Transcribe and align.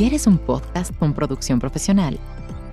¿Quieres 0.00 0.24
un 0.26 0.38
podcast 0.38 0.96
con 0.96 1.12
producción 1.12 1.60
profesional? 1.60 2.18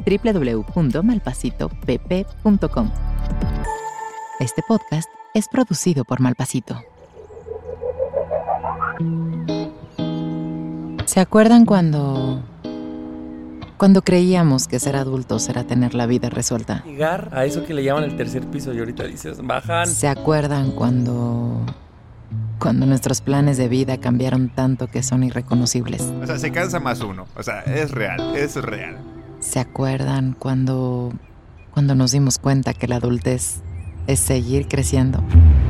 www.malpasitopp.com. 0.05 2.91
Este 4.39 4.61
podcast 4.65 5.09
es 5.33 5.49
producido 5.49 6.05
por 6.05 6.21
Malpasito. 6.21 6.81
¿Se 11.03 11.19
acuerdan 11.19 11.65
cuando 11.65 12.41
cuando 13.75 14.03
creíamos 14.03 14.69
que 14.69 14.79
ser 14.79 14.95
adultos 14.95 15.49
era 15.49 15.65
tener 15.65 15.95
la 15.95 16.05
vida 16.05 16.29
resuelta? 16.29 16.81
Llegar 16.85 17.31
a 17.33 17.43
eso 17.43 17.65
que 17.65 17.73
le 17.73 17.83
llaman 17.83 18.05
el 18.05 18.15
tercer 18.15 18.47
piso 18.47 18.73
y 18.73 18.79
ahorita 18.79 19.03
dices, 19.03 19.45
bajan. 19.45 19.85
¿Se 19.85 20.07
acuerdan 20.07 20.71
cuando 20.71 21.65
cuando 22.59 22.85
nuestros 22.85 23.21
planes 23.21 23.57
de 23.57 23.67
vida 23.67 23.97
cambiaron 23.97 24.49
tanto 24.49 24.87
que 24.87 25.03
son 25.03 25.23
irreconocibles? 25.23 26.01
O 26.01 26.25
sea, 26.25 26.39
se 26.39 26.51
cansa 26.51 26.79
más 26.79 27.01
uno. 27.01 27.25
O 27.35 27.43
sea, 27.43 27.61
es 27.61 27.91
real, 27.91 28.35
es 28.35 28.55
real. 28.55 28.97
¿Se 29.39 29.59
acuerdan 29.59 30.35
cuando 30.37 31.13
cuando 31.77 31.93
nos 31.93 32.11
dimos 32.11 32.39
cuenta 32.39 32.73
que 32.73 32.87
la 32.87 32.95
adultez 32.95 33.57
es 34.07 34.19
seguir 34.19 34.67
creciendo? 34.67 35.23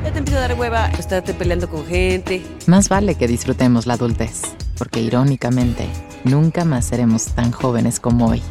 Ya 0.06 0.14
te 0.14 0.20
empieza 0.20 0.38
a 0.40 0.48
dar 0.48 0.58
hueva 0.58 0.88
estarte 0.88 1.34
peleando 1.34 1.70
con 1.70 1.86
gente. 1.86 2.46
Más 2.66 2.88
vale 2.88 3.16
que 3.16 3.28
disfrutemos 3.28 3.88
la 3.88 3.96
adultez, 3.96 4.44
porque 4.78 5.02
irónicamente, 5.02 5.90
nunca 6.24 6.64
más 6.64 6.86
seremos 6.86 7.26
tan 7.36 7.52
jóvenes 7.52 8.00
como 8.00 8.28
hoy. 8.28 8.42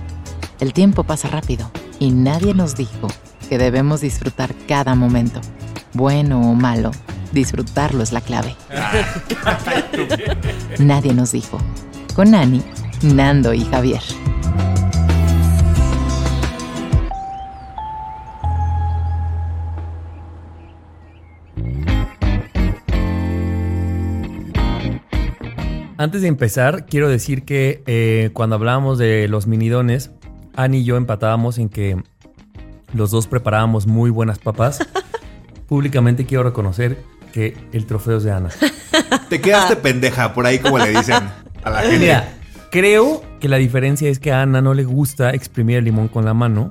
El 0.61 0.75
tiempo 0.75 1.05
pasa 1.05 1.29
rápido 1.29 1.71
y 1.99 2.11
nadie 2.11 2.53
nos 2.53 2.77
dijo 2.77 3.09
que 3.47 3.59
debemos 3.59 4.01
disfrutar 4.01 4.55
cada 4.69 4.95
momento, 4.95 5.41
bueno 5.93 6.51
o 6.51 6.55
malo. 6.55 6.91
Disfrutarlo 7.33 8.03
es 8.03 8.13
la 8.13 8.21
clave. 8.21 8.55
Nadie 10.79 11.13
nos 11.13 11.33
dijo. 11.33 11.59
Con 12.15 12.35
Ani, 12.35 12.63
Nando 13.03 13.53
y 13.53 13.65
Javier. 13.65 14.01
Antes 25.99 26.23
de 26.23 26.29
empezar, 26.29 26.87
quiero 26.87 27.09
decir 27.09 27.45
que 27.45 27.83
eh, 27.87 28.31
cuando 28.35 28.57
hablábamos 28.57 28.99
de 28.99 29.29
los 29.29 29.47
minidones, 29.47 30.13
Ani 30.55 30.79
y 30.79 30.85
yo 30.85 30.97
empatábamos 30.97 31.59
en 31.59 31.69
que 31.69 32.03
los 32.97 33.11
dos 33.11 33.27
preparábamos 33.27 33.87
muy 33.87 34.11
buenas 34.11 34.39
papas. 34.39 34.79
Públicamente 35.69 36.27
quiero 36.27 36.45
reconocer 36.45 37.03
que 37.33 37.57
el 37.73 37.87
trofeo 37.87 38.19
es 38.19 38.25
de 38.25 38.33
Ana. 38.33 38.51
Te 39.29 39.41
quedaste 39.41 39.77
pendeja, 39.77 40.33
por 40.33 40.47
ahí 40.47 40.59
como 40.59 40.79
le 40.79 40.91
dicen 40.91 41.23
a 41.63 41.71
la 41.71 41.81
gente. 41.83 41.99
Mira, 41.99 42.29
creo 42.71 43.23
que 43.41 43.49
la 43.49 43.57
diferencia 43.57 44.09
es 44.09 44.19
que 44.19 44.33
a 44.33 44.43
Ana 44.43 44.63
no 44.63 44.75
le 44.75 44.85
gusta 44.85 45.31
exprimir 45.31 45.77
el 45.77 45.85
limón 45.85 46.09
con 46.09 46.25
la 46.25 46.35
mano. 46.35 46.71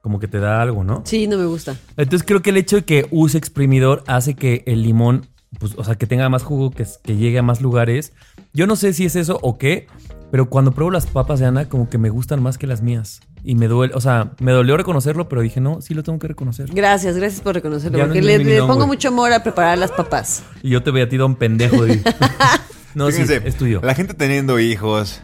Como 0.00 0.18
que 0.18 0.28
te 0.28 0.38
da 0.38 0.62
algo, 0.62 0.84
¿no? 0.84 1.02
Sí, 1.04 1.26
no 1.26 1.36
me 1.36 1.46
gusta. 1.46 1.76
Entonces 1.96 2.24
creo 2.26 2.40
que 2.40 2.50
el 2.50 2.56
hecho 2.56 2.76
de 2.76 2.84
que 2.84 3.06
use 3.10 3.36
exprimidor 3.38 4.04
hace 4.06 4.34
que 4.34 4.62
el 4.66 4.82
limón, 4.82 5.26
pues, 5.58 5.74
o 5.76 5.84
sea, 5.84 5.96
que 5.96 6.06
tenga 6.06 6.28
más 6.28 6.42
jugo, 6.42 6.70
que, 6.70 6.86
que 7.02 7.16
llegue 7.16 7.38
a 7.38 7.42
más 7.42 7.60
lugares. 7.60 8.12
Yo 8.52 8.66
no 8.66 8.76
sé 8.76 8.92
si 8.92 9.04
es 9.04 9.16
eso 9.16 9.38
o 9.42 9.58
qué, 9.58 9.88
pero 10.30 10.48
cuando 10.50 10.72
pruebo 10.72 10.90
las 10.90 11.06
papas 11.06 11.40
de 11.40 11.46
Ana, 11.46 11.68
como 11.68 11.88
que 11.88 11.98
me 11.98 12.10
gustan 12.10 12.42
más 12.42 12.58
que 12.58 12.66
las 12.66 12.82
mías. 12.82 13.20
Y 13.44 13.54
me 13.54 13.68
duele, 13.68 13.94
o 13.94 14.00
sea, 14.00 14.32
me 14.40 14.50
dolió 14.52 14.76
reconocerlo, 14.76 15.28
pero 15.28 15.40
dije, 15.40 15.60
no, 15.60 15.80
sí 15.80 15.94
lo 15.94 16.02
tengo 16.02 16.18
que 16.18 16.26
reconocer. 16.26 16.68
Gracias, 16.72 17.16
gracias 17.16 17.40
por 17.40 17.54
reconocerlo. 17.54 17.98
Ya 17.98 18.04
porque 18.06 18.20
le, 18.20 18.58
pongo 18.62 18.86
mucho 18.86 19.08
amor 19.08 19.32
a 19.32 19.42
preparar 19.42 19.78
las 19.78 19.92
papas. 19.92 20.42
Y 20.62 20.70
yo 20.70 20.82
te 20.82 20.90
veía 20.90 21.04
a 21.04 21.08
ti, 21.08 21.16
don 21.16 21.36
pendejo. 21.36 21.84
de- 21.84 22.02
no, 22.94 23.06
sí, 23.10 23.22
Fíjense, 23.22 23.48
es 23.48 23.56
tuyo. 23.56 23.80
La 23.84 23.94
gente 23.94 24.14
teniendo 24.14 24.58
hijos, 24.58 25.20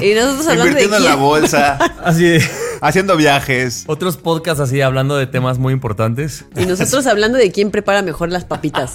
Y 0.00 0.14
nosotros 0.14 0.46
hablando 0.48 0.64
de 0.64 0.70
invirtiendo 0.84 0.96
en 0.96 1.04
la 1.04 1.16
bolsa, 1.16 1.74
Así 2.04 2.24
de... 2.24 2.42
haciendo 2.80 3.16
viajes. 3.16 3.84
Otros 3.88 4.16
podcasts 4.16 4.60
así 4.60 4.80
hablando 4.80 5.16
de 5.16 5.26
temas 5.26 5.58
muy 5.58 5.74
importantes. 5.74 6.46
Y 6.56 6.64
nosotros 6.64 7.06
hablando 7.06 7.36
de 7.36 7.52
quién 7.52 7.70
prepara 7.70 8.00
mejor 8.00 8.30
las 8.30 8.46
papitas. 8.46 8.94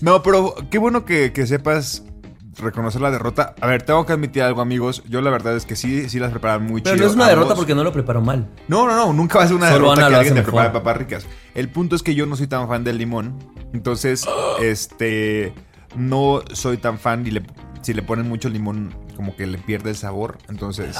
No, 0.00 0.22
pero 0.22 0.54
qué 0.70 0.78
bueno 0.78 1.04
que, 1.04 1.32
que 1.32 1.48
sepas 1.48 2.04
reconocer 2.58 3.00
la 3.00 3.10
derrota. 3.10 3.54
A 3.60 3.66
ver, 3.66 3.82
tengo 3.82 4.04
que 4.06 4.12
admitir 4.12 4.42
algo, 4.42 4.60
amigos. 4.60 5.02
Yo 5.08 5.20
la 5.20 5.30
verdad 5.30 5.56
es 5.56 5.64
que 5.66 5.76
sí, 5.76 6.08
sí 6.08 6.18
las 6.18 6.30
preparan 6.30 6.64
muy 6.66 6.80
Pero 6.82 6.96
chido. 6.96 7.06
no 7.06 7.10
es 7.10 7.16
una 7.16 7.24
ambos. 7.24 7.36
derrota 7.38 7.54
porque 7.56 7.74
no 7.74 7.84
lo 7.84 7.92
preparo 7.92 8.20
mal. 8.20 8.48
No, 8.68 8.86
no, 8.86 8.94
no, 8.96 9.12
nunca 9.12 9.38
va 9.38 9.44
a 9.44 9.46
ser 9.48 9.56
una 9.56 9.68
Solo 9.70 9.90
derrota 9.90 10.00
Ana 10.06 10.08
que 10.10 10.14
alguien 10.16 10.34
te 10.34 10.42
prepare 10.42 10.70
papas 10.70 10.96
ricas. 10.96 11.26
El 11.54 11.68
punto 11.70 11.96
es 11.96 12.02
que 12.02 12.14
yo 12.14 12.26
no 12.26 12.36
soy 12.36 12.46
tan 12.46 12.68
fan 12.68 12.84
del 12.84 12.98
limón. 12.98 13.34
Entonces, 13.72 14.26
este. 14.60 15.52
No 15.96 16.42
soy 16.52 16.76
tan 16.76 16.98
fan 16.98 17.26
y 17.26 17.30
le, 17.30 17.42
si 17.80 17.94
le 17.94 18.02
ponen 18.02 18.28
mucho 18.28 18.48
limón, 18.50 18.94
como 19.18 19.34
que 19.34 19.48
le 19.48 19.58
pierde 19.58 19.90
el 19.90 19.96
sabor. 19.96 20.38
Entonces. 20.48 20.96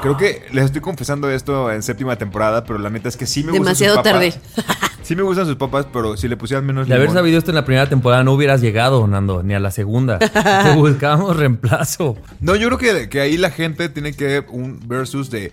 Creo 0.00 0.16
que 0.16 0.44
les 0.52 0.66
estoy 0.66 0.80
confesando 0.80 1.28
esto 1.28 1.72
en 1.72 1.82
séptima 1.82 2.14
temporada, 2.14 2.64
pero 2.64 2.78
la 2.78 2.88
neta 2.88 3.08
es 3.08 3.16
que 3.16 3.26
sí 3.26 3.42
me 3.42 3.50
Demasiado 3.50 3.96
gustan 3.96 4.12
tarde. 4.14 4.30
sus 4.30 4.40
papas. 4.64 4.90
Sí 5.02 5.16
me 5.16 5.22
gustan 5.22 5.44
sus 5.46 5.56
papas, 5.56 5.86
pero 5.92 6.16
si 6.16 6.28
le 6.28 6.36
pusieran 6.36 6.64
menos 6.64 6.86
De 6.86 6.94
haber 6.94 7.08
limón. 7.08 7.16
sabido 7.20 7.38
esto 7.38 7.50
en 7.50 7.56
la 7.56 7.64
primera 7.64 7.88
temporada 7.88 8.22
no 8.22 8.32
hubieras 8.32 8.60
llegado, 8.60 9.04
Nando, 9.08 9.42
ni 9.42 9.54
a 9.54 9.58
la 9.58 9.72
segunda. 9.72 10.20
Te 10.20 10.30
buscábamos 10.76 11.36
reemplazo. 11.36 12.16
No, 12.38 12.54
yo 12.54 12.68
creo 12.68 12.78
que, 12.78 13.08
que 13.08 13.20
ahí 13.20 13.36
la 13.36 13.50
gente 13.50 13.88
tiene 13.88 14.12
que 14.12 14.44
un 14.48 14.78
versus 14.86 15.28
de. 15.30 15.50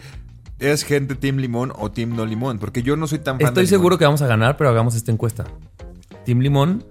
¿Es 0.59 0.84
gente 0.84 1.16
Team 1.16 1.38
Limón 1.38 1.73
o 1.75 1.90
Team 1.91 2.16
No 2.16 2.23
Limón? 2.28 2.59
Porque 2.59 2.84
yo 2.84 2.95
no 2.95 3.07
soy 3.07 3.17
tan 3.17 3.40
fan 3.40 3.47
Estoy 3.47 3.66
seguro 3.66 3.95
limón. 3.95 3.97
que 4.00 4.05
vamos 4.05 4.22
a 4.22 4.28
ganar, 4.28 4.57
pero 4.57 4.69
hagamos 4.69 4.94
esta 4.95 5.11
encuesta. 5.11 5.45
Team 6.23 6.40
Limón, 6.40 6.85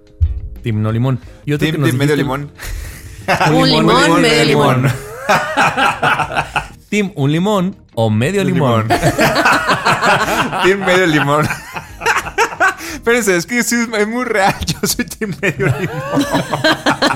Team 0.61 0.81
No 0.81 0.91
Limón. 0.91 1.19
Y 1.45 1.53
otro 1.53 1.65
Team, 1.65 1.75
que 1.75 1.77
nos 1.79 1.89
team 1.89 1.97
Medio 1.97 2.15
Limón. 3.49 3.61
Un 3.61 3.69
limón, 3.69 4.21
medio 4.21 4.45
limón. 4.45 4.87
Team 6.89 7.11
Un 7.15 7.31
Limón 7.31 7.75
o 7.95 8.09
Medio 8.11 8.43
Limón. 8.43 8.87
team 10.63 10.79
Medio 10.85 11.07
Limón. 11.07 11.47
Espérense, 12.93 13.35
es 13.35 13.45
que 13.45 13.63
sí, 13.63 13.75
es 13.97 14.07
muy 14.07 14.23
real. 14.25 14.53
Yo 14.65 14.87
soy 14.87 15.05
Team 15.05 15.33
Medio 15.41 15.65
Limón. 15.79 16.25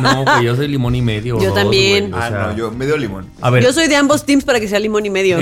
No, 0.01 0.25
pues 0.25 0.41
yo 0.41 0.55
soy 0.55 0.67
limón 0.67 0.95
y 0.95 1.01
medio. 1.01 1.39
Yo 1.39 1.49
dos, 1.49 1.55
también. 1.55 2.09
güey, 2.09 2.21
o 2.21 2.23
Ah, 2.25 2.29
sea, 2.29 2.37
no, 2.47 2.55
yo 2.55 2.71
Medio 2.71 2.97
Limón. 2.97 3.29
A 3.41 3.49
ver, 3.49 3.63
Yo 3.63 3.71
soy 3.73 3.87
de 3.87 3.95
ambos 3.95 4.25
teams 4.25 4.43
para 4.45 4.59
que 4.59 4.67
sea 4.67 4.79
limón 4.79 5.05
y 5.05 5.09
medio. 5.09 5.37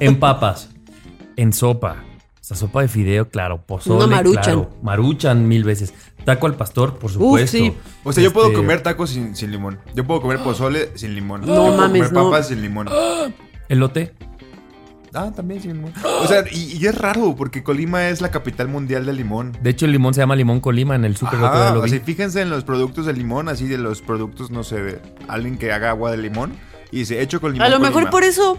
en 0.00 0.18
papas, 0.20 0.68
en 1.36 1.52
sopa. 1.52 1.96
O 2.40 2.44
sea, 2.48 2.56
sopa 2.56 2.80
de 2.82 2.88
fideo, 2.88 3.28
claro. 3.28 3.60
Pozole, 3.66 4.04
Una 4.04 4.16
maruchan. 4.16 4.42
claro. 4.42 4.70
Maruchan 4.82 5.46
mil 5.48 5.64
veces. 5.64 5.92
Taco 6.34 6.46
al 6.46 6.54
pastor, 6.56 6.98
por 6.98 7.10
supuesto. 7.10 7.56
sí. 7.56 7.72
O 8.04 8.12
sea, 8.12 8.22
yo 8.22 8.32
puedo 8.32 8.48
Este, 8.48 8.56
comer 8.58 8.82
tacos 8.82 9.10
sin, 9.10 9.34
sin 9.34 9.50
limón. 9.50 9.78
Yo 9.94 10.04
puedo 10.06 10.20
comer 10.20 10.38
pozole 10.40 10.90
sin 10.94 11.14
limón. 11.14 11.40
No 11.40 11.46
yo 11.46 11.54
puedo 11.62 11.76
mames, 11.76 12.08
comer 12.08 12.12
no. 12.12 12.30
papas 12.30 12.48
sin 12.48 12.60
limón. 12.62 12.88
Elote. 13.68 14.14
Ah, 15.14 15.32
también 15.34 15.62
sin 15.62 15.72
limón. 15.72 15.92
O 16.22 16.26
sea, 16.26 16.44
y, 16.52 16.76
y 16.76 16.86
es 16.86 16.94
raro 16.96 17.34
porque 17.34 17.62
Colima 17.62 18.08
es 18.08 18.20
la 18.20 18.30
capital 18.30 18.68
mundial 18.68 19.06
del 19.06 19.16
limón. 19.16 19.56
De 19.62 19.70
hecho, 19.70 19.86
el 19.86 19.92
limón 19.92 20.12
se 20.12 20.20
llama 20.20 20.36
limón 20.36 20.60
Colima 20.60 20.94
en 20.96 21.04
el 21.06 21.14
día 21.14 21.28
Ajá, 21.32 21.72
lo 21.74 21.80
o 21.80 21.82
vi. 21.84 21.90
sea, 21.90 22.00
fíjense 22.00 22.42
en 22.42 22.50
los 22.50 22.62
productos 22.64 23.06
de 23.06 23.14
limón, 23.14 23.48
así 23.48 23.66
de 23.66 23.78
los 23.78 24.02
productos, 24.02 24.50
no 24.50 24.62
sé, 24.64 24.82
de 24.82 25.02
alguien 25.28 25.56
que 25.56 25.72
haga 25.72 25.88
agua 25.90 26.10
de 26.10 26.18
limón 26.18 26.52
y 26.92 26.98
dice, 26.98 27.22
hecho 27.22 27.40
con 27.40 27.52
limón. 27.54 27.66
A 27.66 27.70
lo 27.70 27.76
Colima". 27.78 27.88
mejor 27.96 28.10
por 28.10 28.22
eso. 28.24 28.58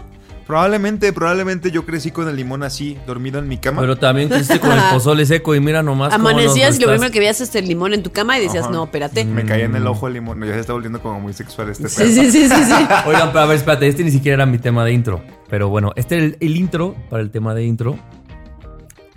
Probablemente, 0.50 1.12
probablemente 1.12 1.70
yo 1.70 1.86
crecí 1.86 2.10
con 2.10 2.26
el 2.26 2.34
limón 2.34 2.64
así, 2.64 2.98
dormido 3.06 3.38
en 3.38 3.46
mi 3.46 3.58
cama. 3.58 3.82
Pero 3.82 3.96
también 3.96 4.28
creciste 4.28 4.58
con 4.58 4.72
el 4.72 4.80
pozole 4.90 5.24
seco 5.24 5.54
y 5.54 5.60
mira 5.60 5.80
nomás. 5.80 6.12
Amanecías 6.12 6.76
y 6.76 6.80
lo 6.80 6.88
primero 6.88 7.12
que 7.12 7.20
veías 7.20 7.40
es 7.40 7.54
el 7.54 7.68
limón 7.68 7.94
en 7.94 8.02
tu 8.02 8.10
cama 8.10 8.36
y 8.36 8.42
decías, 8.42 8.64
Ajá. 8.64 8.72
no, 8.72 8.82
espérate. 8.82 9.24
Me 9.24 9.44
caía 9.44 9.66
en 9.66 9.76
el 9.76 9.86
ojo 9.86 10.08
el 10.08 10.14
limón. 10.14 10.40
No, 10.40 10.46
ya 10.46 10.54
se 10.54 10.58
está 10.58 10.72
volviendo 10.72 11.00
como 11.00 11.20
muy 11.20 11.34
sexual 11.34 11.68
este 11.68 11.88
Sí, 11.88 12.12
sí, 12.12 12.32
sí, 12.32 12.48
sí, 12.48 12.64
sí. 12.64 12.72
Oigan, 13.06 13.28
pero 13.28 13.42
a 13.42 13.46
ver, 13.46 13.58
espérate, 13.58 13.86
este 13.86 14.02
ni 14.02 14.10
siquiera 14.10 14.34
era 14.42 14.46
mi 14.46 14.58
tema 14.58 14.84
de 14.84 14.92
intro. 14.92 15.22
Pero 15.48 15.68
bueno, 15.68 15.92
este 15.94 16.16
era 16.16 16.24
el, 16.24 16.36
el 16.40 16.56
intro 16.56 16.96
para 17.08 17.22
el 17.22 17.30
tema 17.30 17.54
de 17.54 17.64
intro. 17.64 17.96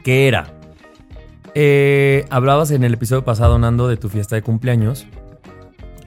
¿Qué 0.04 0.28
era? 0.28 0.54
Eh, 1.56 2.26
hablabas 2.30 2.70
en 2.70 2.84
el 2.84 2.94
episodio 2.94 3.26
pasado, 3.26 3.58
Nando, 3.58 3.88
de 3.88 3.98
tu 3.98 4.08
fiesta 4.08 4.36
de 4.36 4.44
cumpleaños. 4.44 5.08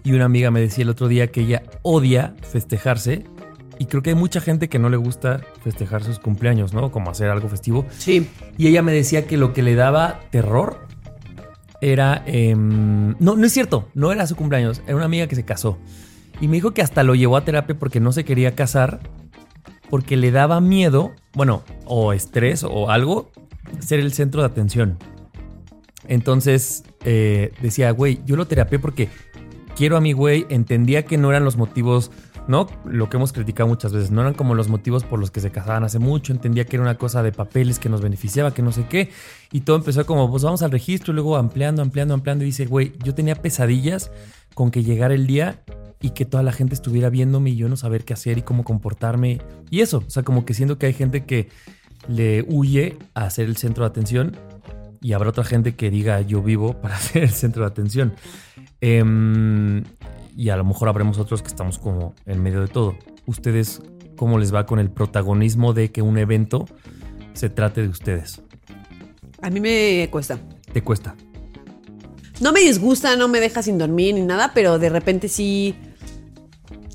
Y 0.05 0.13
una 0.13 0.27
amiga 0.27 0.53
me 0.53 0.61
decía 0.61 0.85
el 0.85 0.91
otro 0.91 1.09
día 1.09 1.33
que 1.33 1.41
ella 1.41 1.65
odia 1.83 2.37
festejarse. 2.43 3.25
Y 3.79 3.87
creo 3.87 4.03
que 4.03 4.11
hay 4.11 4.17
mucha 4.17 4.41
gente 4.41 4.69
que 4.69 4.79
no 4.79 4.89
le 4.89 4.97
gusta 4.97 5.41
festejar 5.63 6.03
sus 6.03 6.19
cumpleaños, 6.19 6.73
¿no? 6.73 6.91
Como 6.91 7.11
hacer 7.11 7.29
algo 7.29 7.49
festivo. 7.49 7.87
Sí. 7.99 8.29
Y 8.57 8.69
ella 8.69 8.83
me 8.83 8.93
decía 8.93 9.27
que 9.27 9.37
lo 9.37 9.53
que 9.53 9.63
le 9.63 9.75
daba 9.75 10.21
terror 10.31 10.87
era... 11.81 12.23
em, 12.27 13.15
no, 13.19 13.37
no 13.37 13.47
es 13.47 13.53
cierto, 13.53 13.89
no 13.95 14.13
era 14.13 14.27
su 14.27 14.37
cumpleaños, 14.37 14.83
era 14.87 14.97
una 14.97 15.05
amiga 15.05 15.27
que 15.27 15.37
se 15.37 15.45
casó. 15.45 15.79
Y 16.41 16.49
me 16.49 16.57
dijo 16.57 16.73
que 16.73 16.83
hasta 16.83 17.03
lo 17.03 17.15
llevó 17.15 17.37
a 17.37 17.45
terapia 17.45 17.79
porque 17.79 18.01
no 18.01 18.13
se 18.13 18.25
quería 18.25 18.55
casar, 18.55 19.01
porque 19.91 20.17
le 20.17 20.31
daba 20.31 20.61
miedo, 20.61 21.13
bueno, 21.35 21.63
o 21.85 22.13
estrés 22.13 22.65
o 22.65 22.91
algo, 22.91 23.31
ser 23.81 24.01
el 24.01 24.13
centro 24.13 24.41
de 24.41 24.47
atención. 24.47 24.99
Entonces 26.09 26.85
eh, 27.05 27.53
decía, 27.61 27.91
güey, 27.91 28.21
yo 28.25 28.37
lo 28.37 28.47
terapié 28.47 28.79
porque 28.79 29.09
quiero 29.77 29.97
a 29.97 30.01
mi 30.01 30.13
güey, 30.13 30.47
entendía 30.49 31.05
que 31.05 31.19
no 31.19 31.31
eran 31.31 31.45
los 31.45 31.57
motivos, 31.57 32.11
¿no? 32.49 32.67
Lo 32.85 33.09
que 33.09 33.17
hemos 33.17 33.33
criticado 33.33 33.69
muchas 33.69 33.93
veces, 33.93 34.11
no 34.11 34.21
eran 34.21 34.35
como 34.35 34.55
los 34.55 34.69
motivos 34.69 35.05
por 35.05 35.19
los 35.19 35.31
que 35.31 35.41
se 35.41 35.51
casaban 35.51 35.85
hace 35.85 35.99
mucho, 35.99 36.33
entendía 36.33 36.65
que 36.65 36.77
era 36.77 36.83
una 36.83 36.97
cosa 36.97 37.23
de 37.23 37.33
papeles 37.33 37.79
que 37.79 37.89
nos 37.89 38.01
beneficiaba, 38.01 38.55
que 38.55 38.63
no 38.63 38.73
sé 38.73 38.87
qué, 38.89 39.11
y 39.53 39.61
todo 39.61 39.77
empezó 39.77 40.07
como, 40.07 40.31
pues 40.31 40.43
vamos 40.43 40.63
al 40.63 40.71
registro, 40.71 41.13
luego 41.13 41.37
ampliando, 41.37 41.83
ampliando, 41.83 42.15
ampliando, 42.15 42.45
y 42.45 42.49
dice, 42.49 42.67
güey, 42.67 42.93
yo 43.03 43.15
tenía 43.15 43.37
pesadillas 43.37 44.11
con 44.55 44.71
que 44.71 44.83
llegara 44.83 45.15
el 45.15 45.27
día 45.27 45.63
y 46.01 46.11
que 46.11 46.25
toda 46.25 46.43
la 46.43 46.53
gente 46.53 46.75
estuviera 46.75 47.11
viéndome 47.11 47.51
y 47.51 47.57
yo 47.57 47.69
no 47.69 47.77
saber 47.77 48.05
qué 48.05 48.15
hacer 48.15 48.39
y 48.39 48.43
cómo 48.43 48.65
comportarme. 48.65 49.41
Y 49.71 49.81
eso, 49.81 50.05
o 50.07 50.11
sea, 50.11 50.23
como 50.23 50.45
que 50.45 50.55
siento 50.55 50.79
que 50.79 50.87
hay 50.87 50.93
gente 50.93 51.25
que 51.25 51.49
le 52.09 52.45
huye 52.49 52.97
a 53.15 53.29
ser 53.31 53.47
el 53.47 53.57
centro 53.57 53.85
de 53.85 53.89
atención 53.89 54.37
y 55.01 55.13
habrá 55.13 55.31
otra 55.31 55.45
gente 55.45 55.75
que 55.75 55.91
diga 55.91 56.21
yo 56.21 56.43
vivo 56.43 56.81
para 56.81 56.97
ser 56.99 57.25
el 57.25 57.31
centro 57.31 57.63
de 57.63 57.69
atención. 57.69 58.15
Em, 58.81 59.85
y 60.37 60.51
a 60.51 60.57
lo 60.57 60.65
mejor 60.65 60.89
habremos 60.89 61.19
otros 61.19 61.43
que 61.43 61.49
estamos 61.49 61.79
como 61.79 62.15
en 62.27 62.43
medio 62.43 62.61
de 62.61 62.69
todo. 62.69 62.97
¿Ustedes 63.25 63.81
cómo 64.17 64.39
les 64.39 64.55
va 64.55 64.67
con 64.67 64.79
el 64.79 64.91
protagonismo 64.91 65.73
de 65.73 65.91
que 65.91 66.03
un 66.03 66.19
evento 66.19 66.67
se 67.33 67.49
trate 67.49 67.83
de 67.83 67.89
ustedes? 67.89 68.43
A 69.41 69.51
mí 69.51 69.61
me 69.61 70.09
cuesta. 70.11 70.39
¿Te 70.73 70.83
cuesta? 70.83 71.15
No 72.41 72.53
me 72.53 72.61
disgusta, 72.61 73.17
no 73.17 73.29
me 73.29 73.41
deja 73.41 73.63
sin 73.63 73.79
dormir 73.79 74.15
ni 74.15 74.23
nada, 74.23 74.53
pero 74.55 74.79
de 74.79 74.91
repente 74.91 75.29
sí. 75.29 75.75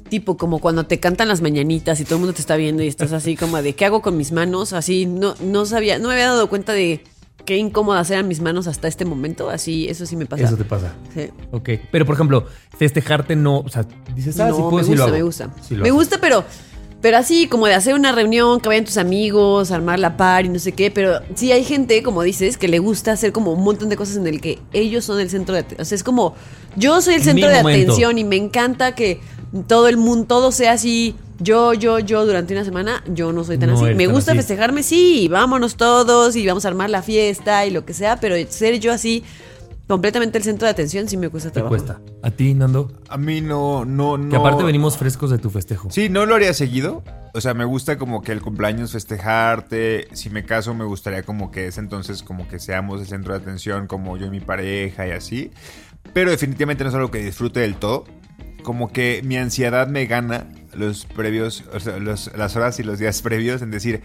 Tipo, 0.09 0.37
como 0.37 0.59
cuando 0.59 0.85
te 0.85 0.99
cantan 0.99 1.29
las 1.29 1.41
mañanitas 1.41 1.99
y 1.99 2.03
todo 2.03 2.15
el 2.15 2.19
mundo 2.19 2.33
te 2.33 2.41
está 2.41 2.57
viendo 2.57 2.83
y 2.83 2.87
estás 2.87 3.13
así 3.13 3.37
como 3.37 3.61
de 3.61 3.73
¿qué 3.73 3.85
hago 3.85 4.01
con 4.01 4.17
mis 4.17 4.33
manos? 4.33 4.73
Así, 4.73 5.05
no, 5.05 5.35
no 5.41 5.65
sabía, 5.65 5.99
no 5.99 6.09
me 6.09 6.15
había 6.15 6.27
dado 6.27 6.49
cuenta 6.49 6.73
de 6.73 7.01
qué 7.45 7.57
incómodas 7.57 8.09
eran 8.11 8.27
mis 8.27 8.41
manos 8.41 8.67
hasta 8.67 8.87
este 8.87 9.05
momento. 9.05 9.49
Así, 9.49 9.87
eso 9.87 10.05
sí 10.05 10.15
me 10.15 10.25
pasa. 10.25 10.43
Eso 10.43 10.57
te 10.57 10.63
pasa. 10.65 10.93
Sí. 11.13 11.29
Ok. 11.51 11.69
Pero 11.91 12.05
por 12.05 12.15
ejemplo, 12.15 12.45
festejarte 12.77 13.35
no. 13.35 13.59
O 13.59 13.69
sea, 13.69 13.85
dices, 14.15 14.39
ah, 14.39 14.49
no, 14.49 14.55
sí 14.55 14.61
puedo, 14.61 14.77
me 14.77 14.83
sí 14.83 14.89
gusta, 14.89 14.95
lo 14.97 15.03
hago. 15.03 15.13
me 15.17 15.23
gusta. 15.23 15.49
Sí 15.61 15.75
lo 15.75 15.83
me 15.83 15.91
gusta, 15.91 16.17
pero, 16.21 16.43
pero 17.01 17.17
así 17.17 17.47
como 17.47 17.67
de 17.67 17.73
hacer 17.73 17.93
una 17.95 18.11
reunión, 18.11 18.59
que 18.59 18.69
vayan 18.69 18.85
tus 18.85 18.97
amigos, 18.97 19.71
armar 19.71 19.99
la 19.99 20.17
par 20.17 20.45
y 20.45 20.49
no 20.49 20.59
sé 20.59 20.71
qué. 20.71 20.91
Pero 20.91 21.19
sí 21.35 21.51
hay 21.51 21.63
gente, 21.63 22.03
como 22.03 22.21
dices, 22.23 22.57
que 22.57 22.67
le 22.67 22.79
gusta 22.79 23.11
hacer 23.13 23.31
como 23.31 23.53
un 23.53 23.63
montón 23.63 23.89
de 23.89 23.95
cosas 23.97 24.17
en 24.17 24.27
el 24.27 24.39
que 24.41 24.59
ellos 24.73 25.05
son 25.05 25.19
el 25.19 25.29
centro 25.29 25.53
de 25.55 25.61
atención. 25.61 25.81
O 25.81 25.85
sea, 25.85 25.95
es 25.95 26.03
como 26.03 26.35
yo 26.75 27.01
soy 27.01 27.15
el 27.15 27.19
Mi 27.21 27.25
centro 27.25 27.49
de 27.49 27.61
momento. 27.63 27.91
atención 27.93 28.17
y 28.17 28.23
me 28.23 28.35
encanta 28.37 28.95
que 28.95 29.19
todo 29.67 29.87
el 29.87 29.97
mundo, 29.97 30.25
todo 30.27 30.51
sea 30.51 30.73
así. 30.73 31.15
Yo, 31.39 31.73
yo, 31.73 31.97
yo 31.99 32.25
durante 32.25 32.53
una 32.53 32.63
semana, 32.63 33.03
yo 33.07 33.33
no 33.33 33.43
soy 33.43 33.57
tan 33.57 33.69
No 33.69 33.75
así. 33.75 33.95
Me 33.95 34.05
tan 34.05 34.13
gusta 34.13 34.31
así. 34.31 34.37
festejarme, 34.39 34.83
sí, 34.83 35.27
vámonos 35.27 35.75
todos 35.75 36.35
y 36.35 36.45
vamos 36.45 36.65
a 36.65 36.67
armar 36.67 36.89
la 36.89 37.01
fiesta 37.01 37.65
y 37.65 37.71
lo 37.71 37.83
que 37.83 37.93
sea, 37.93 38.19
pero 38.19 38.35
ser 38.49 38.79
yo 38.79 38.91
así 38.93 39.23
completamente 39.87 40.37
el 40.37 40.43
centro 40.45 40.67
de 40.67 40.71
atención 40.71 41.09
sí 41.09 41.17
me 41.17 41.27
cuesta 41.27 41.49
Te 41.49 41.55
trabajo. 41.55 41.75
cuesta. 41.75 41.99
¿A 42.23 42.31
ti, 42.31 42.53
Nando? 42.53 42.91
A 43.09 43.17
mí 43.17 43.41
no, 43.41 43.83
no, 43.83 44.17
no. 44.17 44.29
Que 44.29 44.37
aparte 44.37 44.63
venimos 44.63 44.97
frescos 44.97 45.31
de 45.31 45.37
tu 45.37 45.49
festejo. 45.49 45.89
Sí, 45.91 46.07
no 46.07 46.25
lo 46.25 46.35
haría 46.35 46.53
seguido. 46.53 47.03
O 47.33 47.41
sea, 47.41 47.53
me 47.53 47.65
gusta 47.65 47.97
como 47.97 48.21
que 48.21 48.31
el 48.31 48.41
cumpleaños 48.41 48.91
festejarte. 48.93 50.07
Si 50.13 50.29
me 50.29 50.45
caso, 50.45 50.73
me 50.73 50.85
gustaría 50.85 51.23
como 51.23 51.51
que 51.51 51.67
es 51.67 51.77
entonces 51.77 52.23
como 52.23 52.47
que 52.47 52.59
seamos 52.59 53.01
el 53.01 53.07
centro 53.07 53.33
de 53.33 53.39
atención, 53.41 53.87
como 53.87 54.15
yo 54.15 54.27
y 54.27 54.29
mi 54.29 54.39
pareja 54.39 55.07
y 55.07 55.11
así. 55.11 55.51
Pero 56.13 56.31
definitivamente 56.31 56.83
no 56.83 56.89
es 56.89 56.95
algo 56.95 57.11
que 57.11 57.23
disfrute 57.23 57.59
del 57.61 57.75
todo. 57.75 58.05
Como 58.63 58.91
que 58.91 59.21
mi 59.23 59.37
ansiedad 59.37 59.87
me 59.87 60.05
gana 60.05 60.47
los 60.73 61.05
previos, 61.05 61.63
o 61.73 61.79
sea, 61.79 61.97
los- 61.97 62.31
las 62.35 62.55
horas 62.55 62.79
y 62.79 62.83
los 62.83 62.99
días 62.99 63.21
previos 63.23 63.61
en 63.61 63.71
decir, 63.71 64.01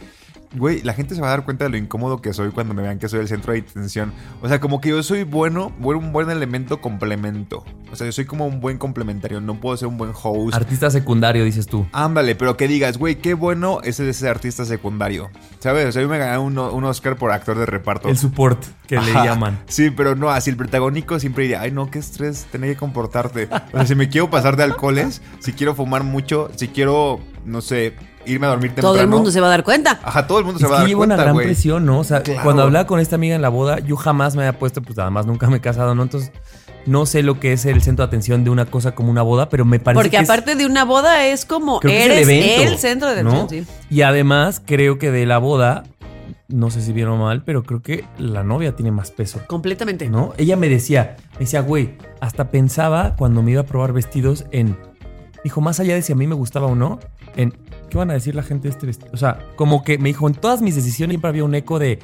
güey, 0.57 0.83
la 0.83 0.95
gente 0.95 1.15
se 1.15 1.21
va 1.21 1.29
a 1.29 1.31
dar 1.31 1.45
cuenta 1.45 1.65
de 1.65 1.71
lo 1.71 1.77
incómodo 1.77 2.21
que 2.21 2.33
soy 2.33 2.51
cuando 2.51 2.75
me 2.75 2.83
vean 2.83 2.99
que 2.99 3.09
soy 3.09 3.21
el 3.21 3.29
centro 3.29 3.53
de 3.53 3.61
atención. 3.61 4.13
O 4.43 4.49
sea, 4.49 4.61
como 4.61 4.81
que 4.81 4.91
yo 4.91 5.03
soy 5.03 5.25
bueno, 5.25 5.73
un 5.81 6.13
buen 6.13 6.31
elemento 6.31 6.81
complemento. 6.81 7.65
O 7.93 7.97
sea, 7.97 8.07
yo 8.07 8.13
soy 8.13 8.25
como 8.25 8.47
un 8.47 8.61
buen 8.61 8.79
complementario. 8.79 9.41
No 9.41 9.61
puedo 9.61 9.77
ser 9.77 9.89
un 9.89 9.99
buen 9.99 10.13
host. 10.21 10.55
Artista 10.55 10.91
secundario, 10.91 11.45
dices 11.45 11.67
tú. 11.67 11.87
Ándale, 11.93 12.35
pero 12.35 12.57
que 12.57 12.69
digas, 12.69 12.99
güey, 12.99 13.17
qué 13.17 13.35
bueno 13.35 13.81
es 13.83 14.01
ese 14.01 14.29
artista 14.29 14.65
secundario. 14.65 15.31
¿Sabes? 15.61 15.87
O 15.87 15.93
sea, 15.93 16.03
yo 16.03 16.09
me 16.09 16.19
gané 16.19 16.39
un, 16.39 16.59
un 16.59 16.85
Oscar 16.85 17.17
por 17.17 17.31
actor 17.33 17.59
de 17.59 17.67
reparto. 17.67 18.09
El 18.09 18.19
support 18.19 18.65
que 18.87 18.97
le 18.97 19.13
llaman. 19.13 19.59
Sí, 19.67 19.91
pero 19.91 20.15
no, 20.15 20.31
así 20.31 20.51
el 20.51 20.57
protagónico 20.57 21.19
siempre 21.19 21.45
diría, 21.45 21.61
ay 21.61 21.71
no, 21.71 21.91
qué 21.91 21.99
estrés, 21.99 22.47
tener 22.51 22.71
que 22.71 22.77
comportarte. 22.77 23.49
O 23.73 23.77
sea, 23.77 23.87
si 23.87 23.95
me 23.95 24.09
quiero 24.09 24.31
pasar 24.31 24.57
de 24.57 24.65
alcoholes, 24.65 25.23
si 25.41 25.53
quiero 25.53 25.75
fumar 25.75 26.03
mucho, 26.05 26.51
si 26.57 26.69
quiero, 26.69 27.21
no 27.45 27.61
sé, 27.61 27.95
irme 28.27 28.47
a 28.47 28.51
dormir 28.51 28.69
temprano. 28.71 28.89
Todo 28.93 29.01
el 29.01 29.09
mundo 29.09 29.31
se 29.31 29.41
va 29.41 29.47
a 29.47 29.51
dar 29.51 29.65
cuenta. 29.65 30.01
Ajá, 30.03 30.27
todo 30.27 30.39
el 30.39 30.45
mundo 30.45 30.59
se 30.61 30.67
va 30.67 30.79
a 30.79 30.81
dar 30.83 30.93
cuenta, 30.93 31.15
una 31.15 31.17
gran 31.23 31.35
güey. 31.35 31.47
presión, 31.47 31.87
¿no? 31.87 32.01
O 32.01 32.05
sea, 32.05 32.23
Claro. 32.23 32.41
cuando 32.43 32.63
hablaba 32.63 32.87
con 32.87 33.01
esta 33.01 33.17
amiga 33.17 33.35
en 33.35 33.43
la 33.43 33.49
boda, 33.49 33.79
yo 33.81 33.97
jamás 33.97 34.37
me 34.37 34.43
había 34.47 34.59
puesto, 34.59 34.83
pues 34.83 34.99
además 34.99 35.27
nunca 35.27 35.49
me 35.49 35.57
he 35.57 35.61
casado, 35.61 35.95
¿no? 35.95 36.03
Entonces, 36.03 36.33
no 36.87 37.05
sé 37.07 37.23
lo 37.23 37.41
que 37.41 37.53
es 37.53 37.65
el 37.67 37.83
centro 37.83 38.05
de 38.05 38.09
atención 38.09 38.45
de 38.45 38.51
una 38.51 38.67
cosa 38.67 38.95
como 38.95 39.11
una 39.11 39.23
boda, 39.23 39.49
pero 39.49 39.65
me 39.65 39.81
parece 39.81 39.99
Porque 40.03 40.11
que 40.17 40.23
es- 40.23 40.29
aparte 40.31 40.55
de 40.55 40.67
una 40.67 40.85
boda 40.85 41.27
es 41.27 41.45
como 41.45 41.81
eres 41.83 42.29
el, 42.29 42.31
evento, 42.31 42.63
el 42.73 42.79
centro 42.79 43.15
de 43.15 43.23
¿no? 43.25 43.33
atención, 43.33 43.65
sí. 43.67 43.73
Y 43.91 44.03
además, 44.03 44.63
creo 44.65 44.99
que 44.99 45.11
de 45.11 45.27
la 45.27 45.39
boda, 45.39 45.83
no 46.49 46.71
sé 46.71 46.81
si 46.83 46.93
vieron 46.93 47.19
mal, 47.19 47.43
pero 47.43 47.65
creo 47.65 47.83
que 47.83 48.05
la 48.19 48.45
novia 48.45 48.77
tiene 48.77 48.93
más 48.93 49.11
peso. 49.11 49.41
Completamente. 49.49 50.09
¿no? 50.09 50.33
Ella 50.37 50.55
me 50.57 50.69
decía, 50.69 51.17
me 51.33 51.41
decía, 51.41 51.61
güey, 51.61 51.97
hasta 52.21 52.51
pensaba 52.53 53.17
cuando 53.17 53.43
me 53.43 53.51
iba 53.51 53.63
a 53.63 53.67
probar 53.67 53.93
vestidos 53.93 54.45
en, 54.53 54.77
dijo, 55.43 55.61
más 55.61 55.81
allá 55.81 55.95
de 55.97 56.03
si 56.03 56.13
a 56.13 56.17
mí 56.17 56.29
me 56.29 56.37
gustaba 56.37 56.69
o 56.69 56.77
no, 56.77 57.01
en, 57.35 57.53
¿qué 57.91 57.99
van 57.99 58.11
a 58.11 58.15
decir 58.15 58.35
la 58.35 58.43
gente 58.43 58.65
de 58.69 58.71
este 58.73 58.87
vestido? 58.87 59.11
O 59.13 59.17
sea, 59.17 59.39
como 59.57 59.83
que 59.85 59.99
me 59.99 60.09
dijo, 60.09 60.27
en 60.29 60.35
todas 60.35 60.63
mis 60.63 60.75
decisiones 60.75 61.15
siempre 61.15 61.29
había 61.29 61.45
un 61.45 61.55
eco 61.55 61.79
de, 61.79 61.99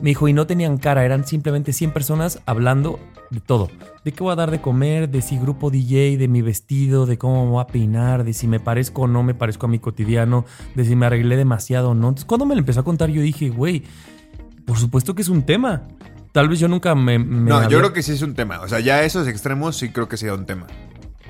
me 0.00 0.10
dijo, 0.10 0.28
y 0.28 0.32
no 0.32 0.46
tenían 0.46 0.78
cara, 0.78 1.04
eran 1.04 1.26
simplemente 1.26 1.72
100 1.72 1.92
personas 1.92 2.40
hablando 2.46 2.98
de 3.30 3.40
todo. 3.40 3.68
De 4.04 4.12
qué 4.12 4.22
voy 4.24 4.32
a 4.32 4.36
dar 4.36 4.50
de 4.50 4.60
comer, 4.60 5.08
de 5.10 5.20
si 5.22 5.38
grupo 5.38 5.70
DJ, 5.70 6.16
de 6.16 6.26
mi 6.26 6.42
vestido, 6.42 7.06
de 7.06 7.18
cómo 7.18 7.44
me 7.44 7.50
voy 7.52 7.62
a 7.62 7.66
peinar, 7.66 8.24
de 8.24 8.32
si 8.32 8.48
me 8.48 8.58
parezco 8.60 9.02
o 9.02 9.06
no 9.06 9.22
me 9.22 9.34
parezco 9.34 9.66
a 9.66 9.68
mi 9.68 9.78
cotidiano, 9.78 10.44
de 10.74 10.84
si 10.84 10.96
me 10.96 11.06
arreglé 11.06 11.36
demasiado 11.36 11.90
o 11.90 11.94
no. 11.94 12.08
Entonces, 12.08 12.24
cuando 12.24 12.46
me 12.46 12.54
lo 12.54 12.60
empezó 12.60 12.80
a 12.80 12.84
contar, 12.84 13.10
yo 13.10 13.20
dije, 13.22 13.50
güey, 13.50 13.84
por 14.64 14.78
supuesto 14.78 15.14
que 15.14 15.22
es 15.22 15.28
un 15.28 15.42
tema. 15.42 15.82
Tal 16.32 16.48
vez 16.48 16.58
yo 16.60 16.68
nunca 16.68 16.94
me... 16.94 17.18
me 17.18 17.50
No, 17.50 17.56
había- 17.56 17.68
yo 17.68 17.78
creo 17.78 17.92
que 17.92 18.02
sí 18.02 18.12
es 18.12 18.22
un 18.22 18.34
tema. 18.34 18.60
O 18.60 18.68
sea, 18.68 18.80
ya 18.80 19.02
esos 19.04 19.26
extremos 19.28 19.76
sí 19.76 19.90
creo 19.90 20.08
que 20.08 20.16
sería 20.16 20.34
un 20.34 20.46
tema. 20.46 20.66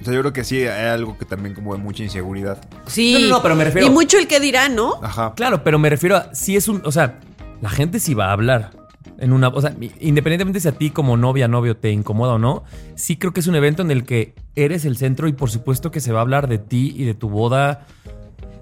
O 0.01 0.05
sea, 0.05 0.15
yo 0.15 0.21
creo 0.21 0.33
que 0.33 0.45
sí 0.45 0.59
hay 0.65 0.87
algo 0.89 1.19
que 1.19 1.25
también 1.25 1.55
como 1.55 1.75
de 1.75 1.81
mucha 1.81 2.03
inseguridad. 2.03 2.59
Sí. 2.87 3.13
No, 3.15 3.19
no, 3.21 3.29
no, 3.29 3.43
pero 3.43 3.55
me 3.57 3.65
refiero- 3.65 3.87
Y 3.87 3.91
mucho 3.91 4.19
el 4.19 4.27
que 4.27 4.41
dirá, 4.41 4.69
¿no? 4.69 4.95
Ajá. 5.03 5.35
Claro, 5.35 5.63
pero 5.63 5.79
me 5.79 5.91
refiero 5.91 6.17
a 6.17 6.35
si 6.35 6.57
es 6.57 6.69
un, 6.69 6.83
o 6.85 6.93
sea, 6.93 7.19
la 7.61 7.69
gente 7.71 8.01
sí 8.01 8.15
va 8.15 8.29
a 8.29 8.33
hablar 8.33 8.71
en 9.19 9.33
una, 9.35 9.49
o 9.49 9.61
sea, 9.61 9.75
independientemente 10.01 10.61
si 10.61 10.69
a 10.69 10.73
ti 10.73 10.91
como 10.91 11.17
novia, 11.19 11.47
novio 11.49 11.77
te 11.77 11.91
incomoda 11.91 12.33
o 12.35 12.39
no, 12.39 12.65
sí 12.95 13.17
creo 13.17 13.33
que 13.35 13.41
es 13.41 13.47
un 13.47 13.55
evento 13.55 13.83
en 13.83 13.91
el 13.91 14.05
que 14.05 14.35
eres 14.57 14.87
el 14.87 14.97
centro 14.97 15.29
y 15.29 15.33
por 15.35 15.51
supuesto 15.51 15.91
que 15.91 16.01
se 16.01 16.13
va 16.13 16.21
a 16.21 16.23
hablar 16.23 16.49
de 16.49 16.57
ti 16.59 16.95
y 16.97 17.05
de 17.05 17.13
tu 17.15 17.29
boda, 17.29 17.87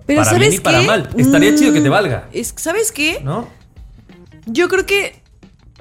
Pero 0.06 0.20
Para 0.22 0.30
¿sabes 0.30 0.48
bien 0.48 0.60
y 0.60 0.64
para 0.64 0.80
qué? 0.80 0.86
mal. 0.86 1.08
Estaría 1.18 1.54
chido 1.54 1.72
que 1.74 1.80
te 1.82 1.88
Mm, 1.88 1.92
valga. 1.92 2.28
es- 2.32 2.54
¿Sabes 2.56 2.90
qué? 2.92 3.20
¿no? 3.22 3.46
Yo 4.46 4.68
creo 4.68 4.86
que 4.86 5.20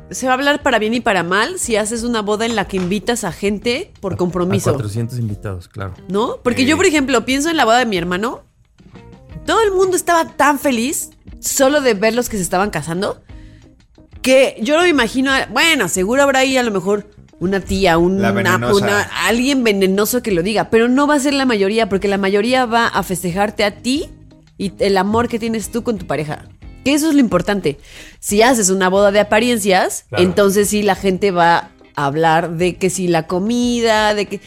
se 0.09 0.25
va 0.25 0.33
a 0.33 0.36
hablar 0.36 0.62
para 0.63 0.80
bien 0.80 0.94
y 0.94 1.00
para 1.01 1.24
mal 1.24 1.59
si 1.59 1.75
haces 1.75 2.04
una 2.04 2.21
boda 2.21 2.45
en 2.45 2.56
la 2.56 2.68
que 2.68 2.77
invitas 2.77 3.24
a 3.24 3.31
gente 3.31 3.92
por 4.00 4.13
A 4.13 4.18
compromiso. 4.18 4.71
400 4.71 5.19
invitados, 5.19 5.68
claro. 5.68 5.94
¿No? 6.09 6.38
Porque 6.44 6.62
Eh. 6.63 6.65
yo, 6.65 6.77
por 6.77 6.86
ejemplo, 6.86 7.25
pienso 7.25 7.50
en 7.50 7.57
la 7.57 7.65
boda 7.65 7.80
de 7.80 7.86
mi 7.86 7.98
hermano. 7.98 8.44
Todo 9.45 9.62
el 9.63 9.71
mundo 9.71 9.96
estaba 9.98 10.25
tan 10.36 10.60
feliz 10.60 11.12
solo 11.39 11.82
de 11.82 11.93
ver 11.93 12.13
los 12.15 12.29
que 12.29 12.38
se 12.38 12.43
estaban 12.43 12.70
casando 12.70 13.22
que 14.22 14.58
yo 14.62 14.75
no 14.75 14.84
me 14.84 14.89
imagino. 14.89 15.32
a- 15.32 15.46
Bueno, 15.48 15.88
seguro 15.88 16.24
habrá 16.24 16.39
ahí 16.39 16.58
a 16.58 16.63
lo 16.63 16.72
mejor 16.72 17.10
una 17.39 17.60
tía, 17.60 17.98
un- 17.98 18.20
una- 18.82 19.01
alguien 19.27 19.63
venenoso 19.63 20.22
que 20.24 20.32
lo 20.32 20.41
diga, 20.43 20.70
pero 20.70 20.88
no 20.89 21.05
va 21.08 21.15
a 21.15 21.20
ser 21.20 21.34
la 21.34 21.46
mayoría 21.46 21.88
porque 21.88 22.08
la 22.08 22.17
mayoría 22.17 22.65
va 22.65 22.88
a 22.88 23.03
festejarte 23.03 23.63
a 23.63 23.72
ti 23.82 24.10
y 24.58 24.74
el 24.79 24.98
amor 24.98 25.27
que 25.27 25.38
tienes 25.39 25.70
tú 25.72 25.84
con 25.84 25.98
tu 25.98 26.08
pareja. 26.08 26.46
Que 26.88 26.94
eso 26.94 27.10
es 27.10 27.15
lo 27.15 27.20
importante. 27.20 27.77
Si 28.22 28.41
haces 28.41 28.70
una 28.70 28.88
boda 28.88 29.12
de 29.12 29.20
apariencias, 29.20 30.06
Claro. 30.08 30.24
entonces 30.24 30.70
sí 30.70 30.84
la 30.84 30.96
gente 30.96 31.32
va 31.32 31.72
a 31.98 32.06
hablar 32.06 32.51
de 32.51 32.77
que 32.77 32.89
si 32.89 33.10
la 33.10 33.27
comida, 33.27 34.13
de 34.13 34.25
que 34.27 34.39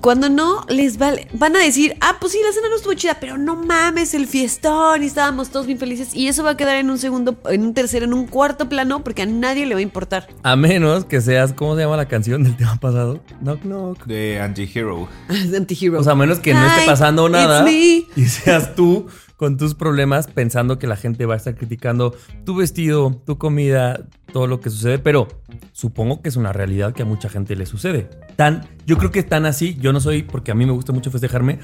cuando 0.00 0.28
no, 0.28 0.66
les 0.68 0.98
vale, 0.98 1.28
van 1.32 1.54
a 1.54 1.60
decir, 1.60 1.96
ah, 2.00 2.16
pues 2.20 2.32
sí, 2.32 2.40
la 2.44 2.52
cena 2.52 2.68
no 2.68 2.74
estuvo 2.76 2.92
chida, 2.94 3.18
pero 3.20 3.38
no 3.38 3.54
mames, 3.54 4.14
el 4.14 4.26
fiestón 4.26 5.02
y 5.04 5.06
estábamos 5.06 5.50
todos 5.50 5.64
bien 5.66 5.78
felices. 5.78 6.08
Y 6.12 6.26
eso 6.26 6.42
va 6.42 6.50
a 6.50 6.56
quedar 6.56 6.76
en 6.76 6.90
un 6.90 6.98
segundo, 6.98 7.38
en 7.48 7.62
un 7.62 7.72
tercero, 7.72 8.04
en 8.04 8.12
un 8.14 8.26
cuarto 8.26 8.68
plano, 8.68 9.04
porque 9.04 9.22
a 9.22 9.26
nadie 9.26 9.64
le 9.64 9.74
va 9.74 9.78
a 9.78 9.82
importar. 9.82 10.26
A 10.42 10.56
menos 10.56 11.04
que 11.04 11.20
seas, 11.20 11.52
¿cómo 11.52 11.76
se 11.76 11.82
llama 11.82 11.96
la 11.96 12.06
canción 12.08 12.42
del 12.42 12.56
tema 12.56 12.76
pasado? 12.80 13.20
Knock 13.40 13.62
knock. 13.62 14.04
De 14.06 14.40
Anti-Hero. 14.40 15.08
Antihero. 15.56 16.00
O 16.00 16.02
sea, 16.02 16.12
a 16.12 16.16
menos 16.16 16.40
que 16.40 16.52
no 16.52 16.66
esté 16.66 16.84
pasando 16.84 17.26
it's 17.28 17.32
nada 17.32 17.62
me. 17.62 18.04
y 18.16 18.24
seas 18.26 18.74
tú 18.74 19.06
con 19.36 19.56
tus 19.56 19.74
problemas 19.74 20.26
pensando 20.26 20.78
que 20.78 20.86
la 20.86 20.96
gente 20.96 21.26
va 21.26 21.34
a 21.34 21.36
estar 21.36 21.54
criticando 21.54 22.14
tu 22.44 22.56
vestido, 22.56 23.20
tu 23.24 23.38
comida, 23.38 24.06
todo 24.32 24.46
lo 24.46 24.60
que 24.60 24.70
sucede, 24.70 24.98
pero 24.98 25.28
supongo 25.72 26.22
que 26.22 26.28
es 26.28 26.36
una 26.36 26.52
realidad 26.52 26.92
que 26.92 27.02
a 27.02 27.06
mucha 27.06 27.28
gente 27.28 27.56
le 27.56 27.66
sucede. 27.66 28.08
Tan, 28.36 28.66
yo 28.86 28.98
creo 28.98 29.10
que 29.10 29.20
es 29.20 29.28
tan 29.28 29.46
así, 29.46 29.76
yo 29.80 29.92
no 29.92 30.00
soy 30.00 30.22
porque 30.22 30.50
a 30.50 30.54
mí 30.54 30.66
me 30.66 30.72
gusta 30.72 30.92
mucho 30.92 31.10
festejarme, 31.10 31.58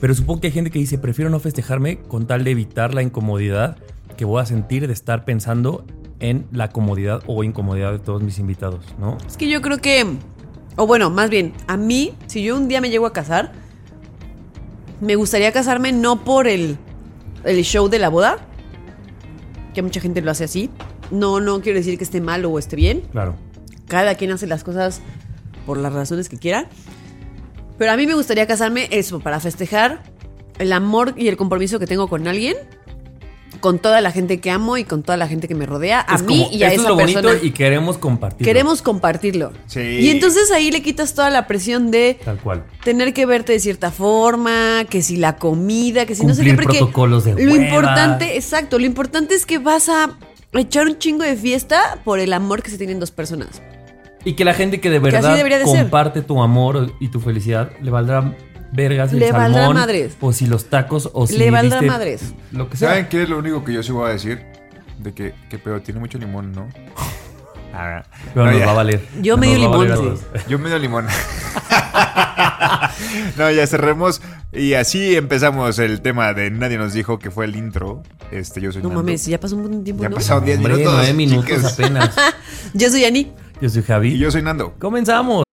pero 0.00 0.14
supongo 0.14 0.40
que 0.40 0.48
hay 0.48 0.52
gente 0.52 0.70
que 0.70 0.78
dice, 0.78 0.98
prefiero 0.98 1.30
no 1.30 1.40
festejarme 1.40 1.98
con 1.98 2.26
tal 2.26 2.44
de 2.44 2.50
evitar 2.50 2.94
la 2.94 3.02
incomodidad 3.02 3.76
que 4.16 4.24
voy 4.24 4.40
a 4.40 4.46
sentir 4.46 4.86
de 4.86 4.92
estar 4.92 5.24
pensando 5.24 5.84
en 6.20 6.46
la 6.52 6.68
comodidad 6.68 7.22
o 7.26 7.44
incomodidad 7.44 7.92
de 7.92 7.98
todos 7.98 8.22
mis 8.22 8.38
invitados, 8.38 8.84
¿no? 8.98 9.18
Es 9.26 9.36
que 9.36 9.48
yo 9.48 9.60
creo 9.60 9.78
que, 9.78 10.06
o 10.76 10.86
bueno, 10.86 11.10
más 11.10 11.28
bien, 11.28 11.52
a 11.66 11.76
mí, 11.76 12.14
si 12.26 12.42
yo 12.42 12.56
un 12.56 12.68
día 12.68 12.80
me 12.80 12.90
llego 12.90 13.06
a 13.06 13.12
casar, 13.12 13.52
me 15.00 15.16
gustaría 15.16 15.52
casarme 15.52 15.92
no 15.92 16.24
por 16.24 16.46
el, 16.46 16.78
el 17.46 17.62
show 17.62 17.88
de 17.88 17.98
la 17.98 18.08
boda, 18.08 18.38
que 19.74 19.82
mucha 19.82 20.00
gente 20.00 20.20
lo 20.20 20.30
hace 20.30 20.44
así. 20.44 20.70
No, 21.10 21.40
no 21.40 21.60
quiero 21.60 21.78
decir 21.78 21.96
que 21.96 22.04
esté 22.04 22.20
mal 22.20 22.44
o 22.44 22.58
esté 22.58 22.76
bien. 22.76 23.02
Claro. 23.12 23.36
Cada 23.86 24.14
quien 24.16 24.32
hace 24.32 24.46
las 24.46 24.64
cosas 24.64 25.00
por 25.64 25.78
las 25.78 25.92
razones 25.92 26.28
que 26.28 26.38
quiera. 26.38 26.68
Pero 27.78 27.92
a 27.92 27.96
mí 27.96 28.06
me 28.06 28.14
gustaría 28.14 28.46
casarme 28.46 28.88
eso, 28.90 29.20
para 29.20 29.38
festejar 29.38 30.02
el 30.58 30.72
amor 30.72 31.14
y 31.16 31.28
el 31.28 31.36
compromiso 31.36 31.78
que 31.78 31.86
tengo 31.86 32.08
con 32.08 32.26
alguien, 32.26 32.56
con 33.60 33.78
toda 33.78 34.00
la 34.00 34.10
gente 34.10 34.40
que 34.40 34.50
amo 34.50 34.76
y 34.76 34.84
con 34.84 35.02
toda 35.02 35.16
la 35.16 35.28
gente 35.28 35.48
que 35.48 35.54
me 35.54 35.66
rodea, 35.66 36.04
a 36.08 36.16
Es 36.16 36.22
mí 36.22 36.44
como, 36.44 36.52
y 36.56 36.62
a 36.62 36.68
esto 36.68 36.74
es 36.74 36.80
esa 36.80 36.88
lo 36.88 36.94
bonito 36.96 37.22
persona. 37.22 37.40
y 37.46 37.50
queremos 37.52 37.98
compartirlo. 37.98 38.44
Queremos 38.44 38.82
compartirlo. 38.82 39.52
Sí. 39.66 39.80
Y 39.80 40.10
entonces 40.10 40.50
ahí 40.52 40.70
le 40.70 40.82
quitas 40.82 41.14
toda 41.14 41.30
la 41.30 41.46
presión 41.46 41.90
de 41.90 42.18
Tal 42.24 42.38
cual. 42.38 42.64
tener 42.84 43.12
que 43.12 43.26
verte 43.26 43.52
de 43.52 43.60
cierta 43.60 43.90
forma, 43.90 44.84
que 44.88 45.02
si 45.02 45.16
la 45.16 45.36
comida, 45.36 46.06
que 46.06 46.14
si 46.14 46.24
no 46.26 46.34
sé 46.34 46.44
qué, 46.44 46.54
porque 46.54 46.78
protocolos 46.78 47.24
de 47.24 47.32
lo 47.32 47.52
hueva. 47.52 47.64
importante, 47.64 48.36
exacto, 48.36 48.78
lo 48.78 48.86
importante 48.86 49.34
es 49.34 49.46
que 49.46 49.58
vas 49.58 49.88
a 49.88 50.16
echar 50.52 50.86
un 50.86 50.98
chingo 50.98 51.22
de 51.24 51.36
fiesta 51.36 51.98
por 52.04 52.18
el 52.18 52.32
amor 52.32 52.62
que 52.62 52.70
se 52.70 52.78
tienen 52.78 52.98
dos 53.00 53.10
personas. 53.10 53.60
Y 54.24 54.32
que 54.34 54.44
la 54.44 54.54
gente 54.54 54.80
que 54.80 54.90
de 54.90 54.98
verdad 54.98 55.36
debería 55.36 55.58
de 55.60 55.66
ser. 55.66 55.82
comparte 55.82 56.20
tu 56.22 56.42
amor 56.42 56.92
y 56.98 57.08
tu 57.08 57.20
felicidad 57.20 57.70
le 57.80 57.92
valdrá 57.92 58.36
vergas 58.76 59.12
el 59.12 59.18
Le 59.18 59.32
valdrá 59.32 59.62
salmón, 59.62 59.76
madres. 59.76 60.16
o 60.20 60.32
si 60.32 60.46
los 60.46 60.66
tacos 60.70 61.10
o 61.12 61.26
si 61.26 61.38
Le 61.38 61.50
valdrá 61.50 61.82
madres. 61.82 62.34
lo 62.52 62.68
que 62.68 62.76
sea. 62.76 62.90
¿Saben 62.90 63.08
qué 63.08 63.22
es 63.24 63.28
lo 63.28 63.38
único 63.38 63.64
que 63.64 63.72
yo 63.72 63.82
sí 63.82 63.90
voy 63.92 64.10
a 64.10 64.12
decir? 64.12 64.40
De 64.98 65.12
que, 65.12 65.34
que 65.50 65.58
pedo, 65.58 65.80
tiene 65.80 66.00
mucho 66.00 66.18
limón, 66.18 66.52
¿no? 66.52 66.68
Ah, 67.78 68.02
Pero 68.32 68.46
no, 68.46 68.52
nos 68.52 68.60
ya. 68.60 68.66
va 68.66 68.72
a 68.72 68.74
valer. 68.76 69.02
Yo 69.20 69.36
Nos 69.36 69.40
medio 69.46 69.68
va 69.68 69.74
a 69.74 69.78
valer 69.78 69.90
limón, 69.90 70.14
a 70.14 70.16
sí. 70.16 70.22
todos. 70.32 70.46
Yo 70.48 70.58
medio 70.58 70.78
limón. 70.78 71.06
no, 73.36 73.50
ya 73.50 73.66
cerremos. 73.66 74.22
Y 74.50 74.72
así 74.72 75.14
empezamos 75.14 75.78
el 75.78 76.00
tema 76.00 76.32
de 76.32 76.50
Nadie 76.50 76.78
nos 76.78 76.94
dijo 76.94 77.18
que 77.18 77.30
fue 77.30 77.44
el 77.44 77.54
intro. 77.54 78.02
Este, 78.30 78.62
yo 78.62 78.72
soy 78.72 78.80
No 78.82 78.88
Nando. 78.88 79.02
mames, 79.02 79.26
ya 79.26 79.38
pasó 79.38 79.56
un 79.56 79.64
buen 79.68 79.84
tiempo, 79.84 80.02
Ya 80.02 80.08
¿no? 80.08 80.14
pasaron 80.16 80.46
10 80.46 80.56
Hombre, 80.56 80.72
minutos. 80.74 80.94
nueve 80.96 81.12
minutos 81.12 81.44
chiques. 81.50 81.64
apenas. 81.72 82.16
Yo 82.72 82.88
soy 82.88 83.04
Ani. 83.04 83.30
Yo 83.60 83.68
soy 83.68 83.82
Javi. 83.82 84.14
Y 84.14 84.18
yo 84.18 84.30
soy 84.30 84.40
Nando. 84.42 84.72
Comenzamos. 84.78 85.45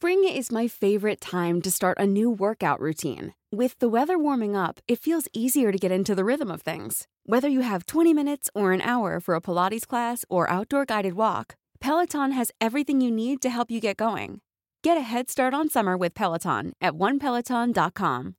Spring 0.00 0.22
is 0.22 0.52
my 0.52 0.68
favorite 0.68 1.20
time 1.20 1.60
to 1.60 1.72
start 1.72 1.98
a 1.98 2.06
new 2.06 2.30
workout 2.30 2.80
routine. 2.80 3.34
With 3.50 3.76
the 3.80 3.88
weather 3.88 4.16
warming 4.16 4.54
up, 4.54 4.78
it 4.86 5.00
feels 5.00 5.26
easier 5.32 5.72
to 5.72 5.76
get 5.76 5.90
into 5.90 6.14
the 6.14 6.24
rhythm 6.24 6.52
of 6.52 6.62
things. 6.62 7.08
Whether 7.26 7.48
you 7.48 7.62
have 7.62 7.84
20 7.84 8.14
minutes 8.14 8.48
or 8.54 8.72
an 8.72 8.80
hour 8.80 9.18
for 9.18 9.34
a 9.34 9.40
Pilates 9.40 9.84
class 9.84 10.24
or 10.30 10.48
outdoor 10.48 10.84
guided 10.84 11.14
walk, 11.14 11.56
Peloton 11.80 12.30
has 12.30 12.52
everything 12.60 13.00
you 13.00 13.10
need 13.10 13.42
to 13.42 13.50
help 13.50 13.72
you 13.72 13.80
get 13.80 13.96
going. 13.96 14.40
Get 14.84 14.96
a 14.96 15.00
head 15.00 15.28
start 15.28 15.52
on 15.52 15.68
summer 15.68 15.96
with 15.96 16.14
Peloton 16.14 16.74
at 16.80 16.92
onepeloton.com. 16.92 18.36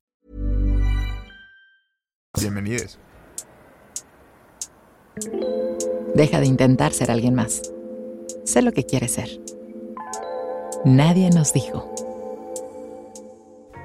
Bienvenidos. 2.40 2.98
Deja 6.16 6.40
de 6.40 6.46
intentar 6.46 6.94
ser 6.94 7.12
alguien 7.12 7.36
más. 7.36 7.70
Sé 8.46 8.62
lo 8.62 8.72
que 8.72 8.86
quieres 8.86 9.12
ser. 9.12 9.59
Nadie 10.86 11.30
nos 11.30 11.54
dijo. 11.54 11.94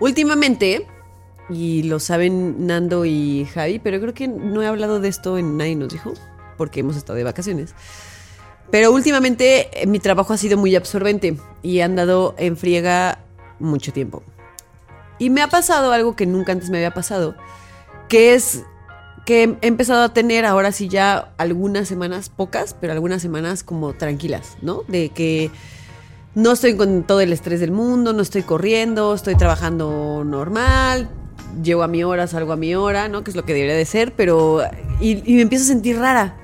Últimamente, 0.01 0.87
y 1.51 1.83
lo 1.85 1.99
saben 1.99 2.67
Nando 2.67 3.05
y 3.05 3.47
Javi, 3.53 3.79
pero 3.79 4.01
creo 4.01 4.15
que 4.15 4.29
no 4.29 4.63
he 4.63 4.67
hablado 4.67 5.01
de 5.01 5.09
esto 5.09 5.39
en 5.39 5.57
Nadie 5.57 5.77
nos 5.77 5.93
dijo, 5.93 6.15
porque 6.57 6.81
hemos 6.81 6.97
estado 6.97 7.17
de 7.17 7.25
vacaciones. 7.25 7.75
Pero 8.71 8.93
últimamente 8.93 9.83
eh, 9.83 9.87
mi 9.87 9.99
trabajo 9.99 10.33
ha 10.33 10.37
sido 10.37 10.57
muy 10.57 10.75
absorbente 10.75 11.37
y 11.63 11.79
he 11.79 11.83
andado 11.83 12.35
en 12.39 12.57
friega 12.57 13.19
mucho 13.59 13.93
tiempo. 13.93 14.23
Y 15.19 15.31
me 15.31 15.43
ha 15.43 15.49
pasado 15.49 15.93
algo 15.93 16.17
que 16.17 16.27
nunca 16.27 16.53
antes 16.53 16.71
me 16.71 16.79
había 16.79 16.95
pasado, 16.95 17.35
que 18.09 18.35
es 18.35 18.63
que 19.27 19.57
he 19.61 19.67
empezado 19.67 20.03
a 20.03 20.13
tener 20.13 20.45
ahora 20.45 20.71
sí 20.71 20.89
ya 20.89 21.33
algunas 21.39 21.89
semanas, 21.89 22.29
pocas, 22.29 22.75
pero 22.79 22.93
algunas 22.93 23.23
semanas 23.23 23.65
como 23.65 23.95
tranquilas, 23.95 24.57
¿no? 24.61 24.83
De 24.87 25.09
que 25.11 25.51
no 26.35 26.53
estoy 26.53 26.76
con 26.76 27.05
todo 27.05 27.21
el 27.21 27.33
estrés 27.33 27.61
del 27.61 27.71
mundo, 27.71 28.12
no 28.12 28.23
estoy 28.23 28.43
corriendo, 28.43 29.14
estoy 29.14 29.37
trabajando 29.37 30.23
normal, 30.25 31.09
llego 31.62 31.83
a 31.83 31.88
mi 31.88 32.03
hora, 32.03 32.26
salgo 32.26 32.53
a 32.53 32.57
mi 32.57 32.75
hora, 32.75 33.09
¿no? 33.09 33.23
Que 33.23 33.31
es 33.31 33.37
lo 33.37 33.45
que 33.45 33.55
debería 33.55 33.76
de 33.76 33.85
ser, 33.85 34.12
pero... 34.12 34.62
Y, 35.00 35.23
y 35.31 35.37
me 35.37 35.43
empiezo 35.43 35.64
a 35.64 35.69
sentir 35.69 35.99
rara. 35.99 36.37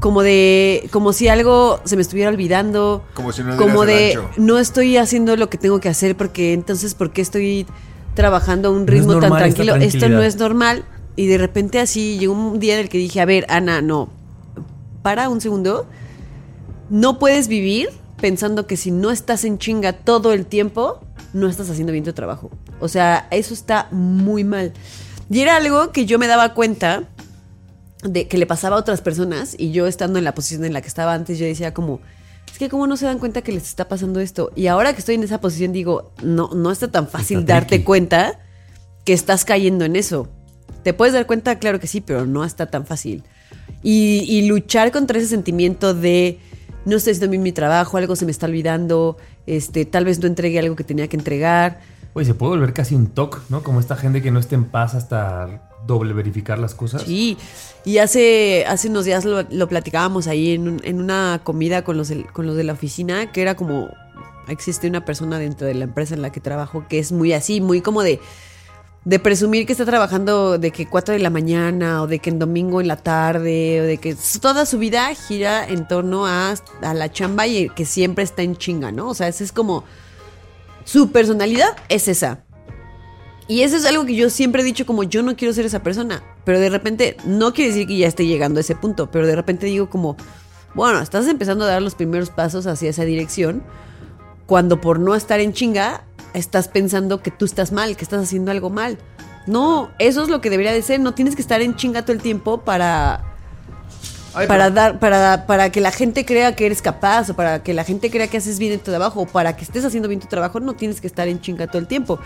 Como 0.00 0.22
de... 0.22 0.88
Como 0.90 1.12
si 1.12 1.28
algo 1.28 1.80
se 1.84 1.96
me 1.96 2.02
estuviera 2.02 2.30
olvidando. 2.30 3.04
Como 3.14 3.32
si 3.32 3.42
no 3.42 3.56
Como 3.56 3.86
de... 3.86 4.18
No 4.36 4.58
estoy 4.58 4.96
haciendo 4.96 5.36
lo 5.36 5.48
que 5.48 5.58
tengo 5.58 5.78
que 5.80 5.88
hacer 5.88 6.16
porque 6.16 6.52
entonces, 6.52 6.94
¿por 6.94 7.12
qué 7.12 7.22
estoy 7.22 7.66
trabajando 8.14 8.68
a 8.68 8.72
un 8.72 8.80
No 8.80 8.86
ritmo 8.86 9.20
tan 9.20 9.30
tranquilo? 9.30 9.76
Esto 9.76 10.08
no 10.08 10.22
es 10.22 10.36
normal. 10.36 10.84
Y 11.16 11.28
de 11.28 11.38
repente 11.38 11.78
así 11.78 12.18
llegó 12.18 12.32
un 12.32 12.58
día 12.58 12.74
en 12.74 12.80
el 12.80 12.88
que 12.88 12.98
dije, 12.98 13.20
a 13.20 13.24
ver, 13.24 13.46
Ana, 13.48 13.80
no. 13.80 14.08
Para 15.02 15.28
un 15.28 15.40
segundo 15.40 15.86
no 16.90 17.18
puedes 17.18 17.46
vivir 17.48 17.90
pensando 18.24 18.66
que 18.66 18.78
si 18.78 18.90
no 18.90 19.10
estás 19.10 19.44
en 19.44 19.58
chinga 19.58 19.92
todo 19.92 20.32
el 20.32 20.46
tiempo, 20.46 20.98
no 21.34 21.46
estás 21.46 21.68
haciendo 21.68 21.92
bien 21.92 22.06
tu 22.06 22.14
trabajo. 22.14 22.50
O 22.80 22.88
sea, 22.88 23.28
eso 23.30 23.52
está 23.52 23.86
muy 23.90 24.44
mal. 24.44 24.72
Y 25.28 25.40
era 25.40 25.56
algo 25.56 25.92
que 25.92 26.06
yo 26.06 26.18
me 26.18 26.26
daba 26.26 26.54
cuenta 26.54 27.02
de 28.02 28.26
que 28.26 28.38
le 28.38 28.46
pasaba 28.46 28.76
a 28.76 28.78
otras 28.78 29.02
personas 29.02 29.54
y 29.58 29.72
yo 29.72 29.86
estando 29.86 30.18
en 30.18 30.24
la 30.24 30.34
posición 30.34 30.64
en 30.64 30.72
la 30.72 30.80
que 30.80 30.88
estaba 30.88 31.12
antes, 31.12 31.38
yo 31.38 31.44
decía 31.44 31.74
como, 31.74 32.00
es 32.50 32.56
que 32.56 32.70
cómo 32.70 32.86
no 32.86 32.96
se 32.96 33.04
dan 33.04 33.18
cuenta 33.18 33.42
que 33.42 33.52
les 33.52 33.64
está 33.64 33.88
pasando 33.88 34.20
esto. 34.20 34.50
Y 34.56 34.68
ahora 34.68 34.94
que 34.94 35.00
estoy 35.00 35.16
en 35.16 35.22
esa 35.22 35.42
posición 35.42 35.74
digo, 35.74 36.14
no, 36.22 36.48
no 36.54 36.70
está 36.70 36.90
tan 36.90 37.08
fácil 37.08 37.40
Está 37.40 37.52
darte 37.52 37.68
tricky. 37.74 37.84
cuenta 37.84 38.40
que 39.04 39.12
estás 39.12 39.44
cayendo 39.44 39.84
en 39.84 39.96
eso. 39.96 40.30
¿Te 40.82 40.94
puedes 40.94 41.12
dar 41.12 41.26
cuenta? 41.26 41.58
Claro 41.58 41.78
que 41.78 41.88
sí, 41.88 42.00
pero 42.00 42.24
no 42.24 42.42
está 42.42 42.70
tan 42.70 42.86
fácil. 42.86 43.22
Y, 43.82 44.24
y 44.26 44.46
luchar 44.46 44.92
contra 44.92 45.18
ese 45.18 45.28
sentimiento 45.28 45.92
de 45.92 46.40
no 46.84 46.96
estoy 46.96 47.12
haciendo 47.12 47.30
bien 47.30 47.42
mi 47.42 47.52
trabajo, 47.52 47.96
algo 47.96 48.16
se 48.16 48.24
me 48.24 48.30
está 48.30 48.46
olvidando, 48.46 49.16
este, 49.46 49.84
tal 49.84 50.04
vez 50.04 50.18
no 50.20 50.26
entregué 50.26 50.58
algo 50.58 50.76
que 50.76 50.84
tenía 50.84 51.08
que 51.08 51.16
entregar. 51.16 51.80
Oye, 52.14 52.26
se 52.26 52.34
puede 52.34 52.50
volver 52.50 52.72
casi 52.72 52.94
un 52.94 53.08
TOC, 53.08 53.40
¿no? 53.48 53.62
Como 53.62 53.80
esta 53.80 53.96
gente 53.96 54.22
que 54.22 54.30
no 54.30 54.38
esté 54.38 54.54
en 54.54 54.64
paz 54.64 54.94
hasta 54.94 55.68
doble 55.86 56.12
verificar 56.14 56.58
las 56.58 56.74
cosas. 56.74 57.02
Sí, 57.02 57.36
y 57.84 57.98
hace, 57.98 58.64
hace 58.66 58.88
unos 58.88 59.04
días 59.04 59.24
lo, 59.24 59.42
lo 59.42 59.68
platicábamos 59.68 60.28
ahí 60.28 60.52
en, 60.52 60.68
un- 60.68 60.80
en 60.84 61.00
una 61.00 61.40
comida 61.42 61.82
con 61.82 61.96
los, 61.96 62.12
con 62.32 62.46
los 62.46 62.56
de 62.56 62.64
la 62.64 62.72
oficina, 62.72 63.32
que 63.32 63.42
era 63.42 63.54
como, 63.56 63.88
existe 64.48 64.86
una 64.88 65.04
persona 65.04 65.38
dentro 65.38 65.66
de 65.66 65.74
la 65.74 65.84
empresa 65.84 66.14
en 66.14 66.22
la 66.22 66.30
que 66.30 66.40
trabajo 66.40 66.86
que 66.88 66.98
es 67.00 67.10
muy 67.12 67.32
así, 67.32 67.60
muy 67.60 67.80
como 67.80 68.02
de, 68.02 68.20
de 69.04 69.18
presumir 69.18 69.66
que 69.66 69.72
está 69.72 69.84
trabajando 69.84 70.58
de 70.58 70.70
que 70.70 70.86
4 70.86 71.14
de 71.14 71.20
la 71.20 71.30
mañana 71.30 72.02
o 72.02 72.06
de 72.06 72.20
que 72.20 72.30
en 72.30 72.38
domingo 72.38 72.80
en 72.80 72.88
la 72.88 72.96
tarde 72.96 73.80
o 73.82 73.84
de 73.84 73.98
que 73.98 74.16
toda 74.40 74.64
su 74.64 74.78
vida 74.78 75.14
gira 75.14 75.66
en 75.66 75.86
torno 75.86 76.26
a, 76.26 76.54
a 76.82 76.94
la 76.94 77.12
chamba 77.12 77.46
y 77.46 77.68
que 77.68 77.84
siempre 77.84 78.24
está 78.24 78.42
en 78.42 78.56
chinga, 78.56 78.92
¿no? 78.92 79.08
O 79.08 79.14
sea, 79.14 79.28
ese 79.28 79.44
es 79.44 79.52
como 79.52 79.84
su 80.84 81.10
personalidad 81.12 81.76
es 81.88 82.08
esa. 82.08 82.44
Y 83.46 83.60
eso 83.60 83.76
es 83.76 83.84
algo 83.84 84.06
que 84.06 84.14
yo 84.14 84.30
siempre 84.30 84.62
he 84.62 84.64
dicho 84.64 84.86
como 84.86 85.02
yo 85.02 85.22
no 85.22 85.36
quiero 85.36 85.52
ser 85.52 85.66
esa 85.66 85.82
persona, 85.82 86.22
pero 86.44 86.58
de 86.58 86.70
repente 86.70 87.18
no 87.26 87.52
quiere 87.52 87.72
decir 87.72 87.86
que 87.86 87.98
ya 87.98 88.08
esté 88.08 88.26
llegando 88.26 88.58
a 88.58 88.62
ese 88.62 88.74
punto, 88.74 89.10
pero 89.10 89.26
de 89.26 89.36
repente 89.36 89.66
digo 89.66 89.90
como, 89.90 90.16
bueno, 90.74 91.00
estás 91.00 91.28
empezando 91.28 91.66
a 91.66 91.68
dar 91.68 91.82
los 91.82 91.94
primeros 91.94 92.30
pasos 92.30 92.66
hacia 92.66 92.88
esa 92.88 93.04
dirección, 93.04 93.62
cuando 94.46 94.80
por 94.80 94.98
no 94.98 95.14
estar 95.14 95.40
en 95.40 95.52
chinga 95.52 96.04
estás 96.34 96.68
pensando 96.68 97.22
que 97.22 97.30
tú 97.30 97.44
estás 97.46 97.72
mal, 97.72 97.96
que 97.96 98.04
estás 98.04 98.22
haciendo 98.22 98.50
algo 98.50 98.68
mal. 98.70 98.98
No, 99.46 99.90
eso 99.98 100.22
es 100.22 100.28
lo 100.28 100.40
que 100.40 100.50
debería 100.50 100.72
de 100.72 100.82
ser, 100.82 101.00
no 101.00 101.14
tienes 101.14 101.34
que 101.36 101.42
estar 101.42 101.60
en 101.62 101.74
chinga 101.76 102.02
todo 102.02 102.12
el 102.12 102.20
tiempo 102.22 102.60
para 102.62 103.24
Ay, 104.34 104.46
para 104.48 104.64
pero- 104.64 104.74
dar 104.74 104.98
para, 104.98 105.46
para 105.46 105.70
que 105.70 105.80
la 105.80 105.92
gente 105.92 106.24
crea 106.24 106.56
que 106.56 106.66
eres 106.66 106.82
capaz 106.82 107.30
o 107.30 107.34
para 107.34 107.62
que 107.62 107.72
la 107.74 107.84
gente 107.84 108.10
crea 108.10 108.26
que 108.26 108.36
haces 108.38 108.58
bien 108.58 108.78
tu 108.80 108.90
trabajo 108.90 109.20
o 109.22 109.26
para 109.26 109.54
que 109.56 109.62
estés 109.64 109.84
haciendo 109.84 110.08
bien 110.08 110.20
tu 110.20 110.26
trabajo 110.26 110.58
no 110.60 110.72
tienes 110.74 111.00
que 111.00 111.06
estar 111.06 111.28
en 111.28 111.40
chinga 111.40 111.66
todo 111.68 111.78
el 111.78 111.86
tiempo 111.86 112.18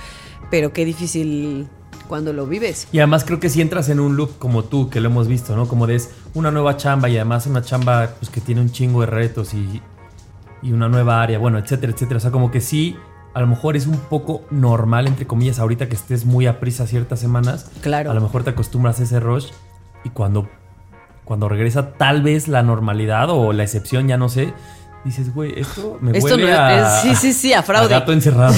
pero 0.51 0.73
qué 0.73 0.85
difícil 0.87 1.69
cuando 2.09 2.33
lo 2.33 2.47
vives 2.47 2.89
Y 2.93 2.99
además 3.01 3.25
creo 3.25 3.39
que 3.41 3.51
si 3.51 3.61
entras 3.61 3.91
en 3.91 4.01
un 4.01 4.17
loop 4.17 4.39
como 4.39 4.65
tú, 4.65 4.89
que 4.89 5.01
lo 5.01 5.09
hemos 5.11 5.29
visto, 5.29 5.55
¿no? 5.55 5.69
Como 5.69 5.87
de 5.87 5.97
es 5.97 6.09
una 6.33 6.51
nueva 6.51 6.79
chamba 6.79 7.11
y 7.11 7.17
además 7.17 7.47
una 7.47 7.61
chamba 7.63 8.15
pues, 8.19 8.31
que 8.31 8.41
tiene 8.41 8.63
un 8.63 8.71
chingo 8.73 9.01
de 9.03 9.07
retos 9.09 9.53
y, 9.53 9.83
y 10.63 10.73
una 10.73 10.89
nueva 10.89 11.21
área, 11.21 11.39
bueno, 11.39 11.59
etcétera, 11.59 11.93
etcétera. 11.93 12.17
O 12.17 12.21
sea, 12.21 12.31
como 12.31 12.51
que 12.51 12.63
sí, 12.63 12.97
a 13.35 13.41
lo 13.41 13.47
mejor 13.47 13.77
es 13.77 13.87
un 13.87 13.99
poco 13.99 14.43
normal, 14.51 15.07
entre 15.07 15.27
comillas, 15.27 15.59
ahorita 15.59 15.89
que 15.89 15.95
estés 15.95 16.25
muy 16.25 16.47
a 16.47 16.61
prisa 16.61 16.87
ciertas 16.87 17.21
semanas. 17.21 17.71
Claro. 17.83 18.11
A 18.11 18.15
lo 18.15 18.21
mejor 18.21 18.45
te 18.45 18.51
acostumbras 18.51 18.99
a 19.01 19.05
ese 19.05 19.21
rush 19.21 19.49
y 20.05 20.11
cuando, 20.11 20.49
cuando 21.25 21.49
regresa 21.49 21.93
tal 21.93 22.23
vez 22.23 22.49
la 22.49 22.63
normalidad 22.63 23.31
o 23.31 23.53
la 23.53 23.63
excepción, 23.65 24.09
ya 24.09 24.17
no 24.17 24.29
sé, 24.29 24.53
dices, 25.05 25.33
güey, 25.35 25.59
esto 25.59 25.99
me 26.01 26.17
Esto 26.17 26.35
huele 26.35 26.45
no 26.45 26.49
es- 26.53 26.59
a... 26.59 26.97
es- 26.97 27.03
sí, 27.03 27.15
sí, 27.15 27.33
sí, 27.33 27.53
a 27.53 27.63
fraude. 27.63 27.89
gato 27.89 28.13
encerrado. 28.13 28.55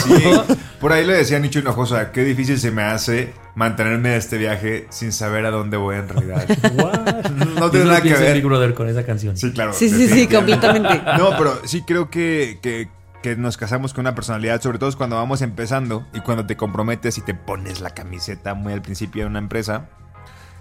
Por 0.80 0.92
ahí 0.92 1.04
le 1.04 1.12
decía 1.12 1.38
Nicho 1.38 1.58
Hinojosa, 1.58 2.10
qué 2.10 2.24
difícil 2.24 2.58
se 2.58 2.70
me 2.70 2.82
hace 2.82 3.34
mantenerme 3.54 4.10
de 4.10 4.16
este 4.16 4.38
viaje 4.38 4.86
sin 4.88 5.12
saber 5.12 5.44
a 5.44 5.50
dónde 5.50 5.76
voy 5.76 5.96
en 5.96 6.08
realidad. 6.08 6.46
What? 6.74 7.30
No 7.58 7.70
tiene 7.70 7.86
nada 7.86 8.00
que 8.00 8.14
ver. 8.14 8.34
Big 8.36 8.44
Brother 8.46 8.72
con 8.72 8.88
esa 8.88 9.04
canción. 9.04 9.36
Sí, 9.36 9.52
claro. 9.52 9.74
Sí, 9.74 9.90
sí, 9.90 10.08
sí, 10.08 10.26
completamente. 10.26 11.02
No, 11.18 11.30
pero 11.36 11.60
sí 11.66 11.82
creo 11.82 12.08
que, 12.08 12.58
que, 12.62 12.88
que 13.22 13.36
nos 13.36 13.56
casamos 13.56 13.92
con 13.92 14.02
una 14.02 14.14
personalidad, 14.14 14.60
sobre 14.62 14.78
todo 14.78 14.96
cuando 14.96 15.16
vamos 15.16 15.42
empezando 15.42 16.06
y 16.14 16.20
cuando 16.20 16.46
te 16.46 16.56
comprometes 16.56 17.18
y 17.18 17.20
te 17.20 17.34
pones 17.34 17.80
la 17.80 17.90
camiseta 17.90 18.54
muy 18.54 18.72
al 18.72 18.82
principio 18.82 19.24
de 19.24 19.28
una 19.28 19.38
empresa. 19.38 19.88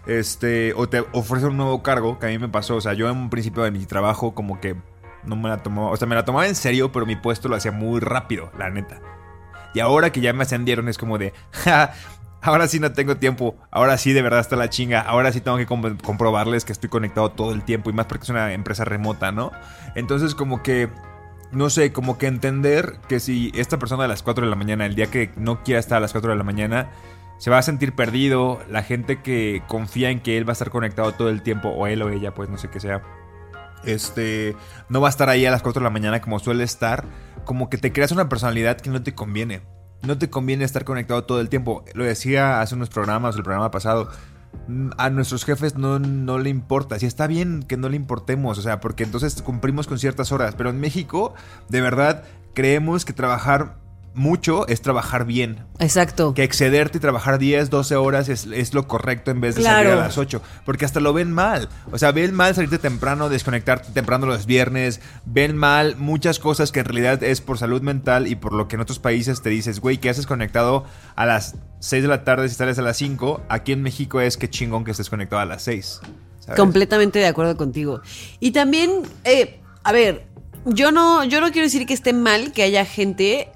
Este, 0.08 0.74
o 0.74 0.90
te 0.90 1.06
ofrece 1.14 1.46
un 1.46 1.58
nuevo 1.58 1.84
cargo, 1.84 2.20
que 2.20 2.26
a 2.26 2.30
mí 2.30 2.40
me 2.40 2.50
pasó. 2.50 2.76
O 2.76 2.82
sea, 2.82 2.94
yo 2.94 3.10
en 3.10 3.18
un 3.18 3.30
principio 3.30 3.64
de 3.64 3.72
mi 3.72 3.86
trabajo, 3.86 4.34
como 4.34 4.60
que 4.60 4.76
no 5.24 5.36
me 5.36 5.50
la 5.50 5.58
tomaba, 5.64 5.90
o 5.92 5.98
sea, 5.98 6.08
me 6.08 6.16
la 6.16 6.26
tomaba 6.26 6.48
en 6.48 6.56
serio, 6.56 6.92
pero 6.92 7.06
mi 7.06 7.16
puesto 7.16 7.48
lo 7.48 7.56
hacía 7.56 7.72
muy 7.72 8.00
rápido, 8.00 8.52
la 8.58 8.70
neta. 8.70 9.00
Y 9.74 9.82
ahora 9.82 10.12
que 10.12 10.22
ya 10.22 10.34
me 10.34 10.44
ascendieron 10.44 10.90
es 10.90 10.98
como 10.98 11.18
de, 11.18 11.34
ahora 12.42 12.68
sí 12.68 12.80
no 12.80 12.92
tengo 12.92 13.18
tiempo, 13.18 13.56
ahora 13.70 13.98
sí 13.98 14.14
de 14.14 14.22
verdad 14.22 14.40
está 14.40 14.56
la 14.56 14.70
chinga, 14.70 15.02
ahora 15.02 15.32
sí 15.32 15.42
tengo 15.42 15.58
que 15.58 15.66
com- 15.66 15.98
comprobarles 15.98 16.66
que 16.66 16.72
estoy 16.72 16.90
conectado 16.90 17.32
todo 17.32 17.52
el 17.52 17.64
tiempo 17.64 17.90
y 17.90 17.94
más 17.94 18.08
porque 18.08 18.24
es 18.24 18.30
una 18.30 18.52
empresa 18.54 18.86
remota, 18.86 19.32
¿no? 19.32 19.52
Entonces 19.96 20.34
como 20.36 20.64
que, 20.64 20.90
no 21.52 21.70
sé, 21.70 21.92
como 21.92 22.18
que 22.18 22.28
entender 22.28 23.00
que 23.08 23.20
si 23.20 23.52
esta 23.56 23.80
persona 23.80 24.06
a 24.06 24.08
las 24.08 24.24
4 24.24 24.46
de 24.46 24.50
la 24.50 24.56
mañana, 24.56 24.86
el 24.86 24.96
día 24.96 25.08
que 25.08 25.32
no 25.36 25.64
quiera 25.64 25.80
estar 25.80 25.98
a 25.98 26.02
las 26.02 26.12
4 26.12 26.32
de 26.32 26.38
la 26.38 26.44
mañana, 26.44 26.92
se 27.38 27.50
va 27.50 27.58
a 27.58 27.62
sentir 27.62 27.96
perdido, 27.96 28.60
la 28.70 28.84
gente 28.84 29.22
que 29.22 29.64
confía 29.68 30.10
en 30.10 30.20
que 30.20 30.38
él 30.38 30.48
va 30.48 30.52
a 30.52 30.54
estar 30.54 30.70
conectado 30.70 31.14
todo 31.14 31.30
el 31.30 31.42
tiempo, 31.42 31.70
o 31.70 31.88
él 31.88 32.02
o 32.02 32.10
ella, 32.10 32.34
pues 32.34 32.50
no 32.50 32.58
sé 32.58 32.70
qué 32.70 32.80
sea, 32.80 33.02
este, 33.84 34.56
no 34.90 35.02
va 35.02 35.08
a 35.08 35.10
estar 35.10 35.30
ahí 35.30 35.46
a 35.46 35.52
las 35.52 35.62
4 35.62 35.80
de 35.80 35.84
la 35.84 35.90
mañana 35.90 36.22
como 36.22 36.40
suele 36.40 36.64
estar, 36.64 37.06
como 37.46 37.70
que 37.70 37.78
te 37.78 37.92
creas 37.92 38.12
una 38.12 38.30
personalidad 38.30 38.78
que 38.78 38.90
no 38.90 39.02
te 39.02 39.16
conviene. 39.16 39.62
No 40.02 40.18
te 40.18 40.30
conviene 40.30 40.64
estar 40.64 40.86
conectado 40.86 41.26
todo 41.26 41.42
el 41.42 41.50
tiempo. 41.50 41.84
Lo 41.94 42.06
decía 42.06 42.62
hace 42.62 42.76
unos 42.76 42.90
programas, 42.90 43.36
el 43.36 43.44
programa 43.44 43.70
pasado. 43.70 44.10
A 44.98 45.10
nuestros 45.10 45.46
jefes 45.46 45.76
no, 45.76 46.00
no 46.00 46.38
le 46.38 46.50
importa. 46.50 47.00
Si 47.00 47.06
está 47.06 47.28
bien 47.28 47.64
que 47.64 47.78
no 47.78 47.90
le 47.90 47.96
importemos, 47.96 48.58
o 48.58 48.62
sea, 48.62 48.80
porque 48.80 49.04
entonces 49.04 49.42
cumplimos 49.42 49.88
con 49.88 50.00
ciertas 50.00 50.32
horas. 50.32 50.56
Pero 50.56 50.70
en 50.70 50.80
México, 50.80 51.34
de 51.70 51.82
verdad, 51.82 52.24
creemos 52.54 53.06
que 53.06 53.14
trabajar 53.14 53.78
mucho 54.20 54.68
es 54.68 54.82
trabajar 54.82 55.26
bien. 55.26 55.66
Exacto. 55.80 56.34
Que 56.34 56.44
excederte 56.44 56.98
y 56.98 57.02
trabajar 57.02 57.40
10, 57.40 57.70
12 57.70 57.96
horas 57.96 58.30
es, 58.30 58.46
es 58.46 58.74
lo 58.74 58.88
correcto 58.88 59.32
en 59.32 59.42
vez 59.42 59.56
de 59.56 59.64
salir 59.64 59.92
a 59.92 59.96
las 59.96 60.18
8. 60.18 60.42
Porque 60.66 60.86
hasta 60.86 61.00
lo 61.00 61.14
ven 61.14 61.32
mal. 61.32 61.70
O 61.92 61.98
sea, 61.98 62.12
ven 62.12 62.36
mal 62.36 62.54
salirte 62.54 62.78
temprano, 62.78 63.30
desconectarte 63.30 63.92
temprano 63.94 64.28
los 64.28 64.46
viernes. 64.46 65.00
Ven 65.26 65.56
mal 65.56 65.96
muchas 65.98 66.38
cosas 66.38 66.72
que 66.72 66.82
en 66.82 66.86
realidad 66.86 67.24
es 67.24 67.40
por 67.40 67.58
salud 67.58 67.82
mental 67.82 68.28
y 68.28 68.36
por 68.36 68.54
lo 68.54 68.68
que 68.68 68.76
en 68.76 68.82
otros 68.82 69.00
países 69.00 69.42
te 69.42 69.50
dices, 69.50 69.80
güey, 69.80 69.98
¿qué 69.98 70.10
haces 70.10 70.28
conectado 70.28 70.84
a 71.16 71.26
las 71.26 71.56
6 71.80 72.04
de 72.04 72.10
la 72.10 72.24
tarde 72.26 72.50
si 72.50 72.56
sales 72.56 72.78
a 72.78 72.82
las 72.82 72.98
5? 72.98 73.44
Aquí 73.48 73.72
en 73.72 73.82
México 73.82 74.20
es 74.20 74.36
que 74.36 74.50
chingón 74.50 74.84
que 74.84 74.92
estés 74.92 75.10
conectado 75.10 75.42
a 75.42 75.46
las 75.46 75.64
6. 75.64 76.02
¿sabes? 76.42 76.60
Completamente 76.60 77.20
de 77.20 77.28
acuerdo 77.28 77.56
contigo. 77.56 78.02
Y 78.42 78.52
también, 78.52 78.92
eh, 79.24 79.62
a 79.84 79.94
ver, 79.94 80.28
yo 80.66 80.92
no, 80.92 81.24
yo 81.24 81.40
no 81.40 81.52
quiero 81.52 81.66
decir 81.66 81.86
que 81.86 81.94
esté 81.94 82.12
mal 82.12 82.52
que 82.52 82.64
haya 82.64 82.84
gente 82.84 83.50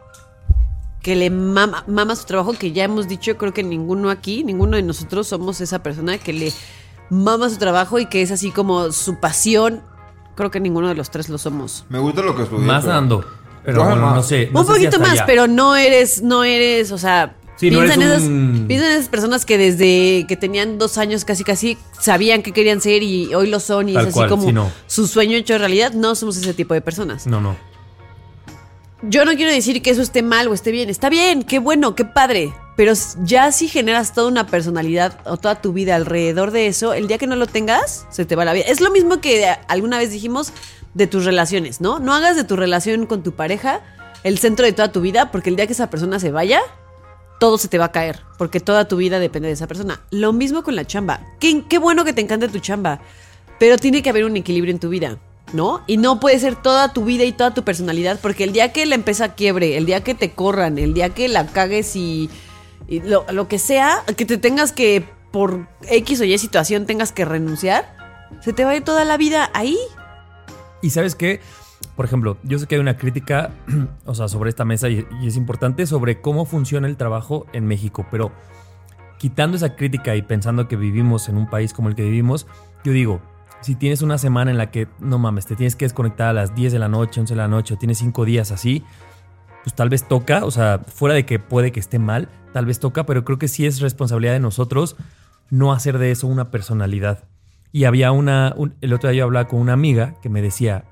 que 1.04 1.16
le 1.16 1.30
mama, 1.30 1.84
mama 1.86 2.16
su 2.16 2.26
trabajo, 2.26 2.54
que 2.54 2.72
ya 2.72 2.86
hemos 2.86 3.08
dicho, 3.08 3.38
creo 3.38 3.54
que 3.54 3.62
ninguno 3.62 4.10
aquí, 4.10 4.44
ninguno 4.44 4.78
de 4.78 4.84
nosotros 4.84 5.28
somos 5.28 5.62
esa 5.62 5.84
persona 5.84 6.18
que 6.18 6.34
le 6.34 6.52
mama 7.12 7.50
su 7.50 7.58
trabajo 7.58 8.00
y 8.00 8.08
que 8.08 8.24
es 8.24 8.32
así 8.32 8.50
como 8.50 8.92
su 8.92 9.20
pasión. 9.20 9.84
Creo 10.36 10.50
que 10.50 10.60
ninguno 10.60 10.88
de 10.88 10.96
los 10.96 11.12
tres 11.12 11.30
lo 11.30 11.38
somos. 11.38 11.86
Me 11.90 12.00
gusta 12.00 12.22
lo 12.24 12.36
que 12.36 12.44
estudié. 12.44 12.66
Más 12.66 12.84
pero- 12.86 12.94
dando. 12.96 13.26
Pero 13.66 13.84
bueno, 13.86 14.16
no 14.16 14.24
sé. 14.24 14.50
no 14.52 14.62
Un 14.62 14.66
sé 14.66 14.72
poquito 14.74 15.00
más, 15.00 15.12
allá. 15.12 15.26
pero 15.26 15.48
no 15.48 15.76
eres, 15.78 16.22
no 16.24 16.44
eres, 16.44 16.92
o 16.92 16.98
sea, 16.98 17.36
Sí, 17.56 17.70
no 17.70 17.80
piensa, 17.80 17.94
en 17.96 18.02
eres 18.02 18.14
esas, 18.18 18.28
un- 18.28 18.66
piensa 18.68 18.88
en 18.88 18.92
esas 18.94 19.10
personas 19.10 19.46
que 19.46 19.58
desde 19.58 20.26
que 20.28 20.36
tenían 20.36 20.78
dos 20.80 20.98
años 20.98 21.24
casi 21.24 21.44
casi 21.46 21.78
sabían 21.98 22.42
qué 22.42 22.52
querían 22.52 22.82
ser 22.82 23.04
y 23.04 23.34
hoy 23.36 23.48
lo 23.50 23.60
son 23.62 23.88
y 23.90 23.94
Tal 23.94 24.04
es 24.04 24.08
así 24.10 24.18
cual, 24.20 24.30
como 24.30 24.52
no. 24.52 24.70
su 24.88 25.08
sueño 25.08 25.38
hecho 25.38 25.58
realidad. 25.58 25.94
No 25.94 26.16
somos 26.16 26.36
ese 26.38 26.54
tipo 26.54 26.74
de 26.74 26.82
personas. 26.82 27.26
No, 27.28 27.40
no. 27.40 27.56
Yo 29.06 29.26
no 29.26 29.36
quiero 29.36 29.52
decir 29.52 29.82
que 29.82 29.90
eso 29.90 30.02
esté 30.02 30.24
mal 30.24 30.48
o 30.48 30.54
esté 30.54 30.72
bien. 30.72 30.90
Está 30.90 31.10
bien, 31.10 31.44
qué 31.44 31.60
bueno, 31.60 31.94
qué 31.94 32.06
padre. 32.06 32.54
Pero 32.78 32.94
ya 33.24 33.52
si 33.52 33.68
generas 33.68 34.14
toda 34.14 34.30
una 34.30 34.48
personalidad 34.48 35.20
o 35.26 35.36
toda 35.36 35.62
tu 35.62 35.74
vida 35.74 35.96
alrededor 35.96 36.52
de 36.52 36.68
eso, 36.68 36.94
el 36.94 37.10
día 37.10 37.18
que 37.18 37.28
no 37.28 37.36
lo 37.36 37.46
tengas, 37.46 38.08
se 38.10 38.24
te 38.24 38.38
va 38.38 38.46
la 38.46 38.54
vida. 38.54 38.64
Es 38.66 38.80
lo 38.80 38.92
mismo 38.92 39.20
que 39.20 39.44
eh, 39.44 39.58
alguna 39.68 39.98
vez 39.98 40.12
dijimos 40.12 40.54
de 40.94 41.08
tus 41.08 41.26
relaciones, 41.26 41.82
¿no? 41.82 42.00
No 42.00 42.14
hagas 42.14 42.38
de 42.38 42.46
tu 42.46 42.56
relación 42.56 43.06
con 43.06 43.24
tu 43.24 43.34
pareja 43.34 43.82
el 44.24 44.38
centro 44.38 44.66
de 44.66 44.72
toda 44.72 44.94
tu 44.94 45.02
vida, 45.02 45.32
porque 45.32 45.50
el 45.50 45.58
día 45.58 45.68
que 45.68 45.74
esa 45.74 45.90
persona 45.90 46.18
se 46.18 46.32
vaya, 46.32 46.62
todo 47.42 47.58
se 47.58 47.68
te 47.68 47.78
va 47.78 47.86
a 47.86 47.92
caer, 47.92 48.22
porque 48.38 48.62
toda 48.62 48.88
tu 48.88 48.96
vida 48.96 49.20
depende 49.20 49.50
de 49.50 49.56
esa 49.56 49.68
persona. 49.68 50.00
Lo 50.12 50.32
mismo 50.32 50.64
con 50.64 50.78
la 50.78 50.86
chamba. 50.86 51.20
Qué, 51.42 51.66
qué 51.68 51.78
bueno 51.78 52.06
que 52.06 52.14
te 52.14 52.22
encante 52.22 52.48
tu 52.48 52.60
chamba, 52.60 53.02
pero 53.60 53.78
tiene 53.78 54.02
que 54.02 54.10
haber 54.10 54.24
un 54.24 54.38
equilibrio 54.38 54.72
en 54.72 54.80
tu 54.80 54.88
vida, 54.88 55.18
¿no? 55.54 55.82
Y 55.88 55.98
no 55.98 56.20
puede 56.20 56.40
ser 56.40 56.56
toda 56.56 56.94
tu 56.94 57.06
vida 57.06 57.24
y 57.24 57.32
toda 57.32 57.54
tu 57.54 57.64
personalidad, 57.64 58.20
porque 58.22 58.44
el 58.44 58.54
día 58.54 58.74
que 58.74 58.86
la 58.86 58.96
empresa 58.96 59.36
quiebre, 59.36 59.78
el 59.78 59.86
día 59.86 60.04
que 60.04 60.16
te 60.16 60.32
corran, 60.32 60.78
el 60.78 60.94
día 60.94 61.10
que 61.10 61.28
la 61.28 61.48
cagues 61.48 61.96
y, 61.96 62.30
lo, 62.88 63.48
que 63.48 63.60
sea, 63.60 64.04
que 64.18 64.26
te 64.26 64.38
tengas 64.38 64.72
que, 64.72 65.06
por 65.32 65.68
X 65.90 66.22
o 66.22 66.24
Y 66.26 66.38
situación, 66.38 66.86
tengas 66.86 67.12
que 67.12 67.26
renunciar, 67.26 67.96
se 68.42 68.54
te 68.54 68.66
va 68.66 68.72
a 68.72 68.76
ir 68.76 68.84
toda 68.84 69.06
la 69.06 69.18
vida 69.18 69.50
ahí. 69.54 69.78
Y 70.82 70.90
sabes 70.90 71.16
qué, 71.16 71.40
por 71.96 72.06
ejemplo, 72.06 72.38
yo 72.44 72.60
sé 72.60 72.68
que 72.68 72.76
hay 72.76 72.82
una 72.82 72.98
crítica, 72.98 73.52
o 74.06 74.16
sea, 74.16 74.28
sobre 74.28 74.50
esta 74.50 74.66
mesa 74.66 74.90
y 74.90 75.06
es 75.26 75.38
importante 75.38 75.86
sobre 75.86 76.20
cómo 76.20 76.46
funciona 76.46 76.88
el 76.88 76.98
trabajo 76.98 77.46
en 77.54 77.66
México, 77.68 78.06
pero 78.12 78.32
quitando 79.24 79.56
esa 79.56 79.78
crítica 79.78 80.18
y 80.18 80.22
pensando 80.22 80.68
que 80.68 80.76
vivimos 80.76 81.30
en 81.30 81.38
un 81.38 81.50
país 81.50 81.74
como 81.74 81.88
el 81.88 81.96
que 81.96 82.04
vivimos, 82.04 82.46
yo 82.84 82.92
digo, 82.92 83.22
si 83.64 83.76
tienes 83.76 84.02
una 84.02 84.18
semana 84.18 84.52
en 84.52 84.58
la 84.58 84.70
que, 84.72 84.88
no 85.00 85.18
mames, 85.18 85.46
te 85.46 85.56
tienes 85.56 85.76
que 85.76 85.86
desconectar 85.86 86.28
a 86.28 86.34
las 86.34 86.54
10 86.54 86.72
de 86.74 86.80
la 86.80 86.88
noche, 86.90 87.20
11 87.20 87.34
de 87.34 87.38
la 87.38 87.48
noche, 87.48 87.74
o 87.74 87.78
tienes 87.78 87.98
5 87.98 88.26
días 88.26 88.52
así, 88.52 88.84
pues 89.64 89.74
tal 89.74 89.90
vez 89.90 90.08
toca, 90.08 90.46
o 90.46 90.52
sea, 90.52 90.82
fuera 90.86 91.16
de 91.16 91.26
que 91.26 91.40
puede 91.40 91.72
que 91.72 91.80
esté 91.80 91.98
mal, 91.98 92.30
tal 92.52 92.66
vez 92.66 92.80
toca, 92.80 93.06
pero 93.06 93.24
creo 93.24 93.40
que 93.40 93.48
sí 93.48 93.66
es 93.66 93.80
responsabilidad 93.80 94.34
de 94.34 94.40
nosotros 94.42 94.96
no 95.50 95.72
hacer 95.74 95.98
de 95.98 96.12
eso 96.12 96.28
una 96.28 96.52
personalidad. 96.52 97.24
Y 97.72 97.86
había 97.86 98.12
una, 98.12 98.54
un- 98.58 98.76
el 98.82 98.94
otro 98.94 99.10
día 99.10 99.20
yo 99.20 99.24
hablaba 99.26 99.48
con 99.48 99.60
una 99.60 99.74
amiga 99.74 100.16
que 100.22 100.30
me 100.30 100.42
decía 100.42 100.84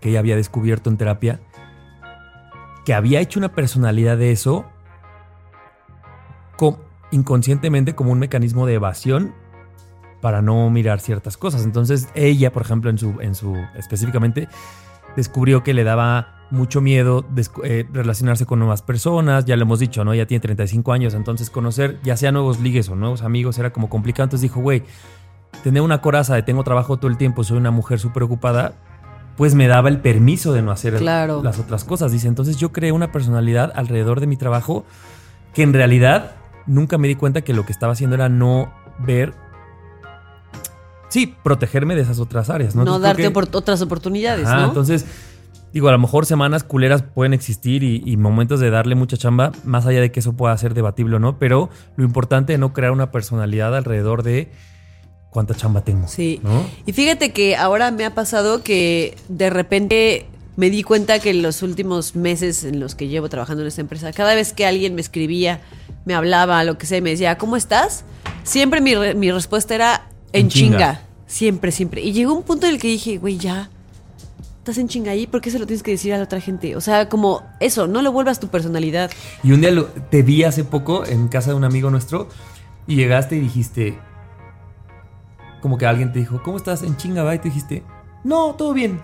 que 0.00 0.10
ella 0.10 0.20
había 0.20 0.36
descubierto 0.36 0.88
en 0.90 0.96
terapia 0.96 1.40
que 2.84 2.92
había 2.94 3.20
hecho 3.20 3.38
una 3.40 3.52
personalidad 3.52 4.16
de 4.18 4.30
eso 4.30 4.66
co- 6.56 6.78
inconscientemente 7.10 7.94
como 7.94 8.12
un 8.12 8.18
mecanismo 8.18 8.66
de 8.66 8.74
evasión 8.74 9.34
para 10.24 10.40
no 10.40 10.70
mirar 10.70 11.00
ciertas 11.00 11.36
cosas. 11.36 11.64
Entonces 11.64 12.08
ella, 12.14 12.50
por 12.50 12.62
ejemplo, 12.62 12.88
en 12.88 12.96
su, 12.96 13.20
en 13.20 13.34
su 13.34 13.54
específicamente, 13.76 14.48
descubrió 15.16 15.62
que 15.62 15.74
le 15.74 15.84
daba 15.84 16.46
mucho 16.50 16.80
miedo 16.80 17.26
eh, 17.62 17.86
relacionarse 17.92 18.46
con 18.46 18.58
nuevas 18.58 18.80
personas, 18.80 19.44
ya 19.44 19.54
lo 19.58 19.64
hemos 19.64 19.80
dicho, 19.80 20.02
¿no? 20.02 20.14
Ella 20.14 20.26
tiene 20.26 20.40
35 20.40 20.94
años, 20.94 21.12
entonces 21.12 21.50
conocer 21.50 21.98
ya 22.02 22.16
sea 22.16 22.32
nuevos 22.32 22.58
ligues 22.58 22.88
o 22.88 22.96
nuevos 22.96 23.20
amigos 23.20 23.58
era 23.58 23.70
como 23.70 23.90
complicado. 23.90 24.24
Entonces 24.24 24.40
dijo, 24.50 24.60
güey, 24.62 24.82
tener 25.62 25.82
una 25.82 26.00
coraza 26.00 26.34
de 26.34 26.42
tengo 26.42 26.64
trabajo 26.64 26.96
todo 26.96 27.10
el 27.10 27.18
tiempo, 27.18 27.44
soy 27.44 27.58
una 27.58 27.70
mujer 27.70 27.98
súper 28.00 28.22
ocupada, 28.22 28.76
pues 29.36 29.54
me 29.54 29.68
daba 29.68 29.90
el 29.90 30.00
permiso 30.00 30.54
de 30.54 30.62
no 30.62 30.70
hacer 30.70 30.96
Claro. 30.96 31.42
las 31.42 31.58
otras 31.58 31.84
cosas. 31.84 32.12
Dice, 32.12 32.28
entonces 32.28 32.56
yo 32.56 32.72
creé 32.72 32.92
una 32.92 33.12
personalidad 33.12 33.74
alrededor 33.76 34.20
de 34.20 34.26
mi 34.26 34.38
trabajo 34.38 34.86
que 35.52 35.64
en 35.64 35.74
realidad 35.74 36.36
nunca 36.66 36.96
me 36.96 37.08
di 37.08 37.14
cuenta 37.14 37.42
que 37.42 37.52
lo 37.52 37.66
que 37.66 37.72
estaba 37.72 37.92
haciendo 37.92 38.14
era 38.16 38.30
no 38.30 38.72
ver... 39.00 39.43
Sí, 41.14 41.32
protegerme 41.44 41.94
de 41.94 42.02
esas 42.02 42.18
otras 42.18 42.50
áreas, 42.50 42.74
¿no? 42.74 42.84
No, 42.84 42.96
Entonces, 42.96 43.02
darte 43.02 43.22
que- 43.22 43.32
opor- 43.32 43.56
otras 43.56 43.80
oportunidades, 43.82 44.46
Ajá, 44.46 44.62
¿no? 44.62 44.64
Entonces, 44.66 45.04
digo, 45.72 45.88
a 45.88 45.92
lo 45.92 45.98
mejor 46.00 46.26
semanas 46.26 46.64
culeras 46.64 47.02
pueden 47.02 47.32
existir 47.34 47.84
y, 47.84 48.02
y 48.04 48.16
momentos 48.16 48.58
de 48.58 48.70
darle 48.70 48.96
mucha 48.96 49.16
chamba, 49.16 49.52
más 49.64 49.86
allá 49.86 50.00
de 50.00 50.10
que 50.10 50.18
eso 50.20 50.32
pueda 50.32 50.56
ser 50.58 50.74
debatible 50.74 51.14
o 51.16 51.18
no, 51.20 51.38
pero 51.38 51.70
lo 51.96 52.04
importante 52.04 52.54
es 52.54 52.58
no 52.58 52.72
crear 52.72 52.90
una 52.90 53.12
personalidad 53.12 53.76
alrededor 53.76 54.24
de 54.24 54.50
cuánta 55.30 55.54
chamba 55.54 55.82
tengo. 55.82 56.08
Sí. 56.08 56.40
¿no? 56.42 56.64
Y 56.86 56.92
fíjate 56.92 57.32
que 57.32 57.54
ahora 57.56 57.90
me 57.92 58.04
ha 58.04 58.14
pasado 58.14 58.62
que 58.64 59.16
de 59.28 59.50
repente 59.50 60.26
me 60.56 60.70
di 60.70 60.82
cuenta 60.84 61.18
que 61.18 61.30
en 61.30 61.42
los 61.42 61.62
últimos 61.62 62.14
meses 62.16 62.64
en 62.64 62.78
los 62.80 62.94
que 62.94 63.08
llevo 63.08 63.28
trabajando 63.28 63.62
en 63.62 63.68
esta 63.68 63.80
empresa, 63.80 64.12
cada 64.12 64.34
vez 64.34 64.52
que 64.52 64.66
alguien 64.66 64.94
me 64.94 65.00
escribía, 65.00 65.60
me 66.04 66.14
hablaba, 66.14 66.62
lo 66.64 66.76
que 66.78 66.86
sea, 66.86 66.98
y 66.98 67.02
me 67.02 67.10
decía, 67.10 67.38
¿cómo 67.38 67.56
estás? 67.56 68.04
Siempre 68.44 68.80
mi, 68.80 68.94
re- 68.94 69.14
mi 69.14 69.32
respuesta 69.32 69.74
era 69.74 70.02
en, 70.34 70.40
En 70.42 70.48
chinga. 70.48 70.76
chinga. 70.78 71.00
Siempre, 71.26 71.72
siempre. 71.72 72.00
Y 72.02 72.12
llegó 72.12 72.34
un 72.34 72.42
punto 72.42 72.66
en 72.66 72.74
el 72.74 72.80
que 72.80 72.88
dije, 72.88 73.16
güey, 73.18 73.38
ya. 73.38 73.70
Estás 74.58 74.78
en 74.78 74.88
chinga 74.88 75.10
ahí, 75.12 75.26
¿por 75.26 75.40
qué 75.40 75.50
se 75.50 75.58
lo 75.58 75.66
tienes 75.66 75.82
que 75.82 75.90
decir 75.90 76.12
a 76.14 76.18
la 76.18 76.24
otra 76.24 76.40
gente? 76.40 76.74
O 76.76 76.80
sea, 76.80 77.08
como 77.08 77.42
eso, 77.60 77.86
no 77.86 78.00
lo 78.02 78.12
vuelvas 78.12 78.40
tu 78.40 78.48
personalidad. 78.48 79.10
Y 79.42 79.52
un 79.52 79.60
día 79.60 79.70
lo- 79.70 79.86
te 79.86 80.22
vi 80.22 80.42
hace 80.44 80.64
poco 80.64 81.04
en 81.04 81.28
casa 81.28 81.50
de 81.50 81.56
un 81.56 81.64
amigo 81.64 81.90
nuestro 81.90 82.28
y 82.86 82.96
llegaste 82.96 83.36
y 83.36 83.40
dijiste, 83.40 83.98
como 85.60 85.78
que 85.78 85.86
alguien 85.86 86.12
te 86.12 86.18
dijo, 86.18 86.42
¿cómo 86.42 86.56
estás 86.56 86.82
en 86.82 86.96
chinga, 86.96 87.22
va? 87.22 87.34
Y 87.34 87.38
te 87.38 87.48
dijiste, 87.48 87.82
no, 88.22 88.54
todo 88.54 88.72
bien. 88.72 89.00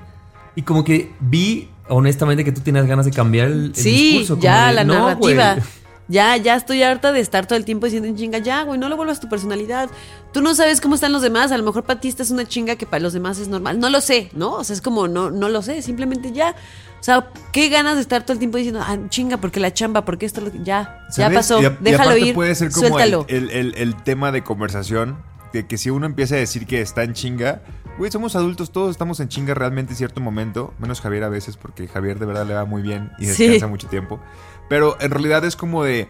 Y 0.56 0.62
como 0.62 0.84
que 0.84 1.12
vi 1.20 1.68
honestamente 1.88 2.44
que 2.44 2.52
tú 2.52 2.60
tenías 2.60 2.86
ganas 2.86 3.04
de 3.06 3.12
cambiar 3.12 3.48
el, 3.48 3.64
el 3.66 3.74
Sí, 3.74 3.90
discurso. 4.18 4.34
como 4.34 4.42
ya, 4.42 4.68
de, 4.68 4.74
la 4.74 4.84
"No, 4.84 4.94
narrativa. 4.94 5.54
güey". 5.54 5.64
Ya, 6.10 6.36
ya 6.36 6.56
estoy 6.56 6.82
harta 6.82 7.12
de 7.12 7.20
estar 7.20 7.46
todo 7.46 7.56
el 7.56 7.64
tiempo 7.64 7.86
diciendo 7.86 8.08
en 8.08 8.16
chinga, 8.16 8.38
ya, 8.38 8.62
güey, 8.64 8.80
no 8.80 8.88
lo 8.88 8.96
vuelvas 8.96 9.20
tu 9.20 9.28
personalidad. 9.28 9.88
Tú 10.32 10.42
no 10.42 10.54
sabes 10.56 10.80
cómo 10.80 10.96
están 10.96 11.12
los 11.12 11.22
demás, 11.22 11.52
a 11.52 11.56
lo 11.56 11.62
mejor 11.64 11.84
para 11.84 12.00
ti 12.00 12.08
esta 12.08 12.24
es 12.24 12.30
una 12.32 12.44
chinga 12.46 12.74
que 12.74 12.84
para 12.84 13.00
los 13.00 13.12
demás 13.12 13.38
es 13.38 13.46
normal. 13.46 13.78
No 13.78 13.88
lo 13.90 14.00
sé, 14.00 14.28
¿no? 14.34 14.54
O 14.54 14.64
sea, 14.64 14.74
es 14.74 14.82
como, 14.82 15.06
no, 15.06 15.30
no 15.30 15.48
lo 15.48 15.62
sé, 15.62 15.82
simplemente 15.82 16.32
ya. 16.32 16.50
O 16.98 17.02
sea, 17.02 17.30
qué 17.52 17.68
ganas 17.68 17.94
de 17.94 18.02
estar 18.02 18.22
todo 18.24 18.32
el 18.32 18.38
tiempo 18.40 18.58
diciendo, 18.58 18.80
ah, 18.84 18.98
chinga, 19.08 19.36
porque 19.36 19.60
la 19.60 19.72
chamba, 19.72 20.04
porque 20.04 20.26
esto, 20.26 20.40
lo 20.40 20.50
que- 20.50 20.62
ya, 20.64 21.06
ya 21.16 21.30
pasó, 21.30 21.62
Y 21.62 21.66
a- 21.66 21.68
y 21.80 21.84
déjalo 21.84 22.10
aparte 22.10 22.26
ir, 22.26 22.34
puede 22.34 22.54
ser 22.56 22.72
como 22.72 22.86
el, 22.86 22.92
suéltalo. 22.92 23.24
el- 23.28 23.50
el- 23.50 23.74
el 23.76 24.02
tema 24.02 24.32
de 24.32 24.42
conversación. 24.42 25.30
De 25.52 25.66
que 25.66 25.78
si 25.78 25.90
uno 25.90 26.06
empieza 26.06 26.36
a 26.36 26.38
decir 26.38 26.64
que 26.64 26.80
está 26.80 27.02
en 27.02 27.12
chinga, 27.12 27.60
güey, 27.98 28.08
somos 28.12 28.36
adultos, 28.36 28.70
todos 28.70 28.92
estamos 28.92 29.18
en 29.18 29.26
chinga 29.28 29.52
realmente 29.52 29.94
en 29.94 29.96
cierto 29.96 30.20
momento, 30.20 30.72
menos 30.78 31.00
Javier 31.00 31.24
a 31.24 31.28
veces, 31.28 31.56
porque 31.56 31.88
Javier 31.88 32.20
de 32.20 32.26
verdad 32.26 32.46
le 32.46 32.54
va 32.54 32.64
muy 32.66 32.82
bien 32.82 33.10
y 33.18 33.24
Sí. 33.24 33.42
descansa 33.48 33.66
mucho 33.66 33.88
tiempo. 33.88 34.20
Pero 34.70 34.96
en 35.00 35.10
realidad 35.10 35.44
es 35.44 35.54
como 35.56 35.84
de, 35.84 36.08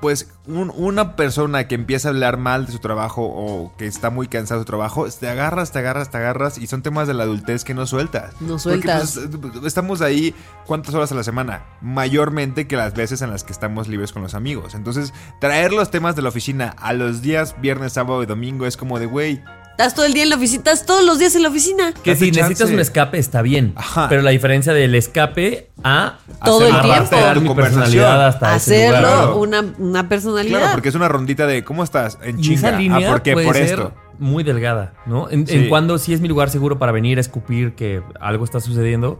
pues, 0.00 0.32
un- 0.46 0.72
una 0.74 1.14
persona 1.14 1.68
que 1.68 1.74
empieza 1.74 2.08
a 2.08 2.10
hablar 2.10 2.38
mal 2.38 2.64
de 2.66 2.72
su 2.72 2.78
trabajo 2.78 3.22
o 3.22 3.72
que 3.76 3.86
está 3.86 4.08
muy 4.10 4.28
cansado 4.28 4.60
de 4.60 4.64
su 4.64 4.66
trabajo, 4.66 5.06
te 5.08 5.28
agarras, 5.28 5.72
te 5.72 5.78
agarras, 5.78 6.10
te 6.10 6.16
agarras 6.16 6.58
y 6.58 6.66
son 6.66 6.82
temas 6.82 7.06
de 7.06 7.14
la 7.14 7.22
adultez 7.24 7.64
que 7.64 7.74
no 7.74 7.86
sueltas. 7.86 8.32
No 8.40 8.56
Porque, 8.56 8.58
sueltas. 8.58 9.20
pues, 9.40 9.64
estamos 9.66 10.00
ahí 10.00 10.34
cuántas 10.66 10.94
horas 10.94 11.12
a 11.12 11.14
la 11.14 11.22
semana, 11.22 11.64
mayormente 11.82 12.66
que 12.66 12.76
las 12.76 12.94
veces 12.94 13.20
en 13.22 13.30
las 13.30 13.44
que 13.44 13.52
estamos 13.52 13.88
libres 13.88 14.12
con 14.12 14.22
los 14.22 14.34
amigos. 14.34 14.74
Entonces, 14.74 15.12
traer 15.38 15.72
los 15.72 15.90
temas 15.90 16.16
de 16.16 16.22
la 16.22 16.30
oficina 16.30 16.74
a 16.78 16.94
los 16.94 17.20
días 17.22 17.54
viernes, 17.60 17.92
sábado 17.92 18.22
y 18.22 18.26
domingo 18.26 18.66
es 18.66 18.76
como 18.78 18.98
de, 18.98 19.06
güey, 19.06 19.42
Estás 19.80 19.94
todo 19.94 20.04
el 20.04 20.12
día 20.12 20.24
en 20.24 20.28
la 20.28 20.36
oficina, 20.36 20.58
estás 20.58 20.84
todos 20.84 21.02
los 21.06 21.18
días 21.18 21.34
en 21.36 21.42
la 21.42 21.48
oficina. 21.48 21.94
Que 22.04 22.14
si 22.14 22.30
necesitas 22.30 22.68
un 22.68 22.80
escape 22.80 23.16
está 23.18 23.40
bien. 23.40 23.72
Ajá. 23.76 24.10
Pero 24.10 24.20
la 24.20 24.30
diferencia 24.30 24.74
del 24.74 24.94
escape 24.94 25.70
a 25.82 26.18
Todo 26.44 26.66
el 26.66 26.80
tiempo. 26.82 27.16
tu 27.32 27.40
mi 27.40 27.54
personalidad 27.54 28.26
hasta 28.26 28.56
ese 28.56 28.88
Hacerlo 28.88 29.08
lugar. 29.38 29.62
Una, 29.62 29.74
una 29.78 30.06
personalidad. 30.06 30.58
Claro, 30.58 30.72
porque 30.74 30.90
es 30.90 30.94
una 30.94 31.08
rondita 31.08 31.46
de 31.46 31.64
¿cómo 31.64 31.82
estás? 31.82 32.18
En 32.22 32.42
chinga. 32.42 32.56
esa 32.68 32.72
línea 32.72 33.08
ah, 33.08 33.12
¿por 33.12 33.22
qué? 33.22 33.32
puede 33.32 33.46
Por 33.46 33.54
ser 33.56 33.64
esto. 33.64 33.94
muy 34.18 34.44
delgada, 34.44 34.92
¿no? 35.06 35.30
En, 35.30 35.46
Sí. 35.46 35.56
en 35.56 35.68
cuando 35.70 35.96
sí 35.96 36.12
es 36.12 36.20
mi 36.20 36.28
lugar 36.28 36.50
seguro 36.50 36.78
para 36.78 36.92
venir 36.92 37.16
a 37.16 37.22
escupir 37.22 37.72
que 37.74 38.02
algo 38.20 38.44
está 38.44 38.60
sucediendo 38.60 39.18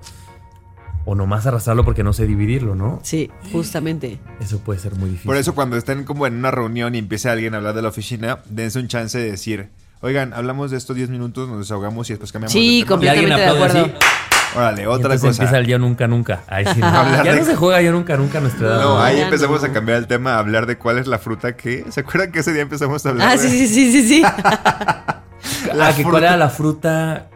o 1.07 1.15
nomás 1.15 1.47
arrastrarlo 1.47 1.87
porque 1.87 2.05
no 2.05 2.13
sé 2.13 2.27
dividirlo, 2.27 2.75
¿no? 2.75 3.01
Sí, 3.03 3.31
justamente. 3.51 4.19
Eso 4.41 4.59
puede 4.59 4.79
ser 4.79 4.95
muy 4.95 5.09
difícil. 5.09 5.27
Por 5.27 5.37
eso 5.39 5.55
cuando 5.55 5.79
estén 5.79 6.05
como 6.05 6.27
en 6.27 6.35
una 6.35 6.51
reunión 6.51 6.95
y 6.95 6.99
empiece 6.99 7.31
alguien 7.31 7.55
a 7.55 7.57
hablar 7.57 7.75
de 7.75 7.81
la 7.81 7.89
oficina, 7.89 8.41
dense 8.51 8.79
un 8.79 8.89
chance 8.89 9.17
de 9.19 9.31
decir, 9.31 9.71
oigan, 10.01 10.33
hablamos 10.35 10.71
de 10.71 10.77
estos 10.79 10.97
10 10.97 11.11
minutos, 11.11 11.49
nos 11.49 11.59
desahogamos 11.59 12.09
y 12.11 12.13
después 12.15 12.33
cambiamos 12.33 12.53
Sí, 12.53 12.79
de 12.81 12.85
tema". 12.85 12.89
completamente 12.89 13.41
de 13.41 13.47
acuerdo. 13.49 13.81
así. 13.83 13.93
Órale, 14.57 14.87
otra 14.89 15.11
cosa. 15.15 15.29
empieza 15.29 15.59
el 15.59 15.67
yo 15.67 15.79
nunca 15.79 16.09
nunca. 16.09 16.41
Ahí 16.49 16.65
sí, 16.67 16.81
no. 16.81 16.91
Ya 17.23 17.23
de- 17.35 17.39
no 17.41 17.45
se 17.47 17.55
juega 17.55 17.81
yo 17.83 17.93
nunca 17.93 18.17
nunca 18.17 18.39
a 18.39 18.41
nuestra 18.41 18.67
edad. 18.67 18.81
No, 18.81 19.01
ahí 19.01 19.19
ya 19.19 19.25
empezamos 19.27 19.63
no. 19.63 19.69
a 19.69 19.73
cambiar 19.73 19.99
el 19.99 20.07
tema, 20.09 20.35
a 20.35 20.39
hablar 20.41 20.67
de 20.67 20.77
cuál 20.77 20.99
es 20.99 21.07
la 21.07 21.19
fruta 21.19 21.57
que... 21.57 21.85
¿Se 21.91 22.01
acuerdan 22.01 22.33
que 22.33 22.41
ese 22.41 22.53
día 22.53 22.63
empezamos 22.63 23.05
a 23.07 23.11
hablar 23.11 23.29
Ah, 23.29 23.33
de 23.33 23.39
sí, 23.39 23.49
sí, 23.49 23.69
sí, 23.69 23.93
sí, 23.93 24.09
sí. 24.09 24.23
la 25.75 25.89
Ah, 25.89 25.93
que 25.95 26.03
cuál 26.03 26.25
era 26.25 26.37
la 26.37 26.49
fruta 26.51 27.29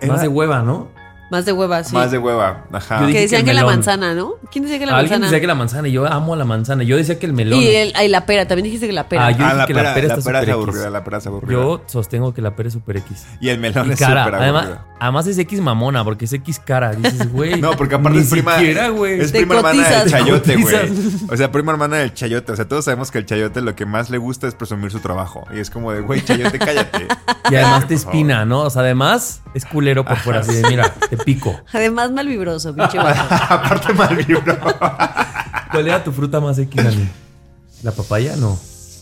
Era- 0.00 0.12
más 0.12 0.22
de 0.22 0.28
hueva, 0.28 0.62
¿no? 0.62 0.88
Más 1.34 1.44
de 1.46 1.52
huevas, 1.52 1.88
sí. 1.88 1.94
Más 1.94 2.12
de 2.12 2.18
hueva, 2.18 2.64
ajá. 2.72 3.00
Yo 3.00 3.06
que 3.08 3.20
decían 3.22 3.44
que 3.44 3.52
la 3.52 3.64
manzana, 3.64 4.14
¿no? 4.14 4.34
¿Quién 4.52 4.62
decía 4.64 4.78
que 4.78 4.86
la 4.86 4.92
Alguien 4.96 5.10
manzana? 5.10 5.26
decía 5.26 5.40
que 5.40 5.46
la 5.48 5.54
manzana 5.56 5.88
y 5.88 5.92
yo 5.92 6.06
amo 6.06 6.36
la 6.36 6.44
manzana. 6.44 6.84
Yo 6.84 6.96
decía 6.96 7.18
que 7.18 7.26
el 7.26 7.32
melón. 7.32 7.58
Y, 7.60 7.66
el, 7.66 7.92
y 8.04 8.08
la 8.08 8.24
pera, 8.24 8.46
también 8.46 8.64
dijiste 8.64 8.86
que 8.86 8.92
la 8.92 9.08
pera. 9.08 9.26
Ah, 9.26 9.30
yo 9.32 9.44
Ah, 9.44 9.48
dije 9.48 9.56
la 9.56 9.66
que 9.66 9.74
la 9.74 9.80
pera, 9.80 9.88
la 9.88 9.94
pera 9.94 10.06
es 10.42 10.48
aburrida, 10.50 10.82
X. 10.82 10.92
la 10.92 11.04
pera 11.04 11.18
es 11.18 11.26
aburrida. 11.26 11.52
Yo 11.52 11.82
sostengo 11.86 12.32
que 12.32 12.40
la 12.42 12.54
pera 12.54 12.68
es 12.68 12.72
super 12.74 12.96
X. 12.98 13.26
Y 13.40 13.48
el 13.48 13.58
melón 13.58 13.88
Y 13.88 13.92
es 13.94 13.98
cara. 13.98 14.24
súper 14.26 14.40
Además, 14.40 14.68
además 15.00 15.26
es 15.26 15.38
X 15.38 15.60
mamona, 15.60 16.04
porque 16.04 16.26
es 16.26 16.32
X 16.34 16.60
cara. 16.64 16.92
Dices, 16.92 17.32
güey. 17.32 17.60
No, 17.64 17.72
porque 17.76 17.96
aparte 17.96 18.20
es 18.20 18.30
prima, 18.30 18.56
siquiera, 18.58 18.88
güey. 18.90 19.20
es 19.20 19.32
Te 19.32 19.38
prima 19.40 19.56
hermana 19.56 19.88
del 19.88 20.10
chayote, 20.10 20.54
Te 20.56 20.62
güey. 20.62 20.76
O 21.30 21.36
sea, 21.36 21.50
prima 21.50 21.72
hermana 21.72 21.96
del 21.96 22.14
chayote. 22.14 22.52
O 22.52 22.56
sea, 22.56 22.68
todos 22.68 22.84
sabemos 22.84 23.10
que 23.10 23.18
el 23.18 23.26
chayote 23.26 23.60
lo 23.60 23.74
que 23.74 23.86
más 23.86 24.08
le 24.10 24.18
gusta 24.18 24.46
es 24.46 24.54
presumir 24.54 24.90
su 24.92 25.00
trabajo. 25.00 25.44
Y 25.54 25.58
es 25.58 25.70
como 25.70 25.90
de, 25.92 26.00
güey, 26.00 26.22
chayote, 26.24 26.58
cállate. 26.60 27.08
Y 27.50 27.54
además 27.56 27.88
te 27.88 27.94
espina, 27.94 28.44
¿no? 28.44 28.60
O 28.60 28.70
sea, 28.70 28.82
además 28.82 29.42
es 29.54 29.64
culero 29.64 30.04
por 30.04 30.16
fuera. 30.18 30.40
Así 30.40 30.54
de, 30.54 30.68
mira, 30.68 30.92
te 31.10 31.16
pico. 31.24 31.54
Además, 31.72 32.10
mal 32.12 32.26
vibroso, 32.28 32.74
pinche. 32.74 32.98
Aparte 33.48 33.92
mal 33.94 34.14
vibro. 34.16 34.56
¿Cuál 35.70 35.86
era 35.88 36.02
tu 36.04 36.12
fruta 36.12 36.40
más 36.40 36.58
X, 36.58 36.82
Dani? 36.84 37.08
¿La 37.82 37.92
papaya? 37.92 38.36
No. 38.36 38.58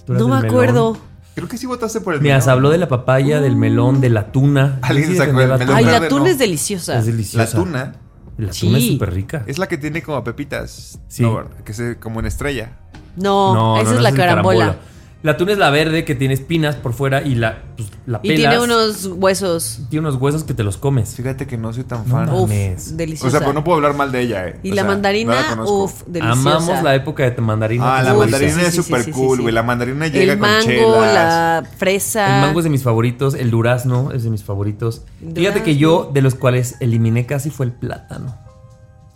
¿Tú 0.07 0.13
eras 0.15 0.23
No 0.23 0.29
me 0.29 0.35
del 0.37 0.43
melón? 0.45 0.47
acuerdo. 0.47 0.97
Creo 1.35 1.49
que 1.49 1.57
sí 1.57 1.67
votaste 1.67 2.01
por 2.01 2.15
el 2.15 2.21
Mira, 2.21 2.41
se 2.41 2.51
habló 2.51 2.69
de 2.71 2.77
la 2.79 2.89
papaya, 2.89 3.41
del 3.41 3.57
melón, 3.57 4.01
de 4.01 4.11
la 4.11 4.33
tuna. 4.33 4.79
Alguien 4.83 5.09
sí 5.11 5.17
sacó 5.17 5.33
defendía 5.39 5.45
el 5.45 5.51
la 5.51 5.59
melón 5.59 5.77
Ay, 5.77 5.85
tuna. 5.85 6.01
la 6.01 6.09
tuna 6.09 6.25
no. 6.25 6.31
es 6.31 6.39
deliciosa. 6.39 6.99
Es 6.99 7.07
deliciosa. 7.07 7.45
La 7.59 7.65
tuna 7.65 7.95
La 8.37 8.51
tuna 8.53 8.79
es 8.79 8.87
súper 8.87 9.13
rica. 9.15 9.43
es 9.47 9.59
la 9.59 9.67
que 9.67 9.79
tiene 9.79 10.03
como 10.03 10.23
pepitas. 10.25 10.99
Sí. 11.09 11.23
No, 11.23 11.45
que 11.65 11.73
se 11.73 11.97
como 11.99 12.21
en 12.21 12.27
estrella. 12.27 12.73
No, 13.17 13.81
esa 13.81 13.95
es 13.95 14.01
la 14.01 14.09
el 14.11 14.17
carambola. 14.17 14.77
La 15.23 15.37
tuna 15.37 15.53
es 15.53 15.59
la 15.59 15.71
verde 15.71 16.05
que 16.05 16.17
tiene 16.17 16.35
espinas 16.35 16.75
por 16.75 16.95
fuera 16.95 17.23
y 17.23 17.37
la, 17.37 17.63
pues, 17.77 17.89
la 18.07 18.19
Y 18.25 18.29
pelas. 18.31 18.51
tiene 18.51 18.65
unos 18.65 19.07
huesos. 19.07 19.79
tiene 19.89 20.09
unos 20.09 20.21
huesos 20.21 20.43
que 20.43 20.53
te 20.53 20.65
los 20.65 20.79
comes. 20.79 21.15
Fíjate 21.15 21.47
que 21.47 21.57
no 21.57 21.73
soy 21.73 21.85
tan 21.85 22.01
No 22.09 22.15
fan. 22.17 22.27
mames. 22.27 22.89
Uf, 22.89 22.93
deliciosa. 22.97 23.29
o 23.29 23.31
sea, 23.31 23.41
pues 23.41 23.55
no 23.55 23.63
puedo 23.63 23.77
hablar 23.77 23.95
mal 23.95 24.11
de 24.11 24.21
ella, 24.21 24.49
eh. 24.49 24.59
Y 24.65 24.73
O 24.73 24.75
la 24.75 24.83
sea, 24.83 24.83
no 24.85 24.91
mandarina, 24.91 25.55
la 25.57 25.63
uf, 25.65 26.03
deliciosa. 26.09 26.41
Amamos 26.57 26.83
la 26.83 26.95
época 26.97 27.31
de 27.31 27.41
mandarina. 27.41 27.99
Ah, 27.99 28.03
la 28.03 28.15
mandarina 28.15 28.63
es 28.63 28.75
sí, 28.75 28.83
súper 28.83 29.05
sí, 29.05 29.13
cool, 29.13 29.37
sí, 29.37 29.43
güey. 29.43 29.53
sí. 29.53 29.55
La 29.55 29.63
mandarina 29.63 30.09
llega 30.09 30.33
El 30.33 30.39
con 30.41 30.49
mango, 30.49 30.65
chelas. 30.65 31.15
la 31.15 31.65
fresa. 31.77 32.37
El 32.37 32.41
mango 32.47 32.59
es 32.59 32.65
de 32.65 32.71
mis 32.71 32.83
favoritos, 32.83 33.35
el 33.35 33.51
durazno 33.53 34.11
es 34.11 34.25
de 34.25 34.31
mis 34.31 34.43
favoritos. 34.43 35.03
Fíjate 35.37 35.63
que 35.63 35.77
yo, 35.77 36.11
de 36.13 36.21
los 36.23 36.35
cuales 36.35 36.75
eliminé 36.81 37.27
casi 37.27 37.51
fue 37.51 37.67
el 37.67 37.73
plátano. 37.73 38.42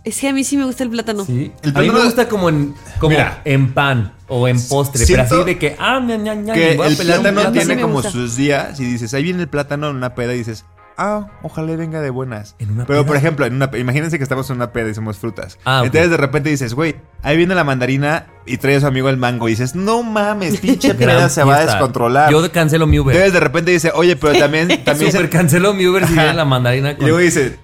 Es 0.07 0.21
que 0.21 0.29
a 0.29 0.33
mí 0.33 0.45
sí 0.45 0.57
me 0.57 0.65
gusta 0.65 0.85
el 0.85 0.91
plátano. 0.91 1.25
Sí. 1.25 1.51
El 1.63 1.77
a 1.77 1.81
mí 1.81 1.87
me 1.89 1.93
plátano- 1.93 2.05
gusta 2.05 2.29
como 2.29 2.49
en, 2.49 2.75
como 3.01 3.11
Mira. 3.11 3.43
en 3.45 3.75
pan 3.75 4.13
o 4.29 4.47
en 4.47 4.57
postre, 4.69 5.05
Siento 5.05 5.25
pero 5.29 5.41
así 5.43 5.47
de 5.51 5.59
que, 5.59 5.77
ah, 5.81 5.99
ña, 6.01 6.17
ña, 6.17 6.35
ña, 6.35 6.55
Que 6.55 6.77
voy 6.77 6.87
a 6.87 6.91
el 6.91 6.97
pelar 6.97 7.19
un 7.19 7.23
plátano 7.25 7.35
plátano. 7.41 7.53
tiene 7.53 7.67
Sí 7.67 7.75
me 7.77 7.83
como 7.83 7.95
gusta. 7.95 8.11
sus 8.13 8.37
días 8.37 8.79
y 8.81 8.85
dices, 8.85 9.13
ahí 9.15 9.23
viene 9.25 9.43
el 9.43 9.49
plátano 9.49 9.91
en 9.91 9.97
una 9.97 10.15
peda 10.15 10.33
y 10.35 10.39
dices, 10.39 10.65
ah, 10.97 11.27
ojalá 11.43 11.73
y 11.73 11.77
venga 11.77 12.01
de 12.01 12.11
buenas. 12.11 12.55
¿En 12.61 12.71
una 12.71 12.87
Pero 12.87 13.01
peda? 13.01 13.07
por 13.09 13.17
ejemplo, 13.17 13.47
en 13.47 13.57
una, 13.57 13.69
imagínense 13.77 14.17
que 14.17 14.23
estamos 14.23 14.49
en 14.51 14.57
una 14.57 14.71
peda 14.73 14.89
y 14.91 14.95
somos 14.95 15.19
frutas. 15.19 15.59
Ah, 15.65 15.81
ok. 15.81 15.87
Entonces 15.87 16.11
de 16.11 16.17
repente 16.19 16.51
dices, 16.51 16.73
güey, 16.75 16.95
ahí 17.23 17.37
viene 17.37 17.57
la 17.57 17.65
mandarina 17.65 18.27
y 18.47 18.59
trae 18.59 18.77
a 18.77 18.81
su 18.81 18.87
amigo 18.87 19.09
el 19.09 19.17
mango 19.17 19.49
y 19.49 19.53
dices, 19.53 19.75
no 19.75 20.05
mames, 20.05 20.57
pinche 20.61 20.93
Gran 20.93 20.99
peda 21.17 21.29
se 21.31 21.43
va 21.43 21.55
a 21.55 21.57
fiesta. 21.57 21.73
descontrolar. 21.73 22.31
Yo 22.31 22.53
cancelo 22.53 22.87
mi 22.87 23.01
Uber. 23.01 23.13
Entonces 23.17 23.33
de 23.35 23.41
repente 23.41 23.73
dice, 23.73 23.91
oye, 23.93 24.15
pero 24.15 24.39
también, 24.39 24.69
también 24.85 25.11
Super 25.11 25.27
se, 25.27 25.31
cancelo 25.31 25.75
mi 25.75 25.85
Uber 25.85 26.07
si 26.07 26.13
Ajá. 26.13 26.23
viene 26.23 26.37
la 26.37 26.45
mandarina 26.45 26.93
y 26.93 26.95
con... 26.95 27.07
luego 27.07 27.19
dice, 27.19 27.59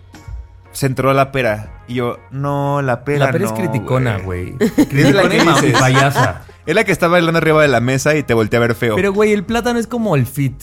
se 0.72 0.86
entró 0.86 1.12
la 1.14 1.30
pera. 1.30 1.68
Y 1.92 1.96
yo, 1.96 2.16
no, 2.30 2.80
la 2.80 3.04
pera 3.04 3.26
La 3.26 3.32
pera 3.32 3.44
es 3.44 3.52
criticona, 3.52 4.16
güey. 4.18 4.56
Es 4.60 5.14
la 5.14 5.28
que 5.28 5.40
dices. 5.40 5.78
payasa. 5.78 6.42
Es 6.66 6.74
la 6.74 6.84
que 6.84 6.92
está 6.92 7.08
bailando 7.08 7.36
arriba 7.38 7.60
de 7.60 7.68
la 7.68 7.80
mesa 7.80 8.14
y 8.14 8.22
te 8.22 8.32
voltea 8.32 8.58
a 8.58 8.62
ver 8.62 8.74
feo. 8.74 8.94
Pero, 8.94 9.12
güey, 9.12 9.32
el 9.32 9.44
plátano 9.44 9.78
es 9.78 9.86
como 9.86 10.16
el 10.16 10.26
fit. 10.26 10.58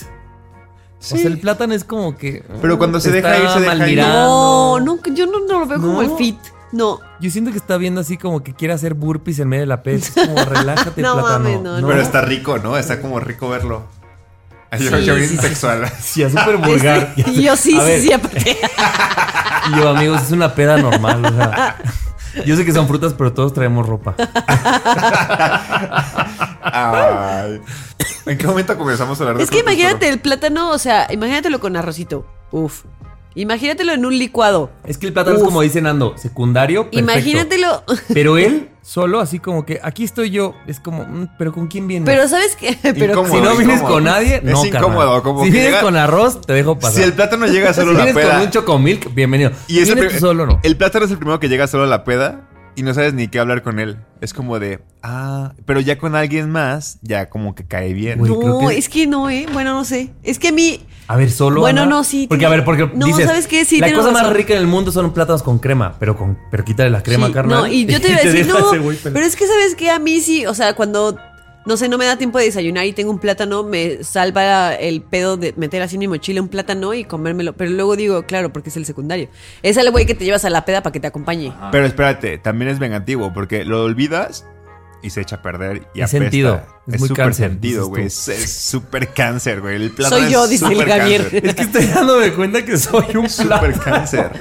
Sí. 0.97 1.15
O 1.15 1.17
sea, 1.17 1.27
el 1.27 1.39
plátano 1.39 1.73
es 1.73 1.83
como 1.83 2.17
que... 2.17 2.43
Pero 2.61 2.77
cuando 2.77 2.99
se 2.99 3.11
deja 3.11 3.37
ir, 3.37 3.49
se 3.49 3.59
deja 3.59 3.87
ir. 3.89 3.99
No, 3.99 4.79
no, 4.79 4.97
yo 5.13 5.25
no, 5.27 5.39
no 5.45 5.59
lo 5.59 5.65
veo 5.67 5.79
como 5.79 6.01
el 6.01 6.11
fit. 6.17 6.37
No. 6.71 6.99
Yo 7.19 7.29
siento 7.29 7.51
que 7.51 7.57
está 7.57 7.77
viendo 7.77 8.01
así 8.01 8.17
como 8.17 8.41
que 8.43 8.53
quiere 8.53 8.73
hacer 8.73 8.93
burpees 8.93 9.39
en 9.39 9.49
medio 9.49 9.61
de 9.63 9.67
la 9.67 9.83
pez. 9.83 10.15
Es 10.17 10.25
como, 10.25 10.43
relájate, 10.45 11.01
No 11.01 11.13
plátano. 11.13 11.39
mames, 11.39 11.61
no, 11.61 11.81
no. 11.81 11.87
Pero 11.87 12.01
está 12.01 12.21
rico, 12.21 12.57
¿no? 12.59 12.77
Está 12.77 13.01
como 13.01 13.19
rico 13.19 13.49
verlo. 13.49 13.83
Yo, 14.77 14.77
Sí, 14.99 15.05
yo 15.05 15.15
bien 15.15 15.27
sí, 15.29 15.35
sí. 15.37 15.41
sexual. 15.41 15.91
Sí, 16.01 16.21
es 16.23 16.31
súper 16.31 16.57
vulgar. 16.57 17.13
Este, 17.17 17.31
y 17.31 17.43
yo 17.43 17.55
sí, 17.55 17.77
A 17.79 17.83
ver, 17.83 17.99
sí, 18.01 18.07
sí, 18.07 18.13
aparte. 18.13 18.57
Y 19.71 19.77
yo, 19.77 19.89
amigos, 19.89 20.21
es 20.23 20.31
una 20.31 20.53
peda 20.55 20.77
normal. 20.77 21.25
O 21.25 21.29
sea, 21.35 21.75
yo 22.45 22.55
sé 22.55 22.65
que 22.65 22.71
son 22.73 22.87
frutas, 22.87 23.13
pero 23.15 23.33
todos 23.33 23.53
traemos 23.53 23.85
ropa. 23.87 24.15
Ay. 26.61 27.61
¿En 28.25 28.37
qué 28.37 28.47
momento 28.47 28.77
comenzamos 28.77 29.19
a 29.19 29.23
hablar 29.23 29.37
de 29.37 29.43
Es 29.43 29.49
que 29.49 29.59
imagínate 29.59 29.97
pero- 29.99 30.13
el 30.13 30.19
plátano, 30.19 30.71
o 30.71 30.77
sea, 30.77 31.07
imagínatelo 31.11 31.59
con 31.59 31.75
arrocito. 31.75 32.25
Uf. 32.51 32.83
Imagínatelo 33.35 33.93
en 33.93 34.05
un 34.05 34.17
licuado. 34.17 34.71
Es 34.85 34.97
que 34.97 35.07
el 35.07 35.13
plátano 35.13 35.37
es 35.37 35.43
como 35.43 35.61
dice 35.61 35.81
Nando, 35.81 36.17
secundario. 36.17 36.83
Perfecto. 36.89 36.99
Imagínatelo. 36.99 37.83
Pero 38.13 38.37
él, 38.37 38.69
solo 38.81 39.19
así 39.19 39.39
como 39.39 39.65
que 39.65 39.79
aquí 39.83 40.03
estoy 40.03 40.31
yo. 40.31 40.55
Es 40.67 40.79
como, 40.79 41.05
mm, 41.05 41.29
¿pero 41.37 41.53
con 41.53 41.67
quién 41.67 41.87
vienes? 41.87 42.05
Pero 42.07 42.27
¿sabes 42.27 42.55
qué? 42.55 42.77
Pero 42.81 43.13
Incómodo. 43.13 43.33
si 43.35 43.41
no 43.41 43.55
vienes 43.55 43.75
incómodo. 43.77 43.93
con 43.93 44.03
nadie, 44.03 44.35
Es 44.37 44.43
no, 44.43 44.65
incómodo, 44.65 44.99
carnal. 44.99 45.21
como 45.21 45.39
Si 45.43 45.45
que 45.45 45.51
vienes 45.51 45.69
llega- 45.71 45.81
con 45.81 45.95
arroz, 45.95 46.41
te 46.41 46.53
dejo 46.53 46.79
pasar. 46.79 46.93
Si 46.97 47.03
el 47.03 47.13
plátano 47.13 47.45
llega 47.45 47.71
solo 47.73 47.91
si 47.91 47.95
a 47.95 47.99
la 47.99 48.03
vienes 48.05 48.23
peda. 48.23 48.33
con 48.35 48.43
un 48.45 48.49
chocomilk, 48.51 49.13
bienvenido. 49.13 49.51
y 49.67 49.79
es 49.79 49.85
si 49.85 49.89
el, 49.91 49.95
vienes 49.95 50.11
prim- 50.13 50.19
tú 50.21 50.25
solo, 50.27 50.45
no. 50.47 50.59
el 50.63 50.75
plátano 50.75 51.05
es 51.05 51.11
el 51.11 51.17
primero 51.17 51.39
que 51.39 51.49
llega 51.49 51.67
solo 51.67 51.83
a 51.83 51.87
la 51.87 52.03
peda 52.03 52.41
y 52.79 52.83
no 52.83 52.93
sabes 52.93 53.13
ni 53.13 53.27
qué 53.27 53.39
hablar 53.39 53.61
con 53.61 53.79
él. 53.79 53.97
Es 54.21 54.33
como 54.33 54.59
de, 54.59 54.79
ah, 55.03 55.53
pero 55.65 55.79
ya 55.79 55.97
con 55.97 56.15
alguien 56.15 56.49
más, 56.49 56.99
ya 57.01 57.29
como 57.29 57.55
que 57.55 57.65
cae 57.65 57.93
bien. 57.93 58.19
Güey, 58.19 58.31
creo 58.33 58.61
no, 58.61 58.67
que- 58.69 58.77
es 58.77 58.89
que 58.89 59.07
no, 59.07 59.29
¿eh? 59.29 59.45
Bueno, 59.53 59.73
no 59.73 59.85
sé. 59.85 60.11
Es 60.23 60.39
que 60.39 60.49
a 60.49 60.51
mí. 60.51 60.81
A 61.07 61.15
ver, 61.15 61.31
solo. 61.31 61.61
Bueno, 61.61 61.81
Ana? 61.81 61.89
no, 61.89 62.03
sí, 62.03 62.27
Porque, 62.27 62.39
tiene- 62.41 62.53
a 62.53 62.57
ver, 62.57 62.65
porque 62.65 62.89
no, 62.95 63.05
dices. 63.07 63.25
¿sabes 63.25 63.47
qué? 63.47 63.65
Sí, 63.65 63.79
La 63.79 63.87
tienes 63.87 64.01
cosa 64.01 64.11
más 64.13 64.21
razón. 64.23 64.37
rica 64.37 64.53
en 64.53 64.59
el 64.59 64.67
mundo 64.67 64.91
son 64.91 65.11
plátanos 65.13 65.41
con 65.43 65.57
crema, 65.59 65.95
pero 65.99 66.15
con 66.15 66.37
pero 66.51 66.63
quítale 66.63 66.89
la 66.89 67.01
crema, 67.03 67.27
Sí, 67.27 67.33
carnal. 67.33 67.61
No, 67.61 67.67
y 67.67 67.85
yo 67.85 67.99
te 67.99 68.09
iba 68.09 68.17
a 68.17 68.23
decir, 68.23 68.45
deja 68.45 68.59
no. 68.59 68.67
ese 68.71 68.77
güey 68.79 68.97
pelado. 68.97 69.13
Pero 69.15 69.25
es 69.25 69.35
que, 69.35 69.47
¿sabes 69.47 69.75
qué? 69.75 69.89
A 69.89 69.99
mí 69.99 70.19
sí, 70.21 70.45
o 70.45 70.53
sea, 70.53 70.73
cuando. 70.75 71.17
No 71.65 71.77
sé, 71.77 71.89
no 71.89 71.97
me 71.97 72.05
da 72.05 72.17
tiempo 72.17 72.37
de 72.39 72.45
desayunar 72.45 72.85
y 72.85 72.93
tengo 72.93 73.11
un 73.11 73.19
plátano, 73.19 73.63
me 73.63 74.03
salva 74.03 74.73
el 74.75 75.01
pedo 75.01 75.37
de 75.37 75.53
meter 75.57 75.81
así 75.81 75.97
en 75.97 75.99
mi 75.99 76.07
mochila 76.07 76.41
un 76.41 76.47
plátano 76.47 76.93
y 76.93 77.03
comérmelo. 77.03 77.53
Pero 77.53 77.71
luego 77.71 77.95
digo, 77.95 78.23
claro, 78.25 78.51
porque 78.51 78.69
es 78.69 78.77
el 78.77 78.85
secundario. 78.85 79.29
Es 79.61 79.77
el 79.77 79.91
güey 79.91 80.05
que 80.05 80.15
te 80.15 80.23
llevas 80.25 80.45
a 80.45 80.49
la 80.49 80.65
peda 80.65 80.81
para 80.81 80.93
que 80.93 80.99
te 80.99 81.07
acompañe. 81.07 81.53
Pero 81.71 81.85
espérate, 81.85 82.37
también 82.37 82.71
es 82.71 82.79
vengativo 82.79 83.33
porque 83.33 83.65
lo 83.65 83.83
olvidas 83.83 84.45
y 85.01 85.09
se 85.11 85.21
echa 85.21 85.37
a 85.37 85.41
perder 85.41 85.87
y 85.93 86.01
Es 86.01 86.09
apesta. 86.09 86.23
sentido, 86.25 86.61
es 86.87 86.93
Es 86.95 86.99
muy 87.01 87.07
súper 87.09 87.25
cáncer, 87.25 87.49
sentido, 87.49 87.87
güey. 87.87 88.05
Es 88.05 88.27
es 88.27 88.51
súper 88.51 89.07
cáncer, 89.13 89.61
güey. 89.61 89.75
El 89.75 89.91
plátano 89.91 90.21
Soy 90.21 90.31
yo, 90.31 90.43
es 90.45 90.49
dice 90.49 90.65
el 90.65 90.83
Javier. 90.83 91.29
Es 91.43 91.55
que 91.55 91.61
estoy 91.63 91.85
dándome 91.85 92.33
cuenta 92.33 92.63
que 92.65 92.77
soy 92.77 93.15
un 93.15 93.29
Súper 93.29 93.77
cáncer. 93.79 94.31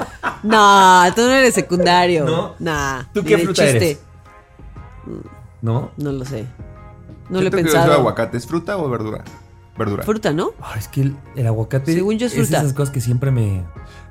No, 0.43 1.05
tú 1.15 1.23
no 1.23 1.33
eres 1.33 1.55
secundario. 1.55 2.25
¿No? 2.25 2.55
Nah. 2.59 3.03
¿Tú 3.13 3.23
qué 3.25 3.39
fruta 3.39 3.65
chiste. 3.65 3.77
eres? 3.91 3.99
¿No? 5.61 5.91
No 5.97 6.13
lo 6.13 6.25
sé. 6.25 6.47
No 7.31 7.41
lo 7.41 7.49
he 7.49 7.51
que 7.51 7.57
pensado. 7.59 7.93
aguacate. 7.93 8.37
¿Es 8.39 8.47
fruta 8.47 8.77
o 8.79 8.89
verdura? 8.91 9.25
verdura. 9.79 10.03
Fruta, 10.03 10.33
¿no? 10.33 10.51
Ah, 10.61 10.75
es 10.77 10.89
que 10.89 11.03
el, 11.03 11.17
el 11.37 11.47
aguacate 11.47 11.95
Según 11.95 12.19
yo 12.19 12.27
es 12.27 12.33
es 12.35 12.49
fruta. 12.49 12.59
esas 12.63 12.73
cosas 12.73 12.93
que 12.93 13.01
siempre 13.01 13.31
me... 13.31 13.63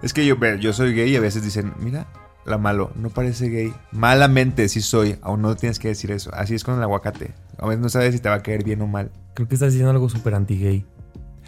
Es 0.01 0.13
que 0.13 0.25
yo, 0.25 0.37
yo 0.59 0.71
soy 0.71 0.93
gay 0.93 1.09
y 1.11 1.15
a 1.17 1.19
veces 1.19 1.43
dicen, 1.43 1.73
mira, 1.79 2.07
la 2.45 2.57
malo, 2.57 2.91
no 2.95 3.09
parece 3.09 3.49
gay. 3.49 3.73
Malamente 3.91 4.69
sí 4.69 4.79
soy, 4.81 5.17
aún 5.21 5.41
no 5.41 5.55
tienes 5.57 5.77
que 5.79 5.89
decir 5.89 6.11
eso. 6.11 6.29
Así 6.33 6.55
es 6.55 6.63
con 6.63 6.75
el 6.75 6.83
aguacate. 6.83 7.33
A 7.57 7.67
veces 7.67 7.81
no 7.81 7.89
sabes 7.89 8.13
si 8.13 8.21
te 8.21 8.29
va 8.29 8.35
a 8.35 8.43
caer 8.43 8.63
bien 8.63 8.81
o 8.81 8.87
mal. 8.87 9.11
Creo 9.33 9.49
que 9.49 9.55
estás 9.55 9.73
diciendo 9.73 9.91
algo 9.91 10.07
súper 10.07 10.35
anti-gay. 10.35 10.85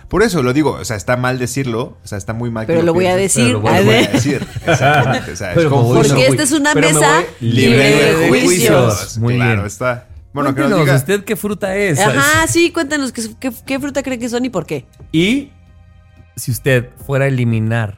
Por 0.09 0.23
eso 0.23 0.41
lo 0.43 0.51
digo, 0.53 0.71
o 0.71 0.83
sea, 0.85 0.97
está 0.97 1.15
mal 1.17 1.37
decirlo, 1.39 1.97
o 2.03 2.07
sea, 2.07 2.17
está 2.17 2.33
muy 2.33 2.49
mal. 2.51 2.65
que 2.65 2.73
Pero 2.73 2.83
lo 2.83 2.93
voy 2.93 3.05
a 3.05 3.15
decir. 3.15 3.43
pero 3.45 3.59
lo 3.59 3.61
voy 3.61 3.69
a 3.75 3.79
lo 3.79 3.85
voy 3.85 3.93
a 3.93 3.97
A 3.97 4.01
ver. 4.01 4.11
decir. 4.11 4.47
Exactamente. 4.65 5.31
O 5.31 5.35
sea, 5.37 5.53
es 5.53 5.65
como 5.67 5.93
Porque 5.93 6.09
no, 6.09 6.17
esta 6.17 6.43
es 6.43 6.51
una 6.51 6.75
mesa 6.75 7.23
libre 7.39 8.15
de 8.15 8.27
juicios. 8.29 9.17
Muy 9.19 9.35
claro, 9.35 9.53
bien. 9.57 9.67
está. 9.67 10.07
Bueno, 10.33 10.53
que 10.53 10.61
nos 10.61 10.69
Cuéntenos, 10.69 10.85
diga. 10.85 10.95
¿usted 10.95 11.23
qué 11.23 11.35
fruta 11.35 11.75
es? 11.75 11.99
Ajá, 11.99 12.47
sí, 12.47 12.71
cuéntanos 12.71 13.11
qué, 13.11 13.23
qué- 13.39 13.51
qué 13.65 13.79
fruta 13.79 14.03
cree 14.03 14.19
que 14.19 14.29
son 14.29 14.45
y 14.45 14.49
por 14.49 14.65
qué. 14.65 14.85
Y 15.11 15.51
si 16.35 16.51
usted 16.51 16.89
fuera 17.05 17.25
a 17.25 17.27
eliminar 17.27 17.97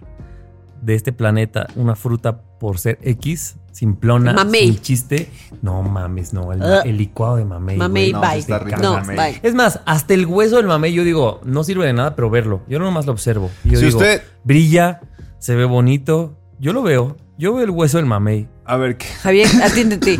de 0.81 0.95
este 0.95 1.11
planeta 1.13 1.67
una 1.75 1.95
fruta 1.95 2.41
por 2.59 2.79
ser 2.79 2.97
X, 3.01 3.57
simplona, 3.71 4.33
Mamey. 4.33 4.67
sin 4.73 4.79
chiste, 4.81 5.29
no 5.61 5.81
mames, 5.83 6.33
no, 6.33 6.51
el, 6.53 6.61
Ah. 6.61 6.81
el 6.85 6.97
licuado 6.97 7.35
de 7.37 7.45
mamey. 7.45 7.77
Mamey, 7.77 8.11
no, 8.13 8.21
bye. 8.21 8.37
está 8.39 8.59
rico 8.59 8.75
el 8.77 8.81
no, 8.81 8.93
mamey. 8.93 9.15
bye. 9.17 9.39
Es 9.43 9.53
más, 9.53 9.79
hasta 9.85 10.13
el 10.13 10.25
hueso 10.25 10.57
del 10.57 10.67
mamey, 10.67 10.93
yo 10.93 11.03
digo, 11.03 11.41
no 11.43 11.63
sirve 11.63 11.85
de 11.85 11.93
nada, 11.93 12.15
pero 12.15 12.29
verlo. 12.29 12.61
Yo 12.67 12.79
nomás 12.79 13.05
lo 13.05 13.11
observo. 13.11 13.51
Y 13.63 13.71
yo 13.71 13.79
Si 13.79 13.85
digo, 13.85 13.97
usted- 13.99 14.21
brilla, 14.43 15.01
se 15.39 15.55
ve 15.55 15.65
bonito. 15.65 16.37
Yo 16.59 16.73
lo 16.73 16.81
veo. 16.83 17.17
Yo 17.37 17.53
veo 17.55 17.63
el 17.63 17.71
hueso 17.71 17.97
del 17.97 18.05
mamey. 18.05 18.47
A 18.71 18.77
ver, 18.77 18.95
¿qué? 18.97 19.05
Javier, 19.07 19.47
atiéndete. 19.63 20.17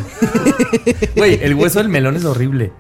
Güey, 1.16 1.40
el 1.42 1.56
hueso 1.56 1.80
del 1.80 1.88
melón 1.90 2.18
es 2.18 2.26
horrible. 2.26 2.74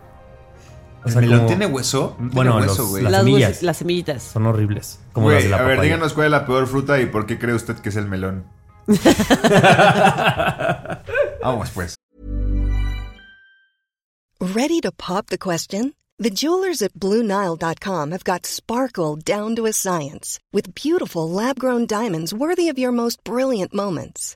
O 1.03 1.07
¿El 1.07 1.11
sea, 1.13 1.21
melón 1.21 1.37
como- 1.39 1.47
tiene 1.47 1.65
hueso? 1.65 2.15
No 2.19 2.29
Bueno, 2.31 2.51
tiene 2.51 2.67
hueso, 2.67 2.81
los- 2.81 2.89
güey. 2.91 3.03
las 3.03 3.11
las, 3.13 3.21
semillas. 3.23 3.63
las 3.63 3.77
semillitas. 3.77 4.23
son 4.23 4.45
horribles. 4.47 4.99
Como 5.13 5.27
Güey, 5.27 5.35
las 5.37 5.43
de 5.45 5.49
la 5.49 5.55
a 5.57 5.61
ver, 5.61 5.69
papaya. 5.77 5.83
díganos 5.83 6.13
cuál 6.13 6.25
es 6.25 6.31
la 6.31 6.45
peor 6.45 6.67
fruta 6.67 6.99
y 6.99 7.05
por 7.05 7.25
qué 7.25 7.39
cree 7.39 7.55
usted 7.55 7.75
que 7.77 7.87
es 7.89 7.95
el 7.95 8.07
melón. 8.07 8.43
Vamos, 11.41 11.69
pues. 11.73 11.95
Ready 14.39 14.81
to 14.81 14.91
pop 14.91 15.27
the 15.27 15.37
question? 15.37 15.93
The 16.19 16.29
jewelers 16.31 16.81
at 16.81 16.93
BlueNile.com 16.99 18.11
have 18.11 18.23
got 18.25 18.45
sparkle 18.45 19.15
down 19.15 19.55
to 19.55 19.65
a 19.67 19.71
science 19.73 20.39
with 20.51 20.75
beautiful 20.75 21.29
lab 21.29 21.57
grown 21.57 21.85
diamonds 21.87 22.33
worthy 22.33 22.67
of 22.69 22.77
your 22.77 22.91
most 22.91 23.23
brilliant 23.23 23.73
moments. 23.73 24.35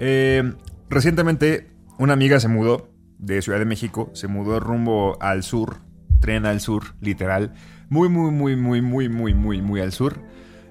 Eh, 0.00 0.54
recientemente, 0.88 1.70
una 1.98 2.14
amiga 2.14 2.40
se 2.40 2.48
mudó 2.48 2.88
de 3.18 3.42
Ciudad 3.42 3.58
de 3.58 3.66
México, 3.66 4.10
se 4.14 4.26
mudó 4.28 4.58
rumbo 4.58 5.18
al 5.20 5.42
sur, 5.42 5.76
tren 6.20 6.46
al 6.46 6.60
sur, 6.60 6.94
literal. 7.00 7.52
Muy, 7.90 8.08
muy, 8.08 8.30
muy, 8.30 8.56
muy, 8.56 8.80
muy, 8.80 9.08
muy, 9.08 9.34
muy, 9.34 9.62
muy 9.62 9.80
al 9.80 9.92
sur. 9.92 10.20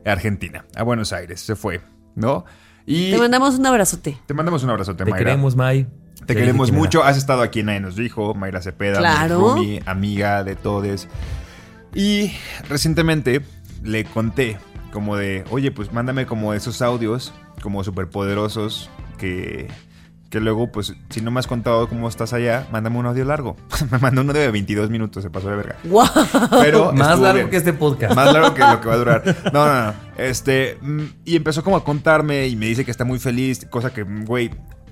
Argentina, 0.05 0.65
a 0.75 0.83
Buenos 0.83 1.13
Aires, 1.13 1.39
se 1.41 1.55
fue, 1.55 1.81
¿no? 2.15 2.45
Y 2.85 3.11
Te 3.11 3.17
mandamos 3.19 3.59
un 3.59 3.65
abrazote. 3.67 4.17
te 4.25 4.33
mandamos 4.33 4.63
un 4.63 4.71
abrazote, 4.71 5.03
Te 5.05 5.11
Mayra. 5.11 5.25
queremos, 5.25 5.55
May. 5.55 5.85
Te 6.25 6.35
queremos 6.35 6.71
mucho. 6.71 7.03
Has 7.03 7.17
estado 7.17 7.41
aquí 7.41 7.59
en 7.59 7.67
Nadie 7.67 7.79
nos 7.81 7.95
dijo. 7.95 8.33
Mayra 8.33 8.61
Cepeda, 8.61 8.97
Claro. 8.97 9.55
mi 9.55 9.79
amiga 9.85 10.43
de 10.43 10.55
todes. 10.55 11.07
Y 11.93 12.31
recientemente 12.67 13.41
le 13.83 14.05
conté 14.05 14.57
como 14.91 15.15
de, 15.15 15.43
oye, 15.51 15.71
pues 15.71 15.93
mándame 15.93 16.25
como 16.25 16.53
esos 16.53 16.81
audios, 16.81 17.33
como 17.61 17.83
superpoderosos, 17.83 18.89
que, 19.19 19.67
que 20.31 20.39
luego, 20.39 20.71
pues, 20.71 20.95
si 21.09 21.21
no 21.21 21.29
me 21.29 21.39
has 21.39 21.45
contado 21.47 21.87
cómo 21.87 22.07
estás 22.07 22.33
allá, 22.33 22.67
mándame 22.71 22.97
un 22.97 23.05
audio 23.05 23.25
largo. 23.25 23.55
me 23.91 23.99
mandó 23.99 24.21
uno 24.21 24.33
de 24.33 24.49
22 24.49 24.89
minutos, 24.89 25.21
se 25.23 25.29
pasó 25.29 25.49
de 25.49 25.55
verga. 25.57 25.75
¡Wow! 25.83 26.05
Pero 26.61 26.91
Más 26.93 27.19
largo 27.19 27.35
bien. 27.37 27.49
que 27.49 27.57
este 27.57 27.73
podcast. 27.73 28.15
Más 28.15 28.33
largo 28.33 28.53
que 28.55 28.61
lo 28.61 28.81
que 28.81 28.87
va 28.87 28.93
a 28.93 28.97
durar. 29.03 29.35
No, 29.53 29.65
no, 29.65 29.85
no. 29.87 29.93
Este, 30.17 30.77
mm, 30.81 31.03
y 31.25 31.35
empezó 31.35 31.63
como 31.63 31.77
a 31.77 31.83
contarme 31.83 32.47
y 32.47 32.55
me 32.55 32.65
dice 32.65 32.83
que 32.85 32.91
está 32.91 33.05
muy 33.05 33.19
feliz, 33.19 33.65
cosa 33.69 33.93
que, 33.93 34.03
mm, 34.05 34.25
güey, 34.25 34.49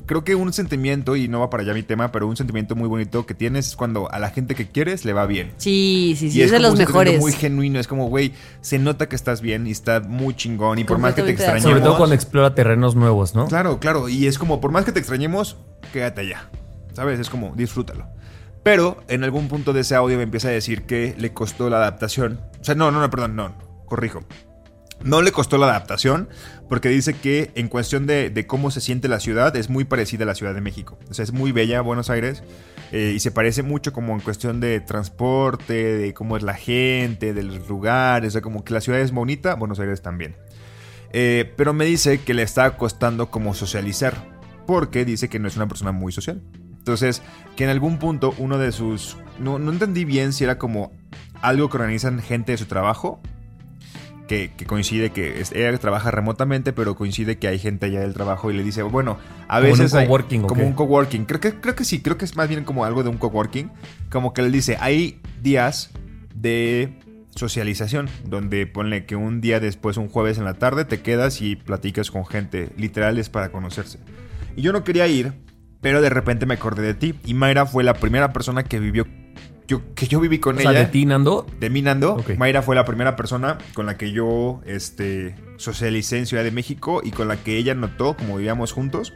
creo 0.08 0.24
que 0.24 0.34
un 0.34 0.52
sentimiento, 0.54 1.16
y 1.16 1.28
no 1.28 1.42
va 1.42 1.52
para 1.52 1.62
allá 1.62 1.74
mi 1.74 1.84
tema, 1.84 2.12
pero 2.12 2.28
un 2.28 2.36
sentimiento 2.36 2.76
muy 2.76 2.88
bonito 2.88 3.28
que 3.28 3.36
tienes 3.36 3.68
es 3.68 3.76
cuando 3.76 4.12
a 4.12 4.18
la 4.18 4.32
gente 4.32 4.56
que 4.56 4.68
quieres 4.68 5.06
le 5.06 5.14
va 5.14 5.28
bien. 5.28 5.52
Sí, 5.58 6.16
sí, 6.18 6.32
sí, 6.32 6.40
y 6.40 6.42
es, 6.42 6.50
de 6.50 6.58
como 6.58 6.70
los 6.70 6.72
un 6.74 6.80
mejores. 6.80 7.20
muy 7.20 7.34
genuino, 7.34 7.80
es 7.80 7.88
como, 7.88 8.08
güey, 8.08 8.34
se 8.62 8.80
nota 8.80 9.08
que 9.08 9.16
estás 9.16 9.42
bien 9.42 9.68
y 9.68 9.72
está 9.72 10.00
muy 10.00 10.34
chingón 10.36 10.80
y 10.80 10.84
por 10.84 10.98
más 10.98 11.14
que 11.14 11.22
te 11.22 11.28
de 11.28 11.34
extrañemos... 11.34 11.64
Sobre 11.64 11.82
todo 11.82 11.98
cuando 11.98 12.16
explora 12.16 12.56
terrenos 12.56 12.96
nuevos, 12.96 13.36
¿no? 13.36 13.48
Claro, 13.48 13.80
claro. 13.80 14.10
Y 14.10 14.26
es 14.26 14.40
como, 14.40 14.60
por 14.60 14.72
más 14.72 14.86
que 14.86 14.92
te 14.92 15.00
extrañemos, 15.00 15.58
quédate 15.94 16.22
allá. 16.22 16.50
¿Sabes? 16.94 17.20
Es 17.20 17.30
como, 17.30 17.54
disfrútalo. 17.56 18.08
Pero 18.64 18.98
en 19.08 19.24
algún 19.24 19.48
punto 19.50 19.72
de 19.74 19.82
ese 19.82 19.96
audio 19.96 20.18
me 20.18 20.24
empieza 20.24 20.48
a 20.48 20.52
decir 20.52 20.84
que 20.84 21.16
le 21.18 21.34
costó 21.34 21.70
la 21.70 21.78
adaptación. 21.78 22.40
O 22.60 22.64
sea, 22.64 22.76
no, 22.76 22.92
no, 22.92 23.00
no, 23.00 23.10
perdón, 23.10 23.36
no, 23.36 23.54
corrijo. 23.86 24.24
No 25.04 25.22
le 25.22 25.32
costó 25.32 25.58
la 25.58 25.68
adaptación 25.68 26.28
porque 26.68 26.90
dice 26.90 27.14
que 27.14 27.52
en 27.56 27.70
cuestión 27.70 28.08
de, 28.08 28.46
cómo 28.48 28.72
se 28.72 28.82
siente 28.82 29.08
la 29.08 29.20
ciudad 29.20 29.56
es 29.56 29.70
muy 29.70 29.86
parecida 29.86 30.24
a 30.24 30.28
la 30.28 30.36
Ciudad 30.36 30.54
de 30.54 30.62
México. 30.62 30.98
O 31.10 31.14
sea, 31.14 31.24
es 31.24 31.32
muy 31.32 31.52
bella 31.52 31.82
Buenos 31.82 32.10
Aires 32.10 32.44
eh, 32.92 33.14
y 33.16 33.20
se 33.20 33.32
parece 33.32 33.64
mucho 33.64 33.94
como 33.94 34.14
en 34.14 34.20
cuestión 34.20 34.60
de 34.60 34.80
transporte, 34.80 35.74
de 35.74 36.14
cómo 36.14 36.36
es 36.36 36.44
la 36.44 36.56
gente, 36.56 37.34
de 37.34 37.44
los 37.44 37.68
lugares. 37.70 38.30
O 38.30 38.32
sea, 38.32 38.42
como 38.42 38.64
que 38.64 38.74
la 38.74 38.82
ciudad 38.82 39.00
es 39.00 39.12
bonita, 39.12 39.56
Buenos 39.56 39.80
Aires 39.80 40.02
también. 40.02 40.36
Eh, 41.14 41.54
pero 41.56 41.74
me 41.74 41.86
dice 41.86 42.20
que 42.22 42.34
le 42.34 42.44
está 42.44 42.76
costando 42.76 43.30
como 43.30 43.54
socializar, 43.54 44.16
porque 44.66 45.06
dice 45.06 45.30
que 45.30 45.40
no 45.40 45.48
es 45.48 45.56
una 45.56 45.68
persona 45.68 45.92
muy 45.92 46.12
social. 46.12 46.42
Entonces, 46.78 47.22
que 47.56 47.64
en 47.66 47.70
algún 47.70 48.00
punto 48.00 48.34
uno 48.38 48.58
de 48.58 48.72
sus... 48.72 49.18
No, 49.40 49.60
no 49.60 49.72
entendí 49.72 50.06
bien 50.06 50.34
si 50.34 50.44
era 50.44 50.58
como 50.58 50.92
algo 51.42 51.70
que 51.70 51.78
organizan 51.78 52.22
gente 52.22 52.54
de 52.54 52.58
su 52.58 52.66
trabajo, 52.66 53.22
que, 54.28 54.52
que 54.56 54.66
coincide 54.66 55.10
que 55.12 55.42
es- 55.42 55.52
ella 55.54 55.76
trabaja 55.78 56.12
remotamente, 56.12 56.74
pero 56.74 56.96
coincide 56.96 57.38
que 57.38 57.48
hay 57.48 57.58
gente 57.58 57.88
allá 57.88 58.02
del 58.02 58.14
trabajo 58.14 58.52
y 58.52 58.56
le 58.58 58.64
dice, 58.64 58.84
bueno, 58.84 59.18
a 59.48 59.56
Como 59.56 59.66
en 59.68 59.72
un 59.74 59.80
veces... 59.80 59.94
hay- 59.96 60.06
coworking, 60.06 60.44
¿o 60.44 60.48
como 60.48 60.68
un 60.68 60.74
coworking. 60.74 61.26
Creo 61.26 61.40
que, 61.40 61.54
creo 61.56 61.76
que 61.76 61.84
sí, 61.86 62.02
creo 62.02 62.18
que 62.18 62.26
es 62.26 62.36
más 62.36 62.48
bien 62.50 62.64
como 62.64 62.86
algo 62.86 63.02
de 63.04 63.10
un 63.10 63.18
coworking. 63.18 63.72
Como 64.12 64.34
que 64.34 64.42
le 64.44 64.52
dice, 64.52 64.78
hay 64.80 65.20
días 65.42 65.90
de 66.36 66.94
socialización, 67.36 68.10
donde 68.26 68.66
ponle 68.68 69.06
que 69.06 69.16
un 69.16 69.42
día 69.42 69.60
después, 69.60 69.98
un 69.98 70.10
jueves 70.10 70.38
en 70.38 70.44
la 70.46 70.56
tarde, 70.56 70.86
te 70.86 71.02
quedas 71.02 71.42
y 71.42 71.56
platicas 71.56 72.10
con 72.12 72.26
gente, 72.26 72.70
literal 72.78 73.18
es 73.20 73.30
para 73.30 73.52
conocerse. 73.52 74.00
Y 74.56 74.62
yo 74.64 74.74
no 74.74 74.84
quería 74.84 75.08
ir, 75.08 75.34
pero 75.82 76.02
de 76.02 76.10
repente 76.10 76.46
me 76.48 76.56
acordé 76.56 76.82
de 76.82 76.94
ti. 76.96 77.14
Y 77.26 77.36
Mayra 77.36 77.68
fue 77.68 77.84
la 77.84 77.94
primera 77.94 78.34
persona 78.34 78.64
que 78.64 78.80
vivió, 78.80 79.06
yo, 79.68 79.94
que 79.96 80.08
yo 80.08 80.20
viví 80.20 80.40
con 80.40 80.58
O 80.58 80.60
ella. 80.60 80.72
sea, 80.72 80.80
de 80.82 80.86
ti, 80.88 81.06
Nando. 81.06 81.46
De 81.60 81.70
mí, 81.70 81.82
Nando, 81.82 82.16
Ok. 82.16 82.38
Mayra 82.38 82.62
fue 82.62 82.76
la 82.76 82.86
primera 82.86 83.16
persona 83.16 83.58
con 83.74 83.86
la 83.86 83.98
que 83.98 84.12
yo 84.12 84.62
este, 84.66 85.36
socialicé 85.58 86.18
en 86.20 86.26
Ciudad 86.26 86.44
de 86.44 86.52
México 86.52 87.02
y 87.04 87.12
con 87.12 87.28
la 87.28 87.38
que 87.38 87.58
ella 87.58 87.76
notó, 87.76 88.16
como 88.16 88.38
vivíamos 88.38 88.72
juntos, 88.72 89.14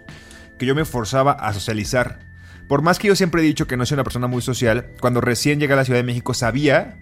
que 0.60 0.66
yo 0.66 0.76
me 0.76 0.86
forzaba 0.86 1.32
a 1.32 1.54
socializar. 1.54 2.20
Por 2.68 2.82
más 2.82 3.00
que 3.00 3.08
yo 3.08 3.16
siempre 3.16 3.42
he 3.42 3.46
dicho 3.46 3.68
que 3.68 3.78
no 3.78 3.86
soy 3.86 3.96
una 3.96 4.04
persona 4.04 4.28
muy 4.28 4.42
social, 4.42 4.92
cuando 5.00 5.22
recién 5.22 5.60
llegué 5.60 5.74
a 5.74 5.78
la 5.78 5.86
Ciudad 5.86 6.00
de 6.00 6.04
México 6.06 6.34
sabía, 6.34 6.98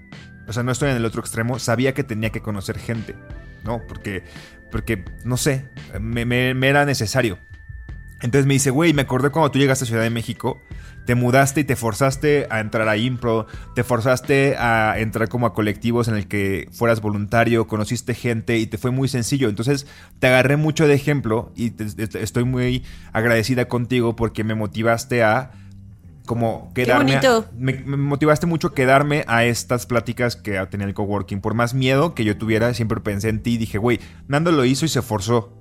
o 0.47 0.53
sea, 0.53 0.63
no 0.63 0.71
estoy 0.71 0.89
en 0.91 0.95
el 0.97 1.05
otro 1.05 1.21
extremo, 1.21 1.59
sabía 1.59 1.93
que 1.93 2.03
tenía 2.03 2.31
que 2.31 2.41
conocer 2.41 2.79
gente, 2.79 3.15
¿no? 3.63 3.81
Porque, 3.87 4.23
porque 4.71 5.03
no 5.25 5.37
sé, 5.37 5.69
me, 5.99 6.25
me- 6.25 6.53
me 6.55 6.67
era 6.69 6.85
necesario. 6.85 7.37
Entonces 8.21 8.45
me 8.45 8.53
dice, 8.53 8.69
güey, 8.69 8.93
me 8.93 9.03
acordé 9.03 9.29
cuando 9.29 9.49
tú 9.51 9.59
llegaste 9.59 9.85
a 9.85 9.87
Ciudad 9.87 10.03
de 10.03 10.09
México, 10.09 10.57
te 11.05 11.15
mudaste 11.15 11.61
y 11.61 11.63
te 11.63 11.75
forzaste 11.75 12.47
a 12.49 12.59
entrar 12.59 12.87
a 12.89 12.97
impro, 12.97 13.47
te 13.75 13.83
forzaste 13.83 14.55
a 14.57 14.95
entrar 14.99 15.29
como 15.29 15.45
a 15.47 15.53
colectivos 15.53 16.07
en 16.07 16.15
el 16.15 16.27
que 16.27 16.67
fueras 16.71 17.01
voluntario, 17.01 17.65
conociste 17.67 18.13
gente 18.13 18.57
y 18.57 18.67
te 18.67 18.77
fue 18.77 18.91
muy 18.91 19.07
sencillo. 19.07 19.47
Entonces 19.49 19.87
te 20.19 20.27
agarré 20.27 20.57
mucho 20.57 20.85
de 20.87 20.93
ejemplo 20.95 21.51
y 21.55 21.71
te- 21.71 22.07
te- 22.07 22.21
estoy 22.21 22.43
muy 22.43 22.83
agradecida 23.13 23.67
contigo 23.69 24.15
porque 24.15 24.43
me 24.43 24.53
motivaste 24.53 25.23
a 25.23 25.51
como 26.25 26.71
quedarme. 26.75 27.15
a- 27.15 27.21
bonito. 27.21 27.45
me, 27.57 27.73
me 27.73 27.97
motivaste 27.97 28.45
mucho 28.45 28.67
a 28.67 28.75
quedarme 28.75 29.23
a 29.27 29.45
estas 29.45 29.87
pláticas 29.87 30.35
que 30.35 30.63
tenía 30.69 30.85
el 30.85 30.93
coworking. 30.93 31.41
Por 31.41 31.55
más 31.55 31.73
miedo 31.73 32.13
que 32.13 32.23
yo 32.23 32.37
tuviera, 32.37 32.73
siempre 32.75 32.99
pensé 32.99 33.29
en 33.29 33.41
ti 33.41 33.53
y 33.53 33.57
dije, 33.57 33.77
güey, 33.79 33.99
Nando 34.27 34.51
lo 34.51 34.63
hizo 34.65 34.85
y 34.85 34.89
se 34.89 35.01
forzó. 35.01 35.55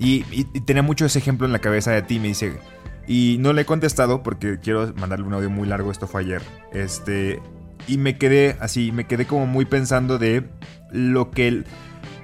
Y, 0.00 0.22
tenía 0.62 0.82
mucho 0.82 1.04
ese 1.04 1.18
ejemplo 1.18 1.46
en 1.46 1.52
la 1.52 1.58
cabeza 1.60 1.92
de 1.92 2.02
ti. 2.02 2.18
Me 2.18 2.28
dice, 2.28 2.58
Y 3.06 3.36
no 3.38 3.52
le 3.52 3.62
he 3.62 3.64
contestado 3.66 4.22
porque 4.22 4.58
quiero 4.58 4.92
mandarle 4.96 5.26
un 5.26 5.34
audio 5.34 5.50
muy 5.50 5.68
largo, 5.68 5.92
esto 5.92 6.08
fue 6.08 6.22
ayer. 6.22 6.42
Este, 6.72 7.40
y 7.86 7.98
me 7.98 8.16
quedé 8.16 8.56
así, 8.60 8.92
me 8.92 9.06
quedé 9.06 9.26
como 9.26 9.46
muy 9.46 9.66
pensando 9.66 10.18
de 10.18 10.48
lo 10.90 11.30
que 11.30 11.64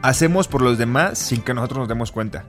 hacemos 0.03 0.49
por 0.49 0.62
los 0.62 0.79
demás 0.79 1.19
sin 1.19 1.43
que 1.43 1.53
nosotros 1.55 1.81
nos 1.81 1.89
demos 1.89 2.11
cuenta. 2.12 2.47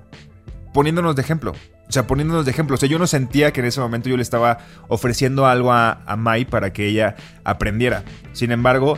Poniéndonos 0.73 1.15
de 1.15 1.21
ejemplo. 1.21 1.51
O 1.89 1.91
sea, 1.91 2.07
poniéndonos 2.07 2.45
de 2.45 2.51
ejemplo. 2.51 2.75
O 2.75 2.77
sea, 2.77 2.87
yo 2.87 2.99
no 2.99 3.07
sentía 3.07 3.51
que 3.51 3.59
en 3.59 3.67
ese 3.67 3.81
momento 3.81 4.07
yo 4.07 4.15
le 4.15 4.23
estaba 4.23 4.59
ofreciendo 4.87 5.45
algo 5.45 5.73
a, 5.73 6.03
a 6.05 6.15
Mai 6.15 6.45
para 6.45 6.71
que 6.71 6.87
ella 6.87 7.15
aprendiera. 7.43 8.03
Sin 8.33 8.51
embargo, 8.51 8.97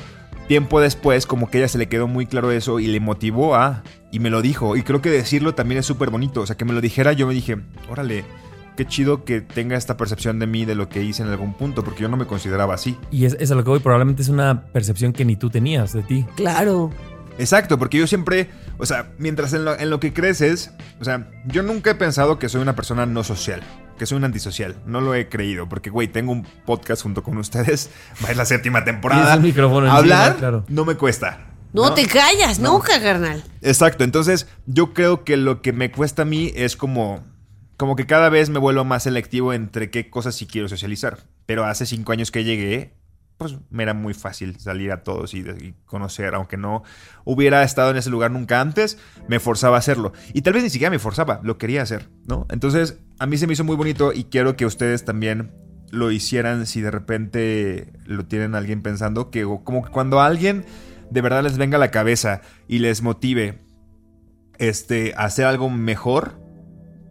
tiempo 0.49 0.81
después, 0.81 1.27
como 1.27 1.49
que 1.49 1.59
a 1.59 1.61
ella 1.61 1.67
se 1.67 1.77
le 1.77 1.87
quedó 1.87 2.07
muy 2.07 2.25
claro 2.25 2.51
eso 2.51 2.79
y 2.79 2.87
le 2.87 2.99
motivó 2.99 3.55
a. 3.55 3.83
Y 4.11 4.19
me 4.19 4.31
lo 4.31 4.41
dijo. 4.41 4.75
Y 4.75 4.81
creo 4.81 4.99
que 4.99 5.11
decirlo 5.11 5.53
también 5.53 5.79
es 5.79 5.85
súper 5.85 6.09
bonito. 6.09 6.41
O 6.41 6.45
sea, 6.47 6.57
que 6.57 6.65
me 6.65 6.73
lo 6.73 6.81
dijera, 6.81 7.13
yo 7.13 7.27
me 7.27 7.35
dije, 7.35 7.57
órale, 7.87 8.25
qué 8.75 8.85
chido 8.87 9.23
que 9.23 9.41
tenga 9.41 9.77
esta 9.77 9.95
percepción 9.95 10.39
de 10.39 10.47
mí 10.47 10.65
de 10.65 10.73
lo 10.73 10.89
que 10.89 11.03
hice 11.03 11.21
en 11.21 11.29
algún 11.29 11.53
punto, 11.53 11.83
porque 11.83 12.01
yo 12.01 12.09
no 12.09 12.17
me 12.17 12.25
consideraba 12.25 12.73
así. 12.73 12.97
Y 13.11 13.25
es, 13.25 13.37
es 13.39 13.51
a 13.51 13.55
lo 13.55 13.63
que 13.63 13.69
voy, 13.69 13.79
probablemente 13.79 14.23
es 14.23 14.29
una 14.29 14.63
percepción 14.63 15.13
que 15.13 15.23
ni 15.23 15.35
tú 15.35 15.51
tenías 15.51 15.93
de 15.93 16.01
ti. 16.01 16.25
Claro. 16.35 16.89
Exacto, 17.37 17.77
porque 17.77 17.99
yo 17.99 18.07
siempre, 18.07 18.49
o 18.79 18.87
sea, 18.87 19.11
mientras 19.19 19.53
en 19.53 19.65
lo, 19.65 19.79
en 19.79 19.91
lo 19.91 19.99
que 19.99 20.13
creces, 20.13 20.71
o 20.99 21.05
sea, 21.05 21.29
yo 21.45 21.61
nunca 21.61 21.91
he 21.91 21.95
pensado 21.95 22.39
que 22.39 22.49
soy 22.49 22.61
una 22.61 22.75
persona 22.75 23.05
no 23.05 23.23
social, 23.23 23.61
que 23.99 24.07
soy 24.07 24.17
un 24.17 24.23
antisocial. 24.23 24.75
No 24.87 24.99
lo 25.01 25.13
he 25.13 25.29
creído, 25.29 25.69
porque, 25.69 25.91
güey, 25.91 26.07
tengo 26.07 26.31
un 26.31 26.41
podcast 26.65 27.03
junto 27.03 27.21
con 27.21 27.37
ustedes, 27.37 27.91
va 28.25 28.31
en 28.31 28.37
la 28.37 28.45
séptima 28.45 28.83
temporada. 28.83 29.35
Encima, 29.35 29.67
Hablar 29.95 30.37
claro. 30.37 30.65
no 30.67 30.85
me 30.85 30.95
cuesta. 30.95 31.45
No, 31.71 31.93
te 31.93 32.07
callas, 32.07 32.57
No. 32.57 32.73
nunca, 32.73 32.99
carnal. 32.99 33.43
Exacto, 33.61 34.03
entonces 34.03 34.47
yo 34.65 34.93
creo 34.95 35.23
que 35.23 35.37
lo 35.37 35.61
que 35.61 35.71
me 35.71 35.91
cuesta 35.91 36.23
a 36.23 36.25
mí 36.25 36.51
es 36.55 36.75
como, 36.75 37.23
como 37.77 37.95
que 37.95 38.07
cada 38.07 38.29
vez 38.29 38.49
me 38.49 38.57
vuelvo 38.57 38.83
más 38.85 39.03
selectivo 39.03 39.53
entre 39.53 39.91
qué 39.91 40.09
cosas 40.09 40.33
sí 40.33 40.47
quiero 40.47 40.67
socializar. 40.67 41.19
Pero 41.45 41.65
hace 41.65 41.85
cinco 41.85 42.11
años 42.11 42.31
que 42.31 42.43
llegué, 42.43 42.95
pues 43.39 43.55
me 43.69 43.83
era 43.83 43.93
muy 43.93 44.13
fácil 44.13 44.59
salir 44.59 44.91
a 44.91 45.01
todos 45.01 45.33
y, 45.33 45.73
conocer, 45.85 46.35
aunque 46.35 46.57
no 46.57 46.83
hubiera 47.23 47.63
estado 47.63 47.89
en 47.91 47.97
ese 47.97 48.09
lugar 48.09 48.31
nunca 48.31 48.59
antes, 48.59 48.97
me 49.29 49.39
forzaba 49.39 49.77
a 49.77 49.79
hacerlo. 49.79 50.11
Y 50.33 50.41
tal 50.41 50.53
vez 50.53 50.63
ni 50.63 50.69
siquiera 50.69 50.91
me 50.91 50.99
forzaba, 50.99 51.39
lo 51.41 51.57
quería 51.57 51.81
hacer, 51.81 52.09
¿no? 52.27 52.45
Entonces 52.49 52.99
a 53.17 53.25
mí 53.25 53.37
se 53.37 53.47
me 53.47 53.53
hizo 53.53 53.63
muy 53.63 53.77
bonito 53.77 54.11
y 54.13 54.25
quiero 54.25 54.57
que 54.57 54.65
ustedes 54.65 55.05
también 55.05 55.53
lo 55.89 56.11
hicieran 56.11 56.67
si 56.67 56.81
de 56.81 56.91
repente 56.91 57.93
lo 58.05 58.25
tienen 58.25 58.55
alguien 58.55 58.81
pensando, 58.81 59.31
que 59.31 59.43
como 59.63 59.85
que 59.85 59.89
cuando 59.89 60.19
alguien 60.19 60.65
de 61.09 61.21
verdad 61.21 61.41
les 61.41 61.57
venga 61.57 61.77
a 61.77 61.79
la 61.79 61.91
cabeza 61.91 62.41
y 62.67 62.79
les 62.79 63.01
motive 63.01 63.59
este, 64.57 65.13
a 65.15 65.23
hacer 65.23 65.45
algo 65.45 65.69
mejor 65.69 66.37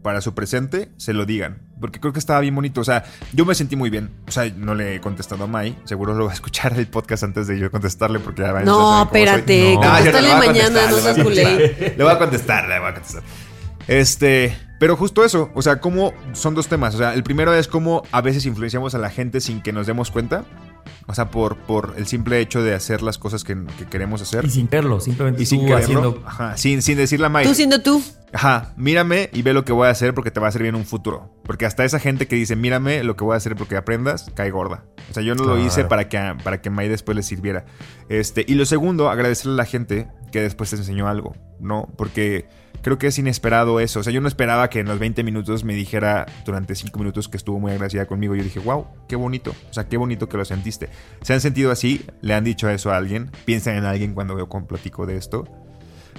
para 0.02 0.20
su 0.20 0.34
presente, 0.34 0.92
se 0.98 1.14
lo 1.14 1.24
digan. 1.24 1.67
Porque 1.80 2.00
creo 2.00 2.12
que 2.12 2.18
estaba 2.18 2.40
bien 2.40 2.54
bonito. 2.54 2.80
O 2.80 2.84
sea, 2.84 3.04
yo 3.32 3.44
me 3.44 3.54
sentí 3.54 3.76
muy 3.76 3.90
bien. 3.90 4.10
O 4.26 4.30
sea, 4.30 4.50
no 4.56 4.74
le 4.74 4.96
he 4.96 5.00
contestado 5.00 5.44
a 5.44 5.46
Mai. 5.46 5.76
Seguro 5.84 6.14
lo 6.14 6.26
va 6.26 6.32
a 6.32 6.34
escuchar 6.34 6.78
el 6.78 6.86
podcast 6.86 7.24
antes 7.24 7.46
de 7.46 7.58
yo 7.58 7.70
contestarle 7.70 8.18
porque 8.20 8.42
ya 8.42 8.52
van 8.52 8.62
a 8.62 8.64
No, 8.66 9.02
espérate, 9.02 9.74
No. 9.74 10.00
Le 10.00 10.10
voy 10.10 10.30
a 10.30 10.38
mañana, 10.38 10.90
no 10.90 10.96
seas 10.96 11.18
culé. 11.18 11.94
Le 11.96 12.02
voy 12.02 12.12
a 12.12 12.18
contestar, 12.18 12.68
le 12.68 12.78
voy 12.78 12.88
a 12.88 12.94
contestar. 12.94 13.22
Este, 13.86 14.56
pero 14.78 14.96
justo 14.96 15.24
eso, 15.24 15.50
o 15.54 15.62
sea, 15.62 15.80
cómo 15.80 16.12
son 16.32 16.54
dos 16.54 16.68
temas. 16.68 16.94
O 16.94 16.98
sea, 16.98 17.14
el 17.14 17.22
primero 17.22 17.54
es 17.54 17.66
cómo 17.66 18.02
a 18.12 18.20
veces 18.20 18.46
influenciamos 18.46 18.94
a 18.94 18.98
la 18.98 19.10
gente 19.10 19.40
sin 19.40 19.62
que 19.62 19.72
nos 19.72 19.86
demos 19.86 20.10
cuenta. 20.10 20.44
O 21.06 21.14
sea, 21.14 21.30
por, 21.30 21.56
por 21.56 21.94
el 21.96 22.06
simple 22.06 22.40
hecho 22.40 22.62
de 22.62 22.74
hacer 22.74 23.02
las 23.02 23.18
cosas 23.18 23.44
que, 23.44 23.56
que 23.78 23.86
queremos 23.86 24.20
hacer. 24.22 24.44
Y 24.44 24.50
sin 24.50 24.68
quererlo, 24.68 25.00
simplemente 25.00 25.42
Y 25.42 25.46
sin 25.46 25.60
tú 25.60 25.66
quererlo. 25.66 26.00
haciendo. 26.00 26.22
Ajá, 26.26 26.56
sin, 26.56 26.82
sin 26.82 26.96
decirle 26.96 27.26
a 27.26 27.28
Mai. 27.28 27.46
Tú 27.46 27.54
siendo 27.54 27.80
tú. 27.82 28.02
Ajá, 28.32 28.74
mírame 28.76 29.30
y 29.32 29.40
ve 29.40 29.54
lo 29.54 29.64
que 29.64 29.72
voy 29.72 29.86
a 29.88 29.90
hacer 29.90 30.12
porque 30.12 30.30
te 30.30 30.38
va 30.38 30.48
a 30.48 30.52
servir 30.52 30.68
en 30.68 30.74
un 30.74 30.84
futuro. 30.84 31.32
Porque 31.44 31.64
hasta 31.64 31.84
esa 31.84 31.98
gente 31.98 32.26
que 32.28 32.36
dice, 32.36 32.56
mírame 32.56 33.02
lo 33.02 33.16
que 33.16 33.24
voy 33.24 33.32
a 33.34 33.36
hacer 33.38 33.56
porque 33.56 33.76
aprendas, 33.76 34.30
cae 34.34 34.50
gorda. 34.50 34.84
O 35.10 35.14
sea, 35.14 35.22
yo 35.22 35.34
no 35.34 35.44
lo 35.44 35.58
hice 35.58 35.84
para 35.84 36.08
que, 36.10 36.34
para 36.44 36.60
que 36.60 36.68
May 36.68 36.88
después 36.88 37.16
le 37.16 37.22
sirviera. 37.22 37.64
Este, 38.10 38.44
y 38.46 38.54
lo 38.54 38.66
segundo, 38.66 39.08
agradecerle 39.08 39.54
a 39.54 39.56
la 39.56 39.64
gente 39.64 40.08
que 40.30 40.40
después 40.40 40.70
te 40.70 40.76
enseñó 40.76 41.08
algo, 41.08 41.34
¿no? 41.60 41.88
Porque 41.96 42.46
creo 42.82 42.98
que 42.98 43.08
es 43.08 43.18
inesperado 43.18 43.80
eso. 43.80 44.00
O 44.00 44.02
sea, 44.02 44.12
yo 44.12 44.20
no 44.20 44.28
esperaba 44.28 44.70
que 44.70 44.80
en 44.80 44.86
los 44.86 44.98
20 44.98 45.22
minutos 45.24 45.64
me 45.64 45.74
dijera 45.74 46.26
durante 46.44 46.74
5 46.74 46.98
minutos 46.98 47.28
que 47.28 47.36
estuvo 47.36 47.58
muy 47.58 47.72
agradecida 47.72 48.06
conmigo. 48.06 48.34
Yo 48.34 48.42
dije, 48.42 48.60
wow, 48.60 48.86
qué 49.08 49.16
bonito. 49.16 49.54
O 49.70 49.72
sea, 49.72 49.88
qué 49.88 49.96
bonito 49.96 50.28
que 50.28 50.36
lo 50.36 50.44
sentiste. 50.44 50.88
¿Se 51.22 51.34
han 51.34 51.40
sentido 51.40 51.70
así? 51.70 52.04
¿Le 52.20 52.34
han 52.34 52.44
dicho 52.44 52.68
eso 52.68 52.92
a 52.92 52.96
alguien? 52.96 53.30
Piensan 53.44 53.76
en 53.76 53.84
alguien 53.84 54.14
cuando 54.14 54.34
veo 54.34 54.48
con 54.48 54.66
platico 54.66 55.06
de 55.06 55.16
esto 55.16 55.46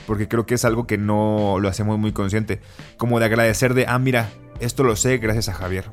porque 0.07 0.27
creo 0.27 0.45
que 0.45 0.55
es 0.55 0.65
algo 0.65 0.87
que 0.87 0.97
no 0.97 1.57
lo 1.59 1.69
hacemos 1.69 1.99
muy 1.99 2.13
consciente. 2.13 2.61
Como 2.97 3.19
de 3.19 3.25
agradecer 3.25 3.75
de, 3.75 3.85
ah, 3.87 3.99
mira, 3.99 4.29
esto 4.59 4.83
lo 4.83 4.95
sé 4.95 5.19
gracias 5.19 5.49
a 5.49 5.53
Javier. 5.53 5.91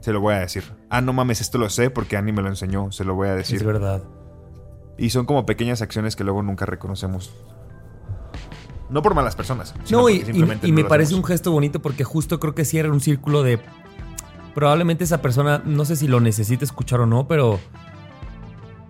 Se 0.00 0.12
lo 0.12 0.20
voy 0.20 0.34
a 0.34 0.40
decir. 0.40 0.64
Ah, 0.90 1.00
no 1.00 1.14
mames, 1.14 1.40
esto 1.40 1.56
lo 1.56 1.70
sé 1.70 1.88
porque 1.88 2.18
Annie 2.18 2.32
me 2.32 2.42
lo 2.42 2.48
enseñó. 2.48 2.92
Se 2.92 3.04
lo 3.04 3.14
voy 3.14 3.28
a 3.28 3.34
decir. 3.34 3.56
Es 3.56 3.64
verdad. 3.64 4.02
Y 4.98 5.10
son 5.10 5.24
como 5.24 5.46
pequeñas 5.46 5.80
acciones 5.80 6.14
que 6.14 6.24
luego 6.24 6.42
nunca 6.42 6.66
reconocemos. 6.66 7.34
No 8.90 9.02
por 9.02 9.14
malas 9.14 9.34
personas. 9.34 9.74
sino 9.84 10.00
No, 10.02 10.08
y, 10.08 10.16
porque 10.16 10.30
y- 10.30 10.34
simplemente 10.34 10.66
y 10.68 10.70
no 10.70 10.76
me 10.76 10.84
parece 10.84 11.08
hacemos. 11.08 11.24
un 11.24 11.28
gesto 11.28 11.52
bonito 11.52 11.80
porque 11.80 12.04
justo 12.04 12.38
creo 12.40 12.54
que 12.54 12.64
cierra 12.64 12.92
un 12.92 13.00
círculo 13.00 13.42
de. 13.42 13.58
Probablemente 14.54 15.02
esa 15.04 15.20
persona, 15.20 15.62
no 15.64 15.84
sé 15.84 15.96
si 15.96 16.06
lo 16.06 16.20
necesita 16.20 16.64
escuchar 16.64 17.00
o 17.00 17.06
no, 17.06 17.26
pero. 17.26 17.58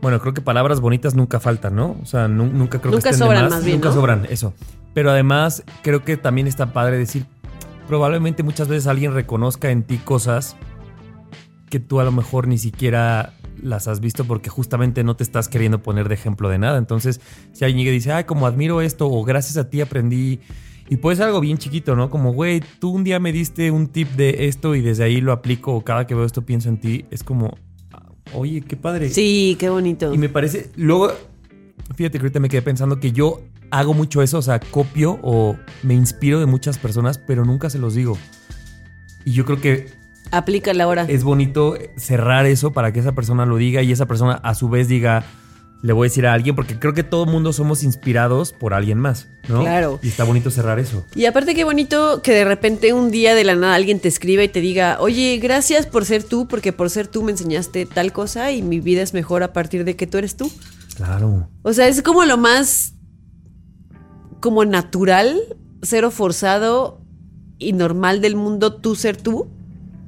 Bueno, 0.02 0.20
creo 0.20 0.34
que 0.34 0.42
palabras 0.42 0.80
bonitas 0.80 1.14
nunca 1.14 1.40
faltan, 1.40 1.76
¿no? 1.76 1.96
O 2.02 2.06
sea, 2.06 2.28
nu- 2.28 2.44
nunca 2.52 2.78
creo 2.80 2.92
Nunca 2.92 3.04
que 3.04 3.08
estén 3.14 3.20
de 3.20 3.24
sobran, 3.26 3.42
más. 3.44 3.52
más 3.52 3.64
bien, 3.64 3.76
Nunca 3.78 3.88
¿no? 3.88 3.94
sobran, 3.94 4.26
eso. 4.28 4.52
Pero 4.92 5.10
además, 5.10 5.62
creo 5.82 6.04
que 6.04 6.16
también 6.18 6.46
está 6.46 6.72
padre 6.74 6.98
decir. 6.98 7.24
Probablemente 7.88 8.42
muchas 8.42 8.68
veces 8.68 8.86
alguien 8.86 9.14
reconozca 9.14 9.70
en 9.70 9.82
ti 9.82 9.96
cosas 9.98 10.56
que 11.70 11.80
tú 11.80 12.00
a 12.00 12.04
lo 12.04 12.12
mejor 12.12 12.46
ni 12.48 12.58
siquiera 12.58 13.32
las 13.64 13.88
has 13.88 14.00
visto 14.00 14.24
porque 14.24 14.50
justamente 14.50 15.02
no 15.02 15.16
te 15.16 15.24
estás 15.24 15.48
queriendo 15.48 15.82
poner 15.82 16.08
de 16.08 16.14
ejemplo 16.14 16.48
de 16.48 16.58
nada. 16.58 16.78
Entonces, 16.78 17.20
si 17.52 17.64
alguien 17.64 17.78
llega 17.78 17.90
y 17.90 17.94
dice, 17.94 18.12
ay, 18.12 18.24
como 18.24 18.46
admiro 18.46 18.80
esto, 18.80 19.08
o 19.10 19.24
gracias 19.24 19.56
a 19.56 19.68
ti 19.68 19.80
aprendí. 19.80 20.40
Y 20.88 20.98
puede 20.98 21.16
ser 21.16 21.26
algo 21.26 21.40
bien 21.40 21.56
chiquito, 21.56 21.96
¿no? 21.96 22.10
Como, 22.10 22.34
güey, 22.34 22.62
tú 22.78 22.90
un 22.90 23.04
día 23.04 23.18
me 23.18 23.32
diste 23.32 23.70
un 23.70 23.88
tip 23.88 24.10
de 24.10 24.46
esto 24.48 24.74
y 24.74 24.82
desde 24.82 25.04
ahí 25.04 25.20
lo 25.20 25.32
aplico, 25.32 25.74
o 25.74 25.82
cada 25.82 26.06
que 26.06 26.14
veo 26.14 26.24
esto 26.24 26.42
pienso 26.42 26.68
en 26.68 26.78
ti. 26.78 27.06
Es 27.10 27.24
como, 27.24 27.56
ah, 27.92 28.06
oye, 28.34 28.60
qué 28.60 28.76
padre. 28.76 29.08
Sí, 29.08 29.56
qué 29.58 29.70
bonito. 29.70 30.12
Y 30.12 30.18
me 30.18 30.28
parece, 30.28 30.70
luego, 30.76 31.10
fíjate 31.94 32.18
que 32.18 32.24
ahorita 32.24 32.40
me 32.40 32.50
quedé 32.50 32.60
pensando 32.60 33.00
que 33.00 33.12
yo 33.12 33.40
hago 33.70 33.94
mucho 33.94 34.22
eso, 34.22 34.38
o 34.38 34.42
sea, 34.42 34.60
copio 34.60 35.18
o 35.22 35.56
me 35.82 35.94
inspiro 35.94 36.38
de 36.38 36.46
muchas 36.46 36.78
personas, 36.78 37.16
pero 37.18 37.46
nunca 37.46 37.70
se 37.70 37.78
los 37.78 37.94
digo. 37.94 38.18
Y 39.24 39.32
yo 39.32 39.46
creo 39.46 39.60
que 39.60 40.03
Aplícala 40.30 40.84
ahora. 40.84 41.06
es 41.08 41.22
bonito 41.22 41.76
cerrar 41.96 42.46
eso 42.46 42.72
para 42.72 42.92
que 42.92 43.00
esa 43.00 43.12
persona 43.12 43.46
lo 43.46 43.56
diga 43.56 43.82
y 43.82 43.92
esa 43.92 44.06
persona 44.06 44.34
a 44.34 44.54
su 44.54 44.68
vez 44.68 44.88
diga, 44.88 45.24
le 45.84 45.92
voy 45.92 46.06
a 46.06 46.08
decir 46.08 46.26
a 46.26 46.32
alguien, 46.32 46.56
porque 46.56 46.78
creo 46.78 46.94
que 46.94 47.02
todo 47.02 47.26
mundo 47.26 47.52
somos 47.52 47.82
inspirados 47.82 48.54
por 48.54 48.72
alguien 48.72 48.98
más, 48.98 49.28
¿no? 49.48 49.60
Claro. 49.60 50.00
Y 50.02 50.08
está 50.08 50.24
bonito 50.24 50.50
cerrar 50.50 50.78
eso. 50.78 51.04
Y 51.14 51.26
aparte 51.26 51.54
qué 51.54 51.64
bonito 51.64 52.22
que 52.22 52.32
de 52.32 52.44
repente 52.46 52.94
un 52.94 53.10
día 53.10 53.34
de 53.34 53.44
la 53.44 53.54
nada 53.54 53.74
alguien 53.74 54.00
te 54.00 54.08
escriba 54.08 54.42
y 54.42 54.48
te 54.48 54.62
diga, 54.62 54.96
oye, 55.00 55.36
gracias 55.36 55.84
por 55.84 56.06
ser 56.06 56.24
tú, 56.24 56.48
porque 56.48 56.72
por 56.72 56.88
ser 56.88 57.06
tú 57.06 57.22
me 57.22 57.32
enseñaste 57.32 57.84
tal 57.84 58.14
cosa 58.14 58.50
y 58.50 58.62
mi 58.62 58.80
vida 58.80 59.02
es 59.02 59.12
mejor 59.12 59.42
a 59.42 59.52
partir 59.52 59.84
de 59.84 59.94
que 59.94 60.06
tú 60.06 60.16
eres 60.16 60.36
tú. 60.36 60.50
Claro. 60.96 61.50
O 61.62 61.72
sea, 61.74 61.86
es 61.86 62.00
como 62.00 62.24
lo 62.24 62.38
más 62.38 62.94
como 64.40 64.64
natural, 64.64 65.38
cero 65.82 66.10
forzado 66.10 67.02
y 67.58 67.74
normal 67.74 68.22
del 68.22 68.36
mundo 68.36 68.74
tú 68.76 68.94
ser 68.94 69.18
tú. 69.18 69.50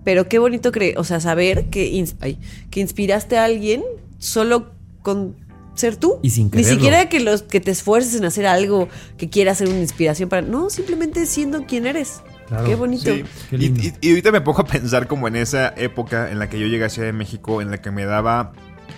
Pero 0.06 0.28
qué 0.28 0.38
bonito 0.38 0.70
cre 0.70 0.94
o 0.96 1.02
sea, 1.02 1.18
saber 1.18 1.64
que, 1.66 1.92
ins- 1.92 2.14
ay, 2.20 2.38
que 2.70 2.78
inspiraste 2.78 3.36
a 3.38 3.44
alguien 3.44 3.82
solo 4.18 4.70
con 5.02 5.34
ser 5.74 5.96
tú. 5.96 6.20
Y 6.22 6.30
sin 6.30 6.44
Ni 6.46 6.50
quererlo. 6.52 6.72
siquiera 6.74 7.08
que 7.08 7.18
los 7.20 7.42
que 7.42 7.60
te 7.60 7.72
esfuerces 7.72 8.14
en 8.14 8.24
hacer 8.24 8.46
algo 8.46 8.88
que 9.18 9.28
quiera 9.28 9.52
ser 9.56 9.68
una 9.68 9.80
inspiración 9.80 10.28
para. 10.28 10.42
No, 10.42 10.70
simplemente 10.70 11.26
siendo 11.26 11.66
quien 11.66 11.86
eres. 11.88 12.22
Claro. 12.46 12.64
Qué 12.64 12.76
bonito. 12.76 13.12
Sí. 13.12 13.24
Qué 13.50 13.56
Y, 13.56 13.58
lindo. 13.58 13.80
y- 13.82 13.94
y 14.00 14.10
ahorita 14.10 14.30
me 14.30 14.40
pongo 14.40 14.60
a 14.60 14.64
pensar 14.66 15.08
como 15.08 15.26
en 15.26 15.34
esa 15.34 15.74
época 15.76 16.30
en 16.30 16.38
la 16.38 16.48
que 16.48 16.60
yo 16.60 16.68
llegué 16.68 16.84
a 16.84 16.88
Ciudad 16.88 17.08
de 17.08 17.12
México, 17.12 17.60
en 17.60 17.72
la 17.72 17.78
que 17.82 17.90
me 17.90 18.04
daba, 18.04 18.52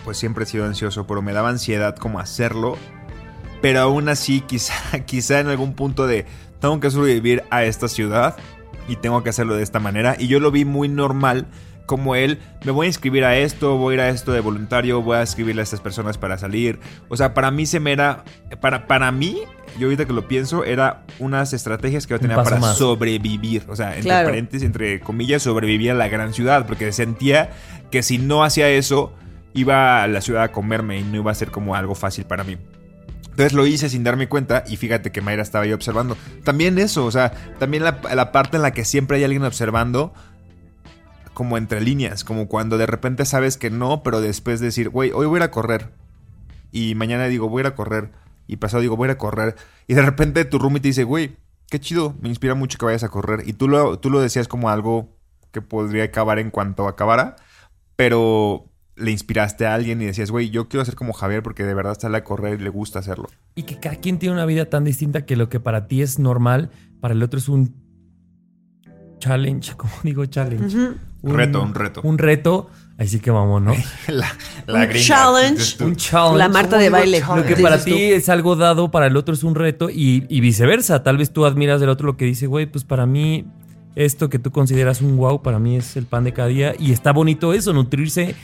pues 0.05 0.19
siempre 0.19 0.45
he 0.45 0.47
sido 0.47 0.67
ansioso, 0.67 1.07
pero 1.07 1.23
me 1.23 1.33
daba 1.33 1.49
ansiedad 1.49 1.97
como 1.97 2.21
hacerlo. 2.21 2.77
Pero 3.63 3.81
aún 3.81 4.11
así, 4.11 4.43
quizá, 4.43 4.75
quizá 5.07 5.41
en 5.41 5.47
algún 5.49 5.73
punto 5.73 6.07
de, 6.07 6.27
tengo 6.61 6.79
que 6.81 6.91
sobrevivir 6.91 7.43
a 7.51 7.65
esta 7.65 7.89
ciudad 7.89 8.37
y 8.89 8.97
tengo 8.97 9.23
que 9.23 9.31
hacerlo 9.31 9.55
de 9.55 9.63
esta 9.63 9.79
manera. 9.79 10.17
Y 10.19 10.27
yo 10.27 10.41
lo 10.41 10.51
vi 10.51 10.65
muy 10.65 10.89
normal, 10.89 11.47
como 11.87 12.15
él, 12.17 12.39
me 12.65 12.71
voy 12.73 12.85
a 12.85 12.89
inscribir 12.89 13.25
a 13.25 13.37
esto, 13.39 13.77
voy 13.77 13.93
a 13.93 13.95
ir 13.95 14.01
a 14.03 14.09
esto 14.11 14.33
de 14.33 14.41
voluntario, 14.41 15.01
voy 15.03 15.17
a 15.17 15.23
escribirle 15.23 15.63
a 15.63 15.65
estas 15.65 15.81
personas 15.81 16.19
para 16.19 16.37
salir. 16.37 16.79
O 17.09 17.17
sea, 17.17 17.33
para 17.33 17.51
mí 17.51 17.65
se 17.65 17.81
me 17.81 17.93
era, 17.93 18.25
para, 18.61 18.87
para 18.87 19.11
mí, 19.11 19.39
yo 19.79 19.87
ahorita 19.87 20.05
que 20.05 20.13
lo 20.13 20.29
pienso, 20.29 20.65
era 20.65 21.03
unas 21.19 21.53
estrategias 21.55 22.07
que 22.07 22.13
yo 22.13 22.21
tenía 22.21 22.37
para 22.43 22.59
más. 22.59 22.77
sobrevivir. 22.77 23.65
O 23.69 23.77
sea, 23.77 23.89
entre 23.91 24.03
Claro. 24.03 24.29
paréntesis, 24.29 24.67
entre 24.67 25.01
comillas, 25.01 25.43
sobrevivir 25.43 25.93
a 25.93 25.95
la 25.95 26.09
gran 26.09 26.35
ciudad. 26.35 26.67
Porque 26.67 26.93
sentía 26.93 27.51
que 27.91 28.03
si 28.03 28.19
no 28.19 28.45
hacía 28.45 28.69
eso, 28.69 29.15
iba 29.55 30.03
a 30.03 30.09
la 30.09 30.21
ciudad 30.21 30.43
a 30.43 30.53
comerme 30.53 30.99
y 30.99 31.03
no 31.05 31.17
iba 31.17 31.31
a 31.31 31.35
ser 31.35 31.51
como 31.51 31.75
algo 31.75 31.95
fácil 31.95 32.25
para 32.25 32.45
mí. 32.45 32.59
Entonces 33.39 33.53
lo 33.53 33.69
hice 33.69 33.89
sin 33.89 34.03
darme 34.03 34.29
cuenta 34.29 34.65
y 34.67 34.77
fíjate 34.77 35.13
que 35.13 35.21
Mayra 35.21 35.43
estaba 35.43 35.65
ahí 35.65 35.73
observando. 35.73 36.17
También 36.43 36.77
eso, 36.77 37.07
o 37.07 37.11
sea, 37.13 37.31
también 37.61 37.85
la, 37.85 38.33
parte 38.33 38.57
en 38.57 38.63
la 38.63 38.73
que 38.73 38.85
siempre 38.85 39.17
hay 39.17 39.23
alguien 39.23 39.45
observando, 39.45 40.13
como 41.35 41.57
entre 41.57 41.81
líneas, 41.81 42.25
como 42.25 42.49
cuando 42.49 42.79
de 42.79 42.87
repente 42.87 43.25
sabes 43.25 43.57
que 43.57 43.71
no, 43.71 44.03
pero 44.03 44.21
después 44.21 44.59
decir, 44.59 44.89
güey, 44.89 45.13
hoy 45.13 45.27
voy 45.27 45.37
a 45.37 45.39
ir 45.39 45.43
a 45.45 45.51
correr. 45.53 45.93
Y 46.73 46.97
mañana 46.97 47.29
digo, 47.29 47.49
voy 47.49 47.61
a 47.61 47.63
ir 47.63 47.67
a 47.69 47.77
correr. 47.77 48.11
Y 48.49 48.57
pasado 48.57 48.81
digo, 48.81 48.97
voy 48.97 49.09
a 49.09 49.19
correr. 49.19 49.55
Y 49.87 49.95
de 49.95 50.03
repente 50.03 50.45
tu 50.45 50.59
roomie 50.59 50.81
te 50.81 50.89
dice, 50.89 51.05
güey, 51.05 51.37
qué 51.71 51.79
chido, 51.79 52.17
me 52.21 52.29
inspira 52.29 52.57
mucho 52.57 52.77
que 52.77 52.87
vayas 52.87 53.05
a 53.05 53.09
correr. 53.09 53.45
Y 53.47 53.53
tú 53.53 53.69
lo, 53.69 54.01
tú 54.01 54.11
lo 54.11 54.21
decías 54.21 54.49
como 54.49 54.69
algo 54.69 55.17
que 55.53 55.63
podría 55.63 56.03
acabar 56.03 56.41
en 56.41 56.51
cuanto 56.51 56.89
acabara, 56.89 57.37
pero 57.95 58.69
le 58.99 59.11
inspiraste 59.11 59.67
a 59.67 59.75
alguien 59.75 60.03
y 60.03 60.07
decías, 60.07 60.31
güey, 60.31 60.51
yo 60.51 60.69
quiero 60.69 60.85
ser 60.85 60.95
como 60.95 61.13
Javier 61.13 61.43
porque 61.43 61.65
de 61.65 61.75
verdad 61.75 61.97
sale 61.99 62.19
a 62.19 62.25
correr 62.25 62.61
y 62.61 62.63
le 62.65 62.71
gusta 62.71 62.99
hacerlo. 62.99 63.29
Y 63.55 63.63
que 63.63 63.79
cada 63.79 63.97
quien 63.97 64.19
tiene 64.19 64.35
una 64.35 64.47
vida 64.47 64.67
tan 64.67 64.85
distinta 64.85 65.25
que 65.25 65.37
lo 65.37 65.49
que 65.49 65.61
para 65.61 65.87
ti 65.87 66.03
es 66.03 66.19
normal, 66.19 66.71
para 67.01 67.15
el 67.15 67.23
otro 67.23 67.39
es 67.39 67.49
un 67.49 67.75
challenge, 69.19 69.73
¿cómo 69.77 69.93
digo 70.03 70.27
challenge? 70.27 70.77
Reto, 71.23 71.63
un 71.63 71.75
reto. 71.75 72.01
Un 72.05 72.19
reto, 72.19 72.71
así 72.97 73.19
que 73.19 73.31
vamos, 73.31 73.61
¿no? 73.61 73.75
la, 74.09 74.31
Un 74.69 74.89
gringa, 74.89 75.05
challenge. 75.07 75.83
un 75.85 75.97
challenge. 75.97 76.39
La 76.39 76.49
Marta 76.49 76.79
de 76.79 76.91
baile. 76.91 77.21
Lo 77.21 77.45
que 77.45 77.57
para 77.57 77.83
ti 77.83 78.13
es 78.13 78.29
algo 78.29 78.55
dado, 78.55 78.91
para 78.91 79.07
el 79.07 79.17
otro 79.17 79.35
es 79.35 79.43
un 79.43 79.55
reto 79.55 79.91
y, 79.91 80.27
y 80.29 80.41
viceversa. 80.41 81.03
Tal 81.03 81.17
vez 81.17 81.33
tú 81.33 81.45
admiras 81.45 81.81
del 81.81 81.89
otro 81.91 82.07
lo 82.07 82.17
que 82.17 82.25
dice, 82.25 82.47
güey, 82.47 82.67
pues 82.67 82.85
para 82.85 83.05
mí 83.07 83.47
esto 83.95 84.29
que 84.29 84.39
tú 84.39 84.51
consideras 84.53 85.01
un 85.01 85.17
wow, 85.17 85.43
para 85.43 85.59
mí 85.59 85.77
es 85.77 85.97
el 85.97 86.07
pan 86.07 86.25
de 86.25 86.33
cada 86.33 86.49
día. 86.49 86.75
Y 86.79 86.93
está 86.93 87.13
bonito 87.13 87.53
eso, 87.53 87.73
nutrirse 87.73 88.35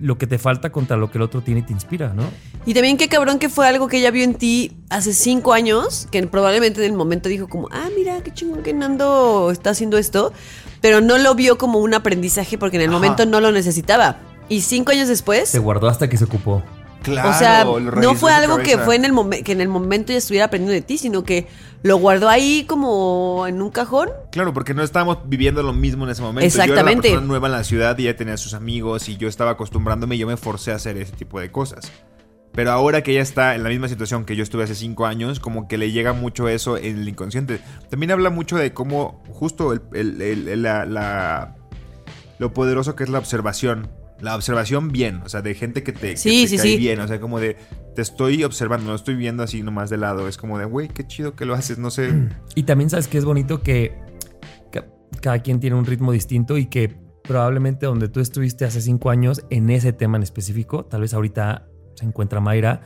lo 0.00 0.18
que 0.18 0.26
te 0.26 0.38
falta 0.38 0.70
contra 0.70 0.96
lo 0.96 1.10
que 1.10 1.18
el 1.18 1.22
otro 1.22 1.40
tiene 1.40 1.60
y 1.60 1.62
te 1.62 1.72
inspira, 1.72 2.12
¿no? 2.14 2.24
Y 2.66 2.74
también 2.74 2.96
qué 2.96 3.08
cabrón 3.08 3.38
que 3.38 3.48
fue 3.48 3.66
algo 3.66 3.88
que 3.88 3.98
ella 3.98 4.10
vio 4.10 4.24
en 4.24 4.34
ti 4.34 4.76
hace 4.90 5.12
cinco 5.14 5.52
años, 5.52 6.08
que 6.10 6.26
probablemente 6.26 6.84
en 6.84 6.92
el 6.92 6.96
momento 6.96 7.28
dijo 7.28 7.48
como, 7.48 7.68
ah, 7.70 7.88
mira, 7.96 8.20
qué 8.22 8.32
chingón 8.32 8.62
que 8.62 8.74
Nando 8.74 9.50
está 9.50 9.70
haciendo 9.70 9.96
esto, 9.98 10.32
pero 10.80 11.00
no 11.00 11.16
lo 11.18 11.34
vio 11.34 11.58
como 11.58 11.78
un 11.78 11.94
aprendizaje 11.94 12.58
porque 12.58 12.76
en 12.76 12.82
el 12.82 12.88
Ajá. 12.88 12.96
momento 12.96 13.26
no 13.26 13.40
lo 13.40 13.52
necesitaba. 13.52 14.18
Y 14.48 14.62
cinco 14.62 14.92
años 14.92 15.08
después, 15.08 15.48
Se 15.48 15.58
guardó 15.58 15.88
hasta 15.88 16.08
que 16.08 16.16
se 16.16 16.24
ocupó. 16.24 16.62
Claro, 17.02 17.30
o 17.30 17.32
sea, 17.32 17.64
no 17.64 18.14
fue 18.14 18.32
algo 18.32 18.58
que 18.58 18.76
fue 18.78 18.96
en 18.96 19.04
el 19.04 19.12
momen- 19.12 19.42
que 19.42 19.52
en 19.52 19.60
el 19.60 19.68
momento 19.68 20.12
ya 20.12 20.18
estuviera 20.18 20.46
aprendiendo 20.46 20.72
de 20.74 20.82
ti, 20.82 20.98
sino 20.98 21.24
que 21.24 21.46
lo 21.82 21.96
guardó 21.96 22.28
ahí 22.28 22.64
como 22.68 23.46
en 23.46 23.62
un 23.62 23.70
cajón. 23.70 24.10
Claro, 24.32 24.52
porque 24.52 24.74
no 24.74 24.82
estábamos 24.82 25.18
viviendo 25.26 25.62
lo 25.62 25.72
mismo 25.72 26.04
en 26.04 26.10
ese 26.10 26.22
momento. 26.22 26.40
Yo 26.42 26.46
Exactamente. 26.46 27.08
era 27.08 27.18
una 27.18 27.20
persona 27.20 27.26
nueva 27.26 27.46
en 27.48 27.52
la 27.52 27.64
ciudad 27.64 27.96
y 27.98 28.02
ella 28.08 28.16
tenía 28.16 28.36
sus 28.36 28.52
amigos 28.54 29.08
y 29.08 29.16
yo 29.16 29.28
estaba 29.28 29.52
acostumbrándome 29.52 30.16
y 30.16 30.18
yo 30.18 30.26
me 30.26 30.36
forcé 30.36 30.72
a 30.72 30.74
hacer 30.74 30.96
ese 30.96 31.12
tipo 31.12 31.38
de 31.40 31.50
cosas. 31.52 31.90
Pero 32.52 32.72
ahora 32.72 33.02
que 33.02 33.12
ella 33.12 33.22
está 33.22 33.54
en 33.54 33.62
la 33.62 33.68
misma 33.68 33.86
situación 33.88 34.24
que 34.24 34.34
yo 34.34 34.42
estuve 34.42 34.64
hace 34.64 34.74
cinco 34.74 35.06
años, 35.06 35.38
como 35.38 35.68
que 35.68 35.78
le 35.78 35.92
llega 35.92 36.12
mucho 36.12 36.48
eso 36.48 36.76
en 36.76 36.98
el 36.98 37.08
inconsciente. 37.08 37.60
También 37.90 38.10
habla 38.10 38.30
mucho 38.30 38.56
de 38.56 38.72
cómo 38.74 39.22
justo 39.30 39.72
el- 39.72 39.82
el- 39.94 40.20
el- 40.20 40.62
la, 40.62 40.84
la- 40.84 41.54
lo 42.40 42.52
poderoso 42.52 42.96
que 42.96 43.04
es 43.04 43.10
la 43.10 43.18
observación. 43.20 43.88
La 44.20 44.34
observación 44.34 44.88
bien, 44.90 45.20
o 45.24 45.28
sea, 45.28 45.42
de 45.42 45.54
gente 45.54 45.82
que 45.84 45.92
te, 45.92 46.10
que 46.12 46.16
Sí, 46.16 46.42
te 46.42 46.48
sí, 46.48 46.56
cae 46.56 46.66
sí. 46.66 46.76
bien, 46.76 46.98
o 47.00 47.06
sea, 47.06 47.20
como 47.20 47.38
de 47.38 47.56
te 47.94 48.02
estoy 48.02 48.42
observando, 48.44 48.90
no 48.90 48.94
estoy 48.96 49.14
viendo 49.14 49.42
así 49.42 49.62
nomás 49.62 49.90
de 49.90 49.96
lado, 49.96 50.26
es 50.28 50.36
como 50.36 50.58
de, 50.58 50.64
güey, 50.64 50.88
qué 50.88 51.06
chido 51.06 51.34
que 51.36 51.44
lo 51.44 51.54
haces, 51.54 51.78
no 51.78 51.90
sé. 51.90 52.12
Y 52.54 52.64
también 52.64 52.90
sabes 52.90 53.06
que 53.08 53.18
es 53.18 53.24
bonito 53.24 53.62
que 53.62 53.96
ca- 54.72 54.86
cada 55.22 55.38
quien 55.40 55.60
tiene 55.60 55.76
un 55.76 55.84
ritmo 55.86 56.10
distinto 56.12 56.56
y 56.58 56.66
que 56.66 56.96
probablemente 57.22 57.86
donde 57.86 58.08
tú 58.08 58.20
estuviste 58.20 58.64
hace 58.64 58.80
cinco 58.80 59.10
años 59.10 59.42
en 59.50 59.70
ese 59.70 59.92
tema 59.92 60.16
en 60.16 60.22
específico, 60.24 60.84
tal 60.86 61.02
vez 61.02 61.14
ahorita 61.14 61.66
se 61.94 62.04
encuentra 62.04 62.40
Mayra. 62.40 62.80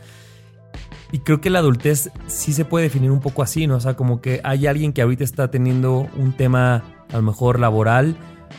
Y 1.12 1.18
creo 1.20 1.40
que 1.40 1.50
la 1.50 1.58
adultez 1.60 2.10
sí 2.26 2.52
se 2.52 2.64
puede 2.64 2.84
definir 2.84 3.10
un 3.10 3.20
poco 3.20 3.42
así, 3.42 3.66
¿no? 3.66 3.76
O 3.76 3.80
sea, 3.80 3.94
como 3.94 4.20
que 4.20 4.40
hay 4.44 4.66
alguien 4.66 4.92
que 4.94 5.02
ahorita 5.02 5.22
está 5.24 5.50
teniendo 5.50 6.08
un 6.16 6.32
tema 6.36 6.82
a 7.12 7.16
lo 7.16 7.22
mejor 7.22 7.60
laboral 7.60 8.16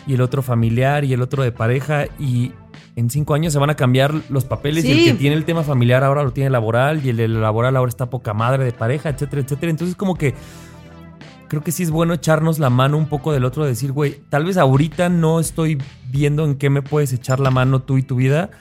y 0.08 0.14
el 0.14 0.22
otro 0.22 0.42
familiar 0.44 1.04
y 1.04 1.14
el 1.14 1.22
otro 1.22 1.44
de 1.44 1.52
pareja 1.52 2.06
y 2.20 2.52
en 2.96 3.10
cinco 3.10 3.34
años 3.34 3.54
se 3.54 3.60
van 3.60 3.70
a 3.70 3.76
cambiar 3.76 4.14
los 4.30 4.46
papeles 4.46 4.86
y 4.86 4.92
el 4.92 5.04
que 5.06 5.14
tiene 5.14 5.36
el 5.36 5.46
tema 5.46 5.64
familiar 5.64 6.04
ahora 6.04 6.24
lo 6.24 6.32
tiene 6.32 6.50
laboral 6.50 7.04
y 7.04 7.10
el 7.10 7.18
de 7.18 7.28
laboral 7.28 7.76
ahora 7.76 7.90
está 7.90 8.10
poca 8.10 8.34
madre 8.34 8.64
de 8.64 8.72
pareja, 8.72 9.10
etcétera, 9.10 9.42
etcétera. 9.42 9.72
Entonces 9.72 9.96
como 9.96 10.16
que 10.16 10.36
creo 11.48 11.64
que 11.64 11.72
sí 11.72 11.84
es 11.84 11.92
bueno 11.92 12.14
echarnos 12.14 12.60
la 12.60 12.70
mano 12.70 12.98
un 12.98 13.08
poco 13.08 13.32
del 13.32 13.46
otro, 13.46 13.66
decir, 13.66 13.92
güey, 13.92 14.20
tal 14.30 14.46
vez 14.46 14.58
ahorita 14.58 15.10
no 15.10 15.40
estoy 15.40 15.80
viendo 16.10 16.46
en 16.46 16.56
qué 16.56 16.70
me 16.70 16.82
puedes 16.82 17.14
echar 17.14 17.40
la 17.40 17.52
mano 17.52 17.82
tú 17.82 17.98
y 17.98 18.04
tu 18.04 18.16
vida, 18.16 18.52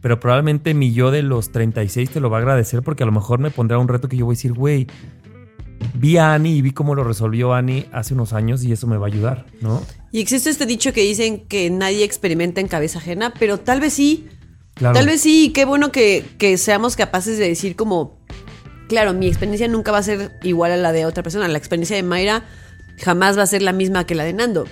pero 0.00 0.18
probablemente 0.18 0.74
mi 0.74 0.92
yo 0.92 1.10
de 1.10 1.22
los 1.22 1.50
36 1.50 2.10
te 2.10 2.20
lo 2.20 2.30
va 2.30 2.38
a 2.38 2.40
agradecer 2.40 2.82
porque 2.82 3.02
a 3.02 3.06
lo 3.06 3.12
mejor 3.12 3.38
me 3.38 3.50
pondrá 3.50 3.78
un 3.78 3.88
reto 3.88 4.08
que 4.08 4.16
yo 4.16 4.24
voy 4.24 4.34
a 4.34 4.36
decir, 4.36 4.52
güey, 4.52 4.86
vi 5.94 6.16
a 6.16 6.34
Annie 6.34 6.56
y 6.56 6.62
vi 6.62 6.72
cómo 6.72 6.94
lo 6.94 7.04
resolvió 7.04 7.54
Annie 7.54 7.86
hace 7.92 8.14
unos 8.14 8.32
años 8.32 8.64
y 8.64 8.72
eso 8.72 8.86
me 8.86 8.96
va 8.96 9.06
a 9.06 9.08
ayudar, 9.08 9.46
¿no? 9.60 9.82
Y 10.12 10.20
existe 10.20 10.50
este 10.50 10.66
dicho 10.66 10.92
que 10.92 11.02
dicen 11.02 11.46
que 11.46 11.70
nadie 11.70 12.04
experimenta 12.04 12.60
en 12.60 12.68
cabeza 12.68 12.98
ajena, 12.98 13.32
pero 13.38 13.58
tal 13.58 13.80
vez 13.80 13.92
sí. 13.94 14.28
Claro. 14.74 14.94
Tal 14.94 15.06
vez 15.06 15.20
sí, 15.20 15.46
y 15.46 15.50
qué 15.50 15.64
bueno 15.64 15.92
que, 15.92 16.24
que 16.38 16.56
seamos 16.56 16.96
capaces 16.96 17.38
de 17.38 17.48
decir 17.48 17.76
como, 17.76 18.18
claro, 18.88 19.12
mi 19.12 19.28
experiencia 19.28 19.68
nunca 19.68 19.92
va 19.92 19.98
a 19.98 20.02
ser 20.02 20.38
igual 20.42 20.72
a 20.72 20.76
la 20.76 20.92
de 20.92 21.06
otra 21.06 21.22
persona. 21.22 21.48
La 21.48 21.58
experiencia 21.58 21.96
de 21.96 22.02
Mayra 22.02 22.44
jamás 22.98 23.38
va 23.38 23.42
a 23.42 23.46
ser 23.46 23.62
la 23.62 23.72
misma 23.72 24.06
que 24.06 24.14
la 24.14 24.24
de 24.24 24.32
Nando. 24.32 24.66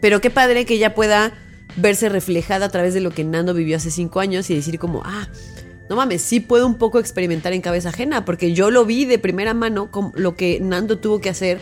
Pero 0.00 0.20
qué 0.20 0.30
padre 0.30 0.64
que 0.66 0.74
ella 0.74 0.94
pueda 0.94 1.32
verse 1.76 2.08
reflejada 2.08 2.66
a 2.66 2.68
través 2.68 2.94
de 2.94 3.00
lo 3.00 3.10
que 3.10 3.24
Nando 3.24 3.54
vivió 3.54 3.76
hace 3.76 3.90
cinco 3.90 4.20
años 4.20 4.50
y 4.50 4.54
decir 4.54 4.78
como, 4.78 5.02
ah, 5.04 5.28
no 5.88 5.96
mames, 5.96 6.22
sí 6.22 6.40
puedo 6.40 6.66
un 6.66 6.76
poco 6.76 6.98
experimentar 6.98 7.52
en 7.52 7.60
cabeza 7.60 7.90
ajena, 7.90 8.24
porque 8.24 8.54
yo 8.54 8.70
lo 8.70 8.84
vi 8.84 9.04
de 9.04 9.18
primera 9.18 9.54
mano 9.54 9.90
con 9.90 10.12
lo 10.14 10.34
que 10.34 10.60
Nando 10.60 10.98
tuvo 10.98 11.20
que 11.20 11.28
hacer 11.28 11.60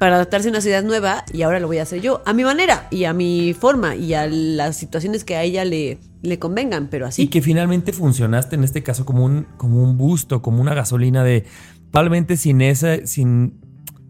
para 0.00 0.14
adaptarse 0.14 0.48
a 0.48 0.50
una 0.50 0.62
ciudad 0.62 0.82
nueva 0.82 1.26
y 1.30 1.42
ahora 1.42 1.60
lo 1.60 1.66
voy 1.66 1.76
a 1.76 1.82
hacer 1.82 2.00
yo, 2.00 2.22
a 2.24 2.32
mi 2.32 2.42
manera 2.42 2.88
y 2.90 3.04
a 3.04 3.12
mi 3.12 3.52
forma 3.52 3.96
y 3.96 4.14
a 4.14 4.26
las 4.26 4.76
situaciones 4.76 5.24
que 5.24 5.36
a 5.36 5.42
ella 5.42 5.64
le, 5.66 5.98
convengan, 6.38 6.88
pero 6.88 7.06
así. 7.06 7.24
Y 7.24 7.28
que 7.28 7.42
finalmente 7.42 7.92
funcionaste 7.92 8.56
en 8.56 8.64
este 8.64 8.82
caso 8.82 9.04
como 9.04 9.26
un, 9.26 9.46
como 9.58 9.82
un 9.82 9.98
busto, 9.98 10.40
como 10.40 10.62
una 10.62 10.72
gasolina 10.74 11.22
de. 11.22 11.44
Probablemente 11.90 12.38
sin 12.38 12.62
esa, 12.62 13.06
sin, 13.06 13.60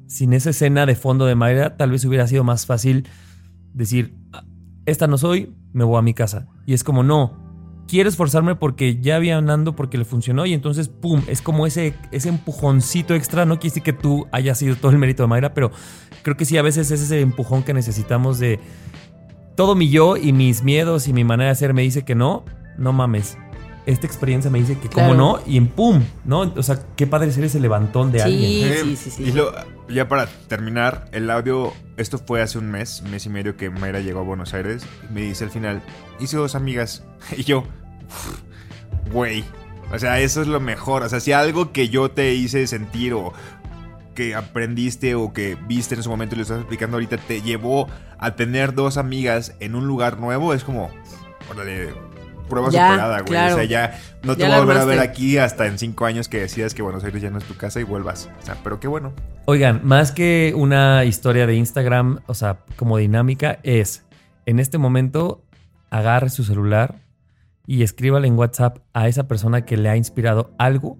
sin 0.06 0.32
esa 0.32 0.50
escena 0.50 0.86
de 0.86 0.94
fondo 0.94 1.26
de 1.26 1.34
Mayra, 1.34 1.76
tal 1.76 1.90
vez 1.90 2.04
hubiera 2.04 2.28
sido 2.28 2.44
más 2.44 2.66
fácil 2.66 3.08
decir, 3.72 4.14
"Ah, 4.32 4.44
esta 4.86 5.08
no 5.08 5.18
soy, 5.18 5.56
me 5.72 5.82
voy 5.82 5.98
a 5.98 6.02
mi 6.02 6.14
casa. 6.14 6.46
Y 6.66 6.74
es 6.74 6.84
como, 6.84 7.02
no, 7.02 7.49
quiero 7.90 8.08
esforzarme 8.08 8.54
porque 8.54 9.00
ya 9.00 9.16
había 9.16 9.36
andando 9.36 9.74
porque 9.74 9.98
le 9.98 10.04
funcionó 10.04 10.46
y 10.46 10.54
entonces, 10.54 10.88
¡pum! 10.88 11.22
Es 11.26 11.42
como 11.42 11.66
ese, 11.66 11.94
ese 12.12 12.28
empujoncito 12.28 13.14
extra. 13.14 13.44
No 13.44 13.56
quiere 13.58 13.70
decir 13.70 13.82
que 13.82 13.92
tú 13.92 14.28
hayas 14.30 14.58
sido 14.58 14.76
todo 14.76 14.92
el 14.92 14.98
mérito 14.98 15.24
de 15.24 15.26
Mayra, 15.26 15.52
pero 15.54 15.72
creo 16.22 16.36
que 16.36 16.44
sí, 16.44 16.56
a 16.56 16.62
veces 16.62 16.90
es 16.92 17.00
ese 17.00 17.20
empujón 17.20 17.64
que 17.64 17.74
necesitamos 17.74 18.38
de 18.38 18.60
todo 19.56 19.74
mi 19.74 19.90
yo 19.90 20.16
y 20.16 20.32
mis 20.32 20.62
miedos 20.62 21.08
y 21.08 21.12
mi 21.12 21.24
manera 21.24 21.50
de 21.50 21.56
ser 21.56 21.74
me 21.74 21.82
dice 21.82 22.04
que 22.04 22.14
no, 22.14 22.44
no 22.78 22.92
mames. 22.92 23.36
Esta 23.86 24.06
experiencia 24.06 24.50
me 24.50 24.60
dice 24.60 24.78
que 24.78 24.88
Claro. 24.88 25.08
cómo 25.10 25.20
no 25.20 25.40
y 25.46 25.56
en 25.56 25.66
pum, 25.66 26.02
¿no? 26.24 26.40
O 26.56 26.62
sea, 26.62 26.78
qué 26.96 27.06
padre 27.06 27.32
ser 27.32 27.44
ese 27.44 27.58
levantón 27.58 28.12
de 28.12 28.18
Sí. 28.20 28.24
alguien. 28.24 28.72
Eh, 28.72 28.76
sí, 28.84 28.96
sí, 28.96 29.10
sí. 29.10 29.22
Y 29.24 29.32
lo- 29.32 29.52
ya 29.88 30.06
para 30.06 30.26
terminar, 30.48 31.08
el 31.12 31.28
audio, 31.30 31.72
esto 31.96 32.18
fue 32.18 32.40
hace 32.42 32.58
un 32.58 32.70
mes, 32.70 33.02
mes 33.10 33.26
y 33.26 33.30
medio 33.30 33.56
que 33.56 33.68
Mayra 33.70 33.98
llegó 34.00 34.20
a 34.20 34.22
Buenos 34.22 34.54
Aires. 34.54 34.84
Y 35.10 35.12
me 35.12 35.22
dice 35.22 35.44
al 35.44 35.50
final, 35.50 35.82
hice 36.20 36.36
dos 36.36 36.54
amigas. 36.54 37.02
Y 37.36 37.42
yo, 37.44 37.64
güey. 39.12 39.44
O 39.92 39.98
sea, 39.98 40.20
eso 40.20 40.40
es 40.40 40.46
lo 40.46 40.60
mejor. 40.60 41.02
O 41.02 41.08
sea, 41.08 41.20
si 41.20 41.32
algo 41.32 41.72
que 41.72 41.88
yo 41.88 42.10
te 42.10 42.34
hice 42.34 42.66
sentir 42.66 43.12
o 43.14 43.32
que 44.14 44.34
aprendiste 44.34 45.14
o 45.14 45.32
que 45.32 45.56
viste 45.66 45.94
en 45.94 46.02
su 46.02 46.10
momento 46.10 46.34
y 46.34 46.38
lo 46.38 46.42
estás 46.42 46.58
explicando 46.58 46.96
ahorita 46.96 47.16
te 47.16 47.42
llevó 47.42 47.88
a 48.18 48.36
tener 48.36 48.74
dos 48.74 48.98
amigas 48.98 49.54
en 49.60 49.74
un 49.74 49.86
lugar 49.86 50.18
nuevo, 50.18 50.52
es 50.54 50.62
como, 50.62 50.90
órale, 51.50 51.94
prueba 52.48 52.68
Ya, 52.70 52.88
superada, 52.90 53.14
güey. 53.20 53.24
claro. 53.24 53.54
O 53.54 53.56
sea, 53.58 53.64
ya 53.64 53.98
no 54.22 54.36
te 54.36 54.42
Ya 54.42 54.48
voy 54.48 54.56
a 54.56 54.60
volver 54.60 54.76
a 54.78 54.84
ver 54.84 54.98
aquí 55.00 55.38
hasta 55.38 55.66
en 55.66 55.78
cinco 55.78 56.04
años 56.06 56.28
que 56.28 56.40
decidas 56.40 56.74
que 56.74 56.82
Buenos 56.82 57.02
Aires 57.04 57.22
ya 57.22 57.30
no 57.30 57.38
es 57.38 57.44
tu 57.44 57.56
casa 57.56 57.80
y 57.80 57.84
vuelvas. 57.84 58.28
O 58.42 58.46
sea, 58.46 58.56
pero 58.62 58.78
qué 58.78 58.88
bueno. 58.88 59.12
Oigan, 59.46 59.80
más 59.84 60.12
que 60.12 60.52
una 60.54 61.04
historia 61.04 61.46
de 61.46 61.54
Instagram, 61.54 62.20
o 62.26 62.34
sea, 62.34 62.58
como 62.76 62.98
dinámica, 62.98 63.58
es 63.62 64.04
en 64.46 64.60
este 64.60 64.76
momento 64.78 65.42
agarre 65.90 66.30
su 66.30 66.44
celular 66.44 66.96
y 67.70 67.84
escríbale 67.84 68.26
en 68.26 68.36
WhatsApp 68.36 68.78
a 68.94 69.06
esa 69.06 69.28
persona 69.28 69.64
que 69.64 69.76
le 69.76 69.88
ha 69.88 69.96
inspirado 69.96 70.50
algo, 70.58 70.98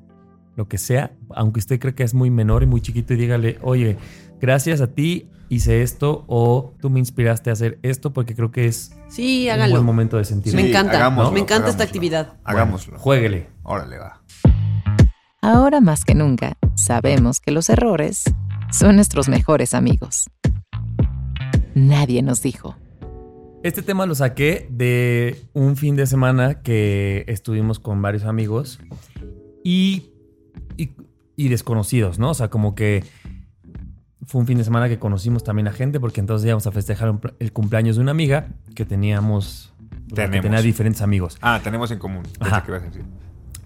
lo 0.55 0.69
que 0.69 0.79
sea, 0.79 1.11
aunque 1.35 1.59
usted 1.59 1.81
cree 1.81 1.97
que 1.97 2.05
es 2.05 2.15
muy 2.15 2.31
menor 2.31 2.63
y 2.63 2.67
muy 2.67 2.81
chiquito, 2.81 3.13
y 3.13 3.17
dígale, 3.17 3.59
oye, 3.61 3.97
gracias 4.41 4.81
a 4.81 4.87
ti 4.87 5.29
hice 5.49 5.83
esto 5.83 6.25
o 6.29 6.73
tú 6.81 6.89
me 6.89 7.01
inspiraste 7.01 7.51
a 7.51 7.55
hacer 7.55 7.81
esto 7.83 8.13
porque 8.13 8.37
creo 8.37 8.53
que 8.53 8.67
es 8.67 8.97
Sí, 9.09 9.47
un 9.47 9.55
háganlo. 9.55 9.75
buen 9.75 9.85
momento 9.85 10.17
de 10.17 10.25
sentir. 10.25 10.55
Me 10.55 10.69
encanta, 10.69 10.93
hagámoslo, 10.99 11.33
me 11.33 11.41
encanta 11.41 11.71
esta 11.71 11.83
actividad. 11.83 12.35
Hagámoslo. 12.45 13.01
Jueguele. 13.01 13.49
Órale, 13.65 13.99
va. 13.99 14.23
Ahora 15.43 15.81
más 15.81 16.05
que 16.05 16.15
nunca, 16.15 16.57
sabemos 16.77 17.41
que 17.41 17.51
los 17.51 17.69
errores 17.69 18.23
son 18.71 18.95
nuestros 18.95 19.29
mejores 19.29 19.75
amigos. 19.75 20.31
Nadie 21.75 22.23
nos 22.23 22.43
dijo. 22.43 22.77
Este 23.63 23.83
tema 23.83 24.07
lo 24.07 24.15
saqué 24.15 24.67
de 24.71 25.39
un 25.53 25.77
fin 25.77 25.95
de 25.95 26.07
semana 26.07 26.63
que 26.63 27.25
estuvimos 27.29 27.79
con 27.79 28.01
varios 28.01 28.25
amigos 28.25 28.79
y, 29.63 30.11
y, 30.79 30.93
y 31.37 31.49
desconocidos, 31.49 32.19
¿no? 32.19 32.31
O 32.31 32.35
sea, 32.35 32.49
como 32.49 32.75
que 32.75 33.05
fue 34.27 34.41
un 34.41 34.47
fin 34.47 34.57
de 34.57 34.65
semana 34.65 34.89
que 34.89 34.99
conocimos 34.99 35.45
también 35.45 35.69
a 35.69 35.73
gente 35.73 36.01
porque 36.01 36.21
entonces 36.21 36.47
íbamos 36.47 36.67
a 36.67 36.73
festejar 36.73 37.11
un 37.11 37.21
el 37.39 37.53
cumpleaños 37.53 37.97
de 37.97 38.03
una 38.03 38.13
amiga 38.13 38.49
que 38.75 38.87
teníamos... 38.87 39.75
que 40.09 40.15
Tenemos. 40.15 40.43
tenía 40.43 40.63
diferentes 40.63 41.03
amigos. 41.03 41.37
Ah, 41.43 41.61
tenemos 41.63 41.91
en 41.91 41.99
común. 41.99 42.23
Ajá. 42.39 42.63
que 42.63 42.71
ibas 42.71 42.83
a 42.83 42.87
decir. 42.87 43.03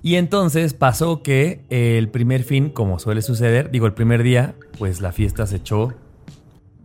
Y 0.03 0.17
entonces 0.17 0.75
pasó 0.75 1.23
que 1.23 1.65
el 1.71 2.09
primer 2.09 2.43
fin, 2.43 2.69
como 2.69 2.99
suele 2.99 3.23
suceder, 3.23 3.71
digo, 3.71 3.87
el 3.87 3.95
primer 3.95 4.25
día, 4.25 4.55
pues 4.77 5.01
la 5.01 5.13
fiesta 5.13 5.47
se 5.47 5.57
echó 5.57 5.95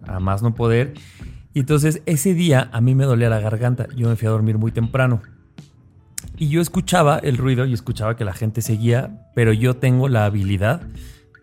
a 0.04 0.20
más 0.20 0.44
no 0.44 0.54
poder. 0.54 0.94
Y 1.54 1.60
entonces 1.60 2.02
ese 2.06 2.34
día 2.34 2.70
a 2.72 2.82
mí 2.82 2.96
me 2.96 3.06
dolía 3.06 3.30
la 3.30 3.40
garganta. 3.40 3.88
Yo 3.96 4.08
me 4.08 4.16
fui 4.16 4.28
a 4.28 4.32
dormir 4.32 4.58
muy 4.58 4.72
temprano. 4.72 5.22
Y 6.38 6.50
yo 6.50 6.62
escuchaba 6.62 7.20
el 7.20 7.38
ruido 7.38 7.66
y 7.66 7.74
escuchaba 7.74 8.16
que 8.16 8.24
la 8.24 8.34
gente 8.34 8.62
seguía, 8.62 9.30
pero 9.36 9.52
yo 9.52 9.76
tengo 9.76 10.08
la 10.08 10.26
habilidad, 10.26 10.82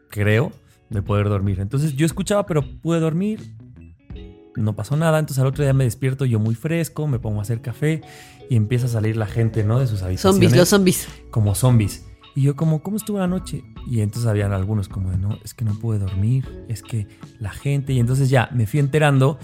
creo, 0.09 0.53
de 0.91 1.03
poder 1.03 1.29
dormir. 1.29 1.61
Entonces 1.61 1.95
yo 1.95 2.07
escuchaba, 2.07 2.47
pero 2.47 2.63
pude 2.81 3.01
dormir. 3.01 3.55
No 4.55 4.75
pasó 4.75 4.97
nada. 4.97 5.19
Entonces 5.19 5.41
al 5.43 5.49
otro 5.49 5.65
día 5.65 5.75
me 5.75 5.85
despierto 5.85 6.25
yo 6.25 6.39
muy 6.39 6.55
fresco, 6.55 7.07
me 7.07 7.19
pongo 7.19 7.41
a 7.41 7.43
hacer 7.43 7.61
café 7.61 8.01
y 8.49 8.57
empieza 8.57 8.87
a 8.87 8.89
salir 8.89 9.17
la 9.17 9.27
gente, 9.27 9.65
¿no? 9.65 9.81
De 9.81 9.87
sus 9.87 10.03
habitaciones 10.03 10.35
Zombies, 10.35 10.57
los 10.57 10.69
zombies. 10.69 11.09
como 11.31 11.55
zombies. 11.55 12.07
Y 12.35 12.43
yo 12.43 12.55
como, 12.55 12.83
¿cómo 12.83 12.99
estuvo 12.99 13.19
la 13.19 13.27
noche? 13.27 13.65
Y 13.87 14.01
entonces 14.01 14.29
habían 14.29 14.53
algunos 14.53 14.89
como 14.89 15.11
de, 15.11 15.17
no, 15.17 15.39
es 15.43 15.55
que 15.55 15.65
no 15.65 15.75
pude 15.79 15.99
dormir, 15.99 16.67
es 16.69 16.83
que 16.83 17.09
la 17.41 17.51
gente... 17.51 17.95
Y 17.95 17.99
entonces 17.99 18.29
ya 18.29 18.51
me 18.53 18.67
fui 18.67 18.79
enterando, 18.79 19.39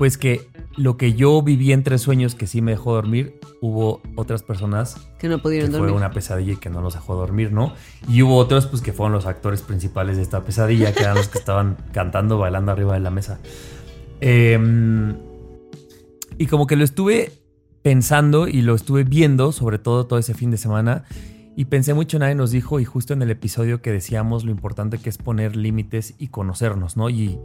pues 0.00 0.16
que 0.16 0.48
lo 0.78 0.96
que 0.96 1.12
yo 1.12 1.42
viví 1.42 1.74
entre 1.74 1.98
sueños 1.98 2.34
que 2.34 2.46
sí 2.46 2.62
me 2.62 2.70
dejó 2.70 2.94
dormir, 2.94 3.38
hubo 3.60 4.00
otras 4.16 4.42
personas 4.42 4.96
Que 5.18 5.28
no 5.28 5.36
que 5.36 5.42
pudieron 5.42 5.68
fue 5.68 5.80
dormir. 5.80 5.94
una 5.94 6.10
pesadilla 6.10 6.54
y 6.54 6.56
que 6.56 6.70
no 6.70 6.80
los 6.80 6.94
dejó 6.94 7.16
dormir, 7.16 7.52
¿no? 7.52 7.74
Y 8.08 8.22
hubo 8.22 8.38
otros, 8.38 8.64
pues 8.64 8.80
que 8.80 8.94
fueron 8.94 9.12
los 9.12 9.26
actores 9.26 9.60
principales 9.60 10.16
de 10.16 10.22
esta 10.22 10.42
pesadilla, 10.42 10.94
que 10.94 11.02
eran 11.02 11.16
los 11.16 11.28
que 11.28 11.36
estaban 11.36 11.76
cantando, 11.92 12.38
bailando 12.38 12.72
arriba 12.72 12.94
de 12.94 13.00
la 13.00 13.10
mesa. 13.10 13.40
Em, 14.22 15.18
y 16.38 16.46
como 16.46 16.66
que 16.66 16.76
lo 16.76 16.84
estuve 16.84 17.32
pensando 17.82 18.48
y 18.48 18.62
lo 18.62 18.74
estuve 18.76 19.04
viendo, 19.04 19.52
sobre 19.52 19.78
todo 19.78 20.06
todo 20.06 20.18
ese 20.18 20.32
fin 20.32 20.50
de 20.50 20.56
semana, 20.56 21.04
y 21.56 21.66
pensé 21.66 21.92
mucho, 21.92 22.18
nadie 22.18 22.36
nos 22.36 22.52
dijo, 22.52 22.80
y 22.80 22.86
justo 22.86 23.12
en 23.12 23.20
el 23.20 23.30
episodio 23.30 23.82
que 23.82 23.92
decíamos 23.92 24.46
lo 24.46 24.50
importante 24.50 24.96
que 24.96 25.10
es 25.10 25.18
poner 25.18 25.56
límites 25.56 26.14
y 26.16 26.28
conocernos, 26.28 26.96
¿no? 26.96 27.10
Y 27.10 27.38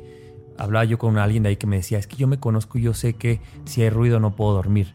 hablaba 0.57 0.85
yo 0.85 0.97
con 0.97 1.17
alguien 1.17 1.43
de 1.43 1.49
ahí 1.49 1.55
que 1.57 1.67
me 1.67 1.77
decía, 1.77 1.97
es 1.97 2.07
que 2.07 2.15
yo 2.15 2.27
me 2.27 2.39
conozco 2.39 2.77
y 2.77 2.83
yo 2.83 2.93
sé 2.93 3.13
que 3.13 3.41
si 3.65 3.81
hay 3.81 3.89
ruido 3.89 4.19
no 4.19 4.35
puedo 4.35 4.53
dormir. 4.53 4.93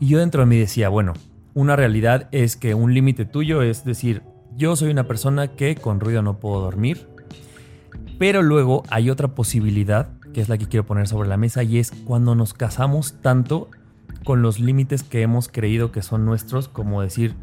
Y 0.00 0.08
yo 0.08 0.18
dentro 0.18 0.40
de 0.40 0.46
mí 0.46 0.58
decía, 0.58 0.88
bueno, 0.88 1.14
una 1.54 1.76
realidad 1.76 2.28
es 2.32 2.56
que 2.56 2.74
un 2.74 2.92
límite 2.92 3.24
tuyo 3.24 3.62
es 3.62 3.84
decir, 3.84 4.22
yo 4.56 4.76
soy 4.76 4.90
una 4.90 5.06
persona 5.06 5.48
que 5.48 5.74
con 5.74 6.00
ruido 6.00 6.22
no 6.22 6.38
puedo 6.38 6.60
dormir, 6.60 7.08
pero 8.18 8.42
luego 8.42 8.82
hay 8.90 9.10
otra 9.10 9.28
posibilidad, 9.28 10.10
que 10.32 10.40
es 10.40 10.48
la 10.48 10.58
que 10.58 10.66
quiero 10.66 10.86
poner 10.86 11.08
sobre 11.08 11.28
la 11.28 11.36
mesa, 11.36 11.62
y 11.62 11.78
es 11.78 11.90
cuando 11.90 12.34
nos 12.34 12.54
casamos 12.54 13.20
tanto 13.20 13.70
con 14.24 14.42
los 14.42 14.58
límites 14.58 15.02
que 15.02 15.22
hemos 15.22 15.48
creído 15.48 15.92
que 15.92 16.02
son 16.02 16.24
nuestros, 16.24 16.68
como 16.68 17.02
decir, 17.02 17.34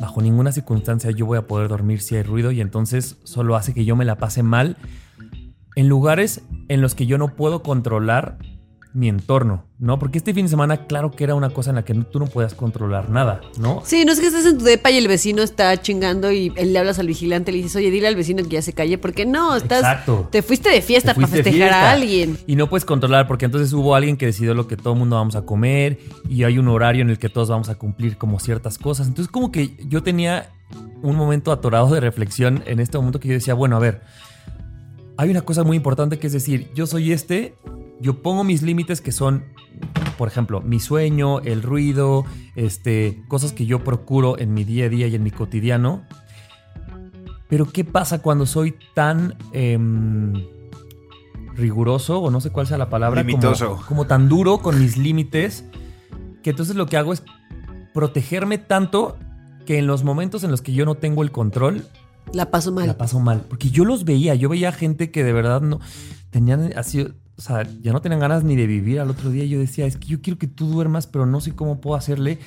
bajo 0.00 0.20
ninguna 0.22 0.52
circunstancia 0.52 1.10
yo 1.10 1.26
voy 1.26 1.38
a 1.38 1.46
poder 1.46 1.68
dormir 1.68 2.00
si 2.00 2.16
hay 2.16 2.22
ruido, 2.22 2.50
y 2.50 2.60
entonces 2.60 3.18
solo 3.24 3.56
hace 3.56 3.74
que 3.74 3.84
yo 3.84 3.96
me 3.96 4.04
la 4.04 4.16
pase 4.16 4.42
mal 4.42 4.76
en 5.76 5.88
lugares 5.88 6.42
en 6.68 6.80
los 6.80 6.94
que 6.94 7.06
yo 7.06 7.18
no 7.18 7.34
puedo 7.34 7.62
controlar 7.62 8.38
mi 8.96 9.08
entorno, 9.08 9.64
¿no? 9.80 9.98
Porque 9.98 10.18
este 10.18 10.32
fin 10.32 10.44
de 10.46 10.50
semana, 10.50 10.86
claro 10.86 11.10
que 11.10 11.24
era 11.24 11.34
una 11.34 11.50
cosa 11.50 11.70
en 11.70 11.76
la 11.76 11.84
que 11.84 11.94
no- 11.94 12.06
tú 12.06 12.20
no 12.20 12.26
podías 12.26 12.54
controlar 12.54 13.10
nada, 13.10 13.40
¿no? 13.58 13.82
Sí, 13.84 14.04
no 14.04 14.12
es 14.12 14.20
que 14.20 14.28
estés 14.28 14.46
en 14.46 14.56
tu 14.56 14.64
depa 14.64 14.92
y 14.92 14.98
el 14.98 15.08
vecino 15.08 15.42
está 15.42 15.76
chingando 15.82 16.30
y 16.30 16.52
él 16.54 16.72
le 16.72 16.78
hablas 16.78 17.00
al 17.00 17.08
vigilante 17.08 17.50
y 17.50 17.56
le 17.56 17.62
dices, 17.64 17.74
oye, 17.74 17.90
dile 17.90 18.06
al 18.06 18.14
vecino 18.14 18.44
que 18.44 18.50
ya 18.50 18.62
se 18.62 18.72
calle, 18.72 18.96
porque 18.96 19.26
no, 19.26 19.56
estás. 19.56 19.80
Exacto. 19.80 20.28
Te 20.30 20.42
fuiste 20.42 20.70
de 20.70 20.80
fiesta 20.80 21.12
para 21.12 21.26
festejar 21.26 21.72
a 21.72 21.90
alguien. 21.90 22.38
Y 22.46 22.54
no 22.54 22.68
puedes 22.70 22.84
controlar 22.84 23.26
porque 23.26 23.46
entonces 23.46 23.72
hubo 23.72 23.96
alguien 23.96 24.16
que 24.16 24.26
decidió 24.26 24.54
lo 24.54 24.68
que 24.68 24.76
todo 24.76 24.92
el 24.92 25.00
mundo 25.00 25.16
vamos 25.16 25.34
a 25.34 25.42
comer 25.42 25.98
y 26.28 26.44
hay 26.44 26.58
un 26.58 26.68
horario 26.68 27.02
en 27.02 27.10
el 27.10 27.18
que 27.18 27.28
todos 27.28 27.48
vamos 27.48 27.70
a 27.70 27.74
cumplir 27.74 28.16
como 28.16 28.38
ciertas 28.38 28.78
cosas. 28.78 29.08
Entonces 29.08 29.28
como 29.32 29.50
que 29.50 29.76
yo 29.88 30.04
tenía 30.04 30.50
un 31.02 31.16
momento 31.16 31.50
atorado 31.50 31.88
de 31.92 31.98
reflexión 31.98 32.62
en 32.66 32.78
este 32.78 32.96
momento 32.96 33.18
que 33.18 33.26
yo 33.26 33.34
decía, 33.34 33.54
bueno, 33.54 33.74
a 33.74 33.80
ver, 33.80 34.02
hay 35.16 35.30
una 35.30 35.42
cosa 35.42 35.64
muy 35.64 35.76
importante 35.76 36.18
que 36.18 36.26
es 36.26 36.32
decir, 36.32 36.70
yo 36.74 36.86
soy 36.86 37.12
este, 37.12 37.56
yo 38.00 38.22
pongo 38.22 38.44
mis 38.44 38.62
límites 38.62 39.00
que 39.00 39.12
son, 39.12 39.44
por 40.18 40.28
ejemplo, 40.28 40.60
mi 40.60 40.80
sueño, 40.80 41.40
el 41.40 41.62
ruido, 41.62 42.24
este, 42.56 43.22
cosas 43.28 43.52
que 43.52 43.66
yo 43.66 43.84
procuro 43.84 44.38
en 44.38 44.54
mi 44.54 44.64
día 44.64 44.86
a 44.86 44.88
día 44.88 45.06
y 45.06 45.14
en 45.14 45.22
mi 45.22 45.30
cotidiano. 45.30 46.02
Pero 47.48 47.66
¿qué 47.66 47.84
pasa 47.84 48.20
cuando 48.22 48.46
soy 48.46 48.74
tan 48.94 49.36
em, 49.52 50.32
riguroso, 51.54 52.18
o 52.20 52.30
no 52.30 52.40
sé 52.40 52.50
cuál 52.50 52.66
sea 52.66 52.78
la 52.78 52.90
palabra, 52.90 53.22
como- 53.22 53.30
Limitoso. 53.30 53.80
Como, 53.86 54.06
tan 54.06 54.28
duro 54.28 54.58
con 54.58 54.78
mis 54.80 54.96
límites, 54.96 55.64
que 56.42 56.50
entonces 56.50 56.74
lo 56.76 56.86
que 56.86 56.96
hago 56.96 57.12
es 57.12 57.22
protegerme 57.92 58.58
tanto 58.58 59.16
que 59.66 59.78
en 59.78 59.86
los 59.86 60.02
momentos 60.04 60.42
en 60.44 60.50
los 60.50 60.62
que 60.62 60.72
yo 60.72 60.84
no 60.84 60.96
tengo 60.96 61.22
el 61.22 61.30
control, 61.30 61.86
La 62.34 62.50
paso 62.50 62.72
mal. 62.72 62.86
la 62.86 62.98
paso 62.98 63.20
mal. 63.20 63.42
Porque 63.48 63.70
yo 63.70 63.84
los 63.84 64.04
veía, 64.04 64.34
yo 64.34 64.48
veía 64.48 64.72
gente 64.72 65.10
que 65.10 65.24
de 65.24 65.32
verdad 65.32 65.60
no 65.60 65.80
tenían 66.30 66.72
así, 66.76 67.00
o 67.02 67.40
sea, 67.42 67.62
ya 67.82 67.92
no 67.92 68.00
tenían 68.00 68.20
ganas 68.20 68.44
ni 68.44 68.56
de 68.56 68.66
vivir 68.66 69.00
al 69.00 69.10
otro 69.10 69.30
día. 69.30 69.44
Yo 69.44 69.58
decía, 69.58 69.86
es 69.86 69.96
que 69.96 70.06
yo 70.08 70.20
quiero 70.20 70.38
que 70.38 70.46
tú 70.46 70.66
duermas, 70.66 71.06
pero 71.06 71.26
no 71.26 71.40
sé 71.40 71.54
cómo 71.54 71.80
puedo 71.80 71.96
hacerle. 71.96 72.38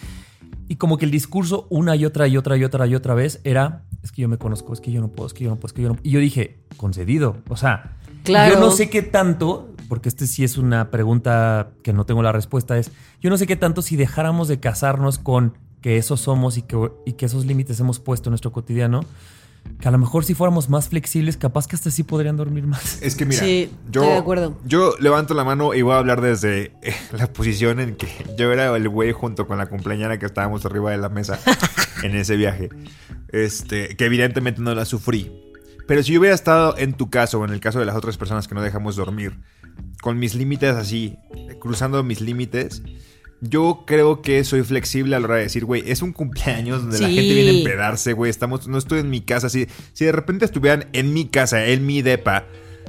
Y 0.69 0.75
como 0.75 0.97
que 0.97 1.05
el 1.05 1.11
discurso 1.11 1.65
una 1.69 1.95
y 1.95 2.05
otra 2.05 2.27
y 2.27 2.35
otra 2.38 2.57
y 2.57 2.63
otra 2.65 2.85
y 2.88 2.95
otra 2.95 3.13
vez 3.13 3.39
era, 3.45 3.85
es 4.03 4.11
que 4.11 4.21
yo 4.21 4.27
me 4.27 4.38
conozco, 4.38 4.73
es 4.73 4.81
que 4.81 4.91
yo 4.91 4.99
no 4.99 5.07
puedo, 5.07 5.27
es 5.27 5.33
que 5.33 5.45
yo 5.45 5.49
no 5.49 5.55
puedo, 5.55 5.67
es 5.67 5.73
que 5.73 5.81
yo 5.81 5.88
no 5.89 5.95
puedo. 5.95 6.07
Y 6.07 6.11
yo 6.11 6.19
dije, 6.19 6.59
concedido. 6.75 7.38
O 7.47 7.55
sea, 7.55 7.97
Claro. 8.23 8.55
yo 8.55 8.59
no 8.59 8.71
sé 8.71 8.89
qué 8.89 9.01
tanto, 9.01 9.73
porque 9.88 10.09
este 10.09 10.27
sí 10.27 10.43
es 10.43 10.57
una 10.57 10.91
pregunta 10.91 11.69
que 11.83 11.93
no 11.93 12.05
tengo 12.05 12.21
la 12.21 12.33
respuesta, 12.33 12.77
es, 12.77 12.91
yo 13.21 13.29
no 13.29 13.38
sé 13.38 13.47
qué 13.47 13.55
tanto 13.55 13.81
si 13.81 13.95
dejáramos 13.95 14.49
de 14.49 14.59
casarnos 14.59 15.17
con 15.17 15.53
que 15.81 15.95
eso 15.97 16.17
somos 16.17 16.57
y 16.57 16.63
que, 16.63 16.91
y 17.05 17.13
que 17.13 17.27
esos 17.27 17.45
límites 17.45 17.79
hemos 17.79 17.99
puesto 18.01 18.27
en 18.27 18.31
nuestro 18.31 18.51
cotidiano, 18.51 19.05
que 19.80 19.88
a 19.88 19.91
lo 19.91 19.97
mejor 19.97 20.26
si 20.26 20.34
fuéramos 20.34 20.70
más 20.70 20.89
flexibles, 20.89 21.38
capaz 21.38 21.68
que 21.68 21.76
hasta 21.76 21.91
sí 21.91 22.03
podrían 22.03 22.36
dormir 22.38 22.65
más. 22.65 23.01
Es 23.01 23.15
que 23.15 23.26
mira, 23.26 23.41
Sí, 23.41 23.72
yo, 23.91 24.01
estoy 24.01 24.13
de 24.13 24.20
acuerdo. 24.20 24.57
yo 24.65 24.95
levanto 24.99 25.34
la 25.34 25.43
mano 25.43 25.74
y 25.74 25.82
voy 25.82 25.93
a 25.93 25.99
hablar 25.99 26.22
desde 26.22 26.72
eh, 26.82 26.95
la 27.11 27.32
posición 27.32 27.80
en 27.80 27.95
que 27.95 28.07
yo 28.38 28.51
era 28.51 28.76
el 28.76 28.89
güey 28.89 29.11
junto 29.11 29.47
con 29.47 29.57
la 29.57 29.68
cumpleañera 29.68 30.18
que 30.18 30.26
estábamos 30.26 30.65
arriba 30.65 30.91
de 30.91 30.97
la 30.97 31.09
mesa 31.09 31.39
en 32.03 32.15
ese 32.15 32.36
viaje. 32.36 32.70
Este, 33.30 33.95
que 33.95 34.05
evidentemente 34.05 34.61
no 34.61 34.74
la 34.74 34.86
sufrí. 34.86 35.32
Pero 35.88 36.03
si 36.03 36.13
yo 36.13 36.20
hubiera 36.20 36.36
estado 36.36 36.78
en 36.78 36.93
tu 36.93 37.09
caso 37.09 37.39
o 37.39 37.45
en 37.45 37.51
el 37.51 37.59
caso 37.59 37.80
de 37.80 37.86
las 37.86 37.95
otras 37.95 38.18
personas 38.18 38.47
que 38.47 38.55
no 38.55 38.61
dejamos 38.61 38.95
dormir, 38.95 39.39
con 40.01 40.20
mis 40.20 40.36
límites 40.36 40.76
así, 40.76 41.18
cruzando 41.59 42.03
mis 42.03 42.20
límites, 42.22 42.82
yo 43.41 43.83
creo 43.85 44.21
que 44.21 44.43
soy 44.43 44.63
flexible 44.63 45.15
a 45.15 45.19
la 45.19 45.25
hora 45.25 45.35
de 45.35 45.43
decir, 45.43 45.65
güey, 45.65 45.83
es 45.85 46.01
un 46.01 46.11
cumpleaños 46.13 46.81
donde 46.81 46.99
la 46.99 47.07
gente 47.07 47.33
viene 47.33 47.49
a 47.51 47.53
empedarse, 47.53 48.13
güey, 48.13 48.29
estamos, 48.29 48.67
no 48.67 48.77
estoy 48.77 48.99
en 48.99 49.09
mi 49.09 49.21
casa, 49.21 49.49
si, 49.49 49.67
si 49.93 50.05
de 50.05 50.11
repente 50.11 50.45
estuvieran 50.45 50.88
en 50.93 51.13
mi 51.13 51.27
casa, 51.27 51.65
en 51.65 51.85
mi 51.85 52.01
depa, 52.01 52.45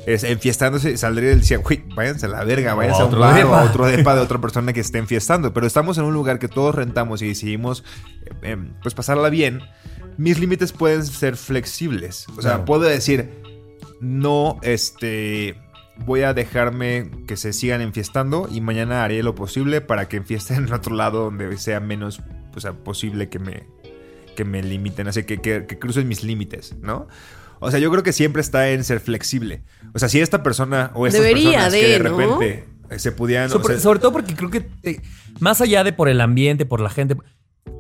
es, 0.07 0.24
enfiestándose, 0.24 0.96
saldría 0.96 1.32
y 1.32 1.36
decía, 1.36 1.59
güey, 1.59 1.84
váyanse 1.94 2.26
a 2.26 2.28
la 2.30 2.44
verga, 2.44 2.74
váyanse 2.74 3.03
a, 3.03 3.05
un 3.05 3.09
otro 3.09 3.20
bar 3.20 3.34
o 3.34 3.36
depa. 3.36 3.61
a 3.61 3.64
otro 3.64 3.86
depa 3.86 4.14
de 4.14 4.20
otra 4.22 4.40
persona 4.40 4.72
que 4.72 4.80
esté 4.80 4.99
enfiestando, 4.99 5.53
pero 5.53 5.66
estamos 5.66 5.99
en 5.99 6.05
un 6.05 6.14
lugar 6.14 6.38
que 6.38 6.49
todos 6.49 6.74
rentamos 6.74 7.20
y 7.20 7.28
decidimos, 7.28 7.84
eh, 8.24 8.53
em, 8.53 8.72
pues, 8.82 8.94
pasarla 8.94 9.28
bien, 9.28 9.61
mis 10.16 10.38
límites 10.38 10.72
pueden 10.72 11.05
ser 11.05 11.36
flexibles, 11.36 12.26
o 12.30 12.40
sea, 12.40 12.53
Claro. 12.53 12.64
puedo 12.64 12.82
decir, 12.84 13.28
no, 14.01 14.59
este 14.62 15.57
voy 16.05 16.22
a 16.22 16.34
dejarme 16.34 17.11
que 17.26 17.36
se 17.36 17.53
sigan 17.53 17.80
enfiestando 17.80 18.49
y 18.51 18.61
mañana 18.61 19.05
haré 19.05 19.22
lo 19.22 19.34
posible 19.34 19.80
para 19.80 20.09
que 20.09 20.18
enfiesten 20.18 20.57
en 20.66 20.72
otro 20.72 20.94
lado 20.94 21.24
donde 21.24 21.57
sea 21.59 21.80
menos 21.80 22.20
o 22.55 22.61
sea, 22.61 22.72
posible 22.72 23.28
que 23.28 23.38
me, 23.38 23.66
que 24.36 24.44
me 24.44 24.62
limiten, 24.62 25.09
así 25.09 25.22
que, 25.24 25.38
que, 25.38 25.66
que 25.66 25.78
crucen 25.78 26.09
mis 26.09 26.24
límites, 26.24 26.76
¿no? 26.80 27.09
O 27.61 27.70
sea, 27.70 27.80
yo 27.80 27.90
creo 27.90 28.03
que 28.03 28.12
siempre 28.12 28.40
está 28.40 28.70
en 28.70 28.84
ser 28.84 29.01
flexible. 29.01 29.62
O 29.94 29.99
sea, 29.99 30.09
si 30.09 30.20
esta 30.20 30.42
persona 30.42 30.92
o 30.94 31.07
estas 31.07 31.22
Debería 31.22 31.51
personas 31.51 31.72
de, 31.72 31.80
que 31.80 31.86
de 31.88 31.99
repente 31.99 32.64
eh, 32.90 32.99
se 32.99 33.12
pudieran... 33.12 33.46
o 33.46 33.51
Sobre, 33.51 33.74
sea, 33.74 33.80
sobre 33.80 33.99
todo 33.99 34.12
porque 34.12 34.34
creo 34.34 34.51
que, 34.51 34.68
eh, 34.84 35.01
más 35.40 35.61
allá 35.61 35.84
de 35.84 35.92
por 35.92 36.09
el 36.09 36.20
ambiente, 36.20 36.66
por 36.66 36.80
la 36.80 36.90
gente, 36.90 37.16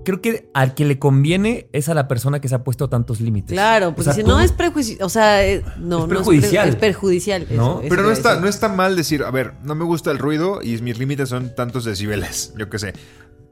creo 0.04 0.20
que 0.20 0.50
al 0.54 0.74
que 0.74 0.84
le 0.84 0.98
conviene 0.98 1.68
es 1.72 1.88
a 1.88 1.94
la 1.94 2.08
persona 2.08 2.40
que 2.40 2.48
se 2.48 2.54
ha 2.54 2.64
puesto 2.64 2.88
tantos 2.88 3.20
límites. 3.20 3.52
Claro, 3.52 3.88
O 3.88 3.94
porque 3.94 4.04
sea, 4.04 4.12
si 4.14 4.22
no 4.22 4.36
tú- 4.36 4.40
es 4.44 4.52
prejuicial, 4.52 4.98
o 5.02 5.08
sea, 5.08 5.44
eh, 5.46 5.62
no, 5.78 5.96
Es 5.96 6.02
no 6.02 6.08
pre- 6.08 6.16
perjudicial. 6.18 6.68
es 6.68 6.76
perjudicial. 6.76 7.42
eso, 7.42 7.54
¿No? 7.54 7.80
eso 7.80 7.88
Pero 7.88 8.02
no 8.02 8.10
está, 8.10 8.30
decir. 8.30 8.42
no 8.42 8.48
está 8.48 8.68
mal 8.68 8.96
decir, 8.96 9.22
a 9.22 9.30
ver, 9.30 9.54
no 9.62 9.74
me 9.74 9.84
gusta 9.84 10.10
el 10.10 10.18
ruido 10.18 10.60
y 10.62 10.80
mis 10.82 10.98
límites 10.98 11.28
son 11.28 11.54
tantos 11.54 11.84
decibeles, 11.84 12.52
yo 12.58 12.68
qué 12.70 12.78
sé. 12.78 12.92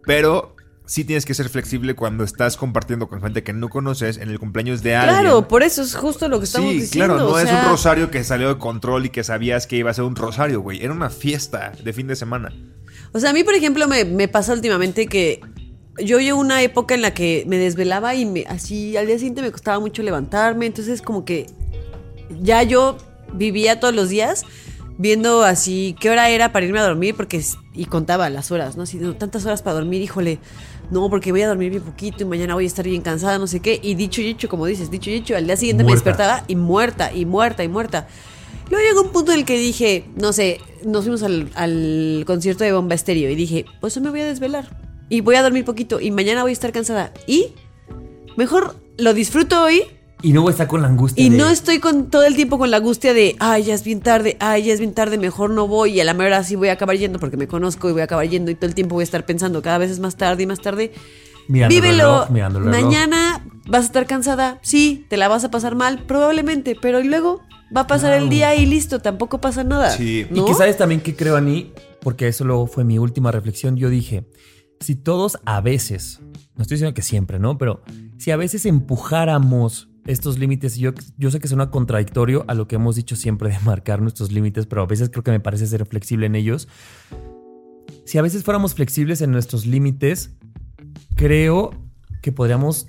Pero 0.04 0.54
sí 0.84 1.04
tienes 1.04 1.24
que 1.26 1.34
ser 1.34 1.48
flexible 1.48 1.94
cuando 1.96 2.22
estás 2.22 2.56
compartiendo 2.56 3.08
con 3.08 3.20
gente 3.20 3.42
que 3.42 3.52
no 3.52 3.68
conoces 3.68 4.18
en 4.18 4.28
el 4.30 4.38
cumpleaños 4.38 4.82
de 4.84 4.94
alguien. 4.94 5.20
Claro, 5.20 5.48
por 5.48 5.64
eso 5.64 5.82
es 5.82 5.96
justo 5.96 6.28
lo 6.28 6.38
que 6.38 6.44
estamos 6.44 6.70
Sí, 6.70 6.80
diciendo. 6.80 7.14
claro, 7.16 7.28
no 7.28 7.34
o 7.34 7.38
es 7.40 7.48
sea, 7.48 7.62
un 7.64 7.70
rosario 7.70 8.10
que 8.12 8.22
salió 8.22 8.48
de 8.48 8.58
control 8.58 9.06
y 9.06 9.10
que 9.10 9.24
sabías 9.24 9.66
que 9.66 9.76
iba 9.76 9.90
a 9.90 9.94
ser 9.94 10.04
un 10.04 10.14
rosario, 10.14 10.60
güey. 10.60 10.84
Era 10.84 10.92
una 10.92 11.10
fiesta 11.10 11.72
de 11.82 11.92
fin 11.92 12.06
de 12.06 12.14
semana. 12.14 12.52
O 13.12 13.18
sea, 13.18 13.30
a 13.30 13.32
mí, 13.32 13.42
por 13.42 13.54
ejemplo, 13.54 13.88
me, 13.88 14.04
me 14.04 14.28
pasa 14.28 14.52
últimamente 14.52 15.06
que 15.08 15.40
yo 15.98 16.20
llevo 16.20 16.40
una 16.40 16.62
época 16.62 16.94
en 16.94 17.02
la 17.02 17.14
que 17.14 17.44
me 17.46 17.58
desvelaba 17.58 18.14
y 18.14 18.26
me, 18.26 18.44
así 18.48 18.96
al 18.96 19.06
día 19.06 19.16
siguiente 19.16 19.42
me 19.42 19.50
costaba 19.50 19.80
mucho 19.80 20.02
levantarme. 20.02 20.66
Entonces, 20.66 21.02
como 21.02 21.24
que 21.24 21.46
ya 22.40 22.62
yo 22.62 22.98
vivía 23.32 23.80
todos 23.80 23.94
los 23.94 24.08
días 24.08 24.44
viendo 24.98 25.42
así 25.42 25.94
qué 26.00 26.10
hora 26.10 26.30
era 26.30 26.52
para 26.52 26.64
irme 26.64 26.78
a 26.78 26.84
dormir 26.84 27.14
porque 27.14 27.42
y 27.74 27.84
contaba 27.84 28.30
las 28.30 28.50
horas, 28.50 28.76
¿no? 28.76 28.84
Así, 28.84 28.98
no, 28.98 29.14
tantas 29.14 29.44
horas 29.44 29.62
para 29.62 29.74
dormir, 29.74 30.00
híjole, 30.00 30.38
no, 30.90 31.10
porque 31.10 31.32
voy 31.32 31.42
a 31.42 31.48
dormir 31.48 31.70
bien 31.70 31.82
poquito 31.82 32.22
y 32.22 32.26
mañana 32.26 32.54
voy 32.54 32.64
a 32.64 32.66
estar 32.66 32.86
bien 32.86 33.02
cansada, 33.02 33.38
no 33.38 33.46
sé 33.46 33.60
qué. 33.60 33.78
Y 33.82 33.94
dicho 33.94 34.20
y 34.20 34.28
hecho, 34.28 34.48
como 34.48 34.66
dices, 34.66 34.90
dicho 34.90 35.10
y 35.10 35.14
hecho, 35.14 35.36
al 35.36 35.46
día 35.46 35.56
siguiente 35.56 35.84
me 35.84 35.92
despertaba 35.92 36.44
y 36.48 36.56
muerta, 36.56 37.12
y 37.12 37.26
muerta, 37.26 37.64
y 37.64 37.68
muerta. 37.68 38.08
Luego 38.70 38.84
llegó 38.86 39.02
un 39.02 39.12
punto 39.12 39.32
en 39.32 39.40
el 39.40 39.44
que 39.44 39.58
dije, 39.58 40.04
no 40.16 40.32
sé, 40.32 40.60
nos 40.84 41.04
fuimos 41.04 41.22
al, 41.22 41.50
al 41.54 42.24
concierto 42.26 42.64
de 42.64 42.72
Bomba 42.72 42.94
Estéreo 42.94 43.30
y 43.30 43.34
dije, 43.34 43.64
pues 43.80 43.94
yo 43.94 44.00
me 44.00 44.10
voy 44.10 44.20
a 44.20 44.26
desvelar 44.26 44.85
y 45.08 45.20
voy 45.20 45.36
a 45.36 45.42
dormir 45.42 45.64
poquito 45.64 46.00
y 46.00 46.10
mañana 46.10 46.42
voy 46.42 46.50
a 46.50 46.52
estar 46.52 46.72
cansada. 46.72 47.12
Y 47.26 47.52
mejor 48.36 48.76
lo 48.98 49.14
disfruto 49.14 49.62
hoy 49.62 49.82
Y 50.22 50.32
no 50.32 50.42
voy 50.42 50.50
a 50.50 50.52
estar 50.52 50.66
con 50.66 50.82
la 50.82 50.88
angustia. 50.88 51.24
y 51.24 51.28
de- 51.30 51.36
no 51.36 51.48
estoy 51.48 51.78
con 51.78 52.10
todo 52.10 52.24
el 52.24 52.34
tiempo 52.36 52.58
con 52.58 52.70
la 52.70 52.78
angustia 52.78 53.12
de, 53.14 53.36
ay, 53.38 53.64
ya 53.64 53.74
es 53.74 53.84
bien 53.84 54.00
tarde, 54.00 54.36
ay, 54.40 54.64
ya 54.64 54.72
es 54.72 54.80
bien 54.80 54.94
tarde, 54.94 55.18
mejor 55.18 55.50
no 55.50 55.68
voy 55.68 55.92
y 55.92 56.00
a 56.00 56.04
la 56.04 56.14
mejor 56.14 56.28
hora 56.32 56.42
sí 56.44 56.56
voy 56.56 56.68
a 56.68 56.72
acabar 56.72 56.96
yendo 56.96 57.18
porque 57.18 57.36
me 57.36 57.46
conozco 57.46 57.88
y 57.88 57.92
voy 57.92 58.00
a 58.00 58.04
acabar 58.04 58.26
yendo 58.28 58.50
y 58.50 58.54
todo 58.54 58.66
el 58.66 58.74
tiempo 58.74 58.94
voy 58.94 59.02
a 59.02 59.04
estar 59.04 59.24
pensando 59.26 59.62
cada 59.62 59.78
vez 59.78 59.90
es 59.90 60.00
más 60.00 60.16
tarde 60.16 60.42
y 60.42 60.46
más 60.46 60.60
tarde. 60.60 60.92
Mirando 61.48 61.74
el 61.76 61.80
Vívelo. 61.80 62.02
reloj, 62.02 62.30
el. 62.30 62.82
Mañana 62.82 63.44
vas 63.68 63.82
a 63.82 63.86
estar 63.86 64.06
cansada, 64.06 64.58
sí, 64.62 65.06
te 65.08 65.16
la 65.16 65.28
vas 65.28 65.44
a 65.44 65.50
pasar 65.50 65.76
mal, 65.76 66.02
probablemente, 66.06 66.76
pero 66.80 67.00
luego 67.02 67.40
va 67.76 67.82
a 67.82 67.86
pasar 67.86 68.14
el 68.14 68.28
día 68.28 68.54
y 68.56 68.66
listo, 68.66 68.98
tampoco 69.00 69.40
pasa 69.40 69.62
nada. 69.62 69.90
Sí. 69.90 70.26
¿no? 70.30 70.42
Y 70.42 70.44
que 70.46 70.54
sabes 70.54 70.76
también 70.76 71.00
que 71.02 71.14
creo, 71.14 71.36
Ani, 71.36 71.72
porque 72.00 72.26
eso 72.26 72.44
luego 72.44 72.66
fue 72.66 72.82
mi 72.84 72.98
última 72.98 73.30
reflexión. 73.30 73.76
Yo 73.76 73.90
dije, 73.90 74.24
si 74.80 74.94
todos 74.94 75.38
a 75.44 75.60
veces, 75.60 76.20
no 76.54 76.62
estoy 76.62 76.76
diciendo 76.76 76.94
que 76.94 77.02
siempre, 77.02 77.38
¿no? 77.38 77.58
Pero 77.58 77.82
si 78.18 78.30
a 78.30 78.36
veces 78.36 78.66
empujáramos 78.66 79.88
estos 80.06 80.38
límites, 80.38 80.76
yo, 80.76 80.92
yo 81.18 81.30
sé 81.30 81.40
que 81.40 81.48
suena 81.48 81.70
contradictorio 81.70 82.44
a 82.48 82.54
lo 82.54 82.68
que 82.68 82.76
hemos 82.76 82.94
dicho 82.96 83.16
siempre 83.16 83.48
de 83.50 83.58
marcar 83.60 84.00
nuestros 84.00 84.30
límites, 84.32 84.66
pero 84.66 84.82
a 84.82 84.86
veces 84.86 85.10
creo 85.10 85.24
que 85.24 85.32
me 85.32 85.40
parece 85.40 85.66
ser 85.66 85.84
flexible 85.86 86.26
en 86.26 86.34
ellos. 86.36 86.68
Si 88.04 88.18
a 88.18 88.22
veces 88.22 88.44
fuéramos 88.44 88.74
flexibles 88.74 89.20
en 89.20 89.32
nuestros 89.32 89.66
límites, 89.66 90.30
creo 91.16 91.70
que 92.22 92.30
podríamos 92.30 92.86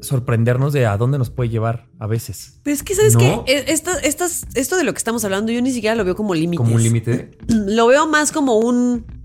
sorprendernos 0.00 0.72
de 0.72 0.86
a 0.86 0.96
dónde 0.96 1.18
nos 1.18 1.30
puede 1.30 1.50
llevar 1.50 1.86
a 1.98 2.06
veces. 2.06 2.60
Pero 2.62 2.74
es 2.74 2.82
que, 2.82 2.94
¿sabes 2.94 3.14
¿No? 3.14 3.44
qué? 3.44 3.52
E- 3.52 3.64
esto 3.72 4.76
de 4.76 4.84
lo 4.84 4.92
que 4.92 4.98
estamos 4.98 5.24
hablando, 5.24 5.52
yo 5.52 5.60
ni 5.60 5.70
siquiera 5.70 5.94
lo 5.96 6.04
veo 6.04 6.16
como 6.16 6.34
límites. 6.34 6.64
Como 6.64 6.74
un 6.76 6.82
límite. 6.82 7.32
Lo 7.48 7.86
veo 7.86 8.06
más 8.08 8.32
como 8.32 8.58
un. 8.58 9.23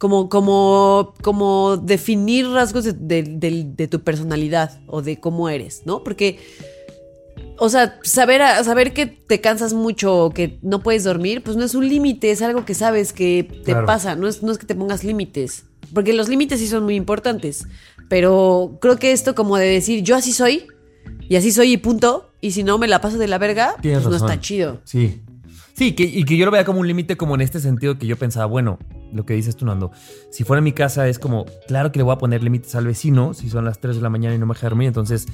Como, 0.00 0.30
como, 0.30 1.12
como 1.22 1.76
definir 1.76 2.48
rasgos 2.48 2.84
de, 2.84 2.94
de- 2.94 3.22
de- 3.22 3.66
de 3.76 3.86
tu 3.86 4.00
personalidad 4.00 4.80
o 4.86 5.02
de 5.02 5.20
cómo 5.20 5.50
eres, 5.50 5.82
¿no? 5.84 6.02
Porque, 6.02 6.38
o 7.58 7.68
sea, 7.68 7.98
saber, 8.02 8.40
saber 8.64 8.94
que 8.94 9.04
te 9.04 9.42
cansas 9.42 9.74
mucho 9.74 10.16
o 10.24 10.30
que 10.30 10.58
no 10.62 10.82
puedes 10.82 11.04
dormir, 11.04 11.42
pues 11.42 11.58
no 11.58 11.64
es 11.66 11.74
un 11.74 11.86
límite, 11.86 12.30
es 12.30 12.40
algo 12.40 12.64
que 12.64 12.72
sabes 12.74 13.12
que 13.12 13.44
te 13.44 13.72
Claro. 13.72 13.86
pasa, 13.86 14.16
no 14.16 14.26
es, 14.26 14.42
no 14.42 14.50
es 14.52 14.56
que 14.56 14.64
te 14.64 14.74
pongas 14.74 15.04
límites. 15.04 15.66
Porque 15.92 16.14
los 16.14 16.30
límites 16.30 16.60
sí 16.60 16.66
son 16.66 16.84
muy 16.84 16.94
importantes, 16.94 17.66
pero 18.08 18.78
creo 18.80 18.96
que 18.96 19.12
esto 19.12 19.34
como 19.34 19.58
de 19.58 19.66
decir, 19.66 20.02
yo 20.02 20.16
así 20.16 20.32
soy, 20.32 20.66
y 21.28 21.36
así 21.36 21.52
soy 21.52 21.72
y 21.72 21.76
punto, 21.76 22.30
y 22.40 22.52
si 22.52 22.62
no 22.64 22.78
me 22.78 22.88
la 22.88 23.02
paso 23.02 23.18
de 23.18 23.28
la 23.28 23.36
verga, 23.36 23.74
pues 23.82 24.04
no 24.06 24.16
está 24.16 24.40
chido. 24.40 24.80
Sí. 24.84 25.20
Sí, 25.74 25.92
que, 25.92 26.04
y 26.04 26.24
que 26.24 26.36
yo 26.38 26.44
lo 26.46 26.50
vea 26.52 26.64
como 26.64 26.80
un 26.80 26.86
límite, 26.86 27.16
como 27.16 27.34
en 27.34 27.40
este 27.42 27.60
sentido 27.60 27.98
que 27.98 28.06
yo 28.06 28.16
pensaba, 28.16 28.46
bueno, 28.46 28.78
lo 29.12 29.26
que 29.26 29.34
dices 29.34 29.56
tú, 29.56 29.66
Nando, 29.66 29.90
si 30.30 30.44
fuera 30.44 30.60
mi 30.60 30.72
casa 30.72 31.08
es 31.08 31.18
como, 31.18 31.46
claro 31.66 31.92
que 31.92 31.98
le 31.98 32.04
voy 32.04 32.14
a 32.14 32.18
poner 32.18 32.42
límites 32.42 32.74
al 32.74 32.86
vecino, 32.86 33.34
si 33.34 33.48
son 33.48 33.64
las 33.64 33.80
3 33.80 33.96
de 33.96 34.02
la 34.02 34.10
mañana 34.10 34.34
y 34.34 34.38
no 34.38 34.46
me 34.46 34.54
deja 34.54 34.68
dormir, 34.68 34.88
entonces 34.88 35.26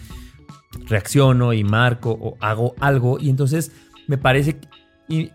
reacciono 0.89 1.53
y 1.53 1.65
marco 1.65 2.17
o 2.21 2.37
hago 2.41 2.75
algo, 2.81 3.19
y 3.21 3.31
entonces 3.31 3.73
me 4.07 4.19
parece, 4.19 4.59
y 5.09 5.31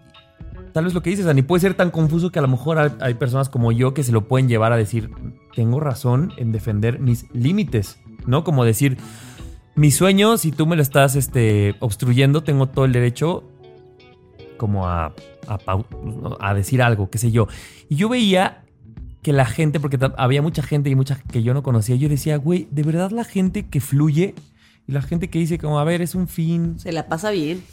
tal 0.74 0.86
vez 0.86 0.94
lo 0.94 1.02
que 1.02 1.10
dices, 1.10 1.26
Dani, 1.26 1.42
puede 1.42 1.62
ser 1.62 1.74
tan 1.74 1.92
confuso 1.92 2.32
que 2.32 2.40
a 2.40 2.42
lo 2.42 2.48
mejor 2.48 2.80
hay, 2.80 2.92
hay 3.00 3.14
personas 3.16 3.50
como 3.50 3.72
yo 3.72 3.94
que 3.94 4.04
se 4.04 4.12
lo 4.12 4.28
pueden 4.28 4.48
llevar 4.48 4.74
a 4.74 4.78
decir, 4.78 5.12
tengo 5.56 5.80
razón 5.80 6.34
en 6.38 6.52
defender 6.52 7.00
mis 7.00 7.26
límites, 7.34 8.00
¿no? 8.26 8.44
Como 8.44 8.64
decir, 8.66 8.98
mi 9.76 9.92
sueño, 9.92 10.38
si 10.38 10.52
tú 10.52 10.68
me 10.68 10.76
lo 10.76 10.82
estás 10.82 11.16
este, 11.16 11.76
obstruyendo, 11.80 12.44
tengo 12.44 12.68
todo 12.68 12.86
el 12.86 12.92
derecho 12.92 13.51
como 14.62 14.88
a, 14.88 15.12
a, 16.40 16.54
decir 16.54 16.84
algo, 16.84 17.10
qué 17.10 17.18
sé 17.18 17.32
yo. 17.32 17.48
Y 17.90 17.96
yo 17.96 18.10
veía 18.10 18.62
que 19.24 19.34
la 19.34 19.46
gente, 19.46 19.80
porque 19.80 19.98
había 20.18 20.44
mucha 20.44 20.62
gente 20.62 20.92
y 20.92 20.96
mucha 20.96 21.16
que 21.32 21.42
yo 21.42 21.56
no 21.56 21.64
conocía, 21.64 21.96
yo 21.96 22.08
decía, 22.10 22.38
güey, 22.38 22.68
de 22.70 22.84
verdad 22.84 23.10
la 23.10 23.24
gente 23.24 23.66
que 23.66 23.82
fluye 23.82 24.36
y 24.88 24.92
la 24.92 25.02
gente 25.02 25.32
que 25.32 25.40
dice 25.40 25.58
como, 25.58 25.80
a 25.80 25.84
ver, 25.84 26.04
es 26.04 26.14
un 26.14 26.28
fin, 26.28 26.78
Se 26.78 26.92
la 26.92 27.08
pasa 27.08 27.32
bien. 27.32 27.64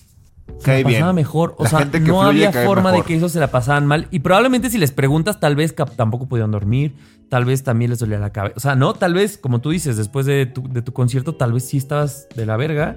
se 0.59 0.65
Cae 0.65 0.83
la 0.83 0.89
pasaba 0.89 1.13
bien. 1.13 1.15
mejor. 1.17 1.55
O 1.59 1.65
La 1.65 1.69
sea, 1.71 1.79
gente 1.81 2.01
que 2.03 2.09
no 2.09 2.23
fluye 2.23 2.47
había 2.47 2.65
forma 2.67 2.91
mejor. 2.91 3.05
de 3.05 3.07
que 3.07 3.17
eso 3.17 3.29
se 3.29 3.39
la 3.39 3.51
pasaban 3.51 3.85
mal. 3.87 4.09
Y 4.11 4.21
probablemente 4.21 4.71
si 4.71 4.79
les 4.79 4.93
preguntas, 4.93 5.41
tal 5.41 5.57
vez 5.57 5.75
tampoco 5.75 6.27
podían 6.27 6.51
dormir, 6.51 6.95
tal 7.29 7.45
vez 7.45 7.63
también 7.65 7.91
les 7.91 7.99
dolía 7.99 8.19
la 8.19 8.31
cabeza. 8.31 8.55
O 8.57 8.61
sea, 8.61 8.75
no, 8.77 8.95
tal 8.95 9.13
vez, 9.13 9.37
como 9.37 9.61
tú 9.61 9.69
dices, 9.71 9.99
después 9.99 10.25
de 10.25 10.47
tu, 10.47 10.67
de 10.73 10.81
tu 10.81 10.95
concierto, 10.95 11.35
tal 11.35 11.53
vez 11.53 11.65
sí 11.67 11.77
estabas 11.77 12.29
de 12.35 12.47
la 12.47 12.57
verga. 12.57 12.97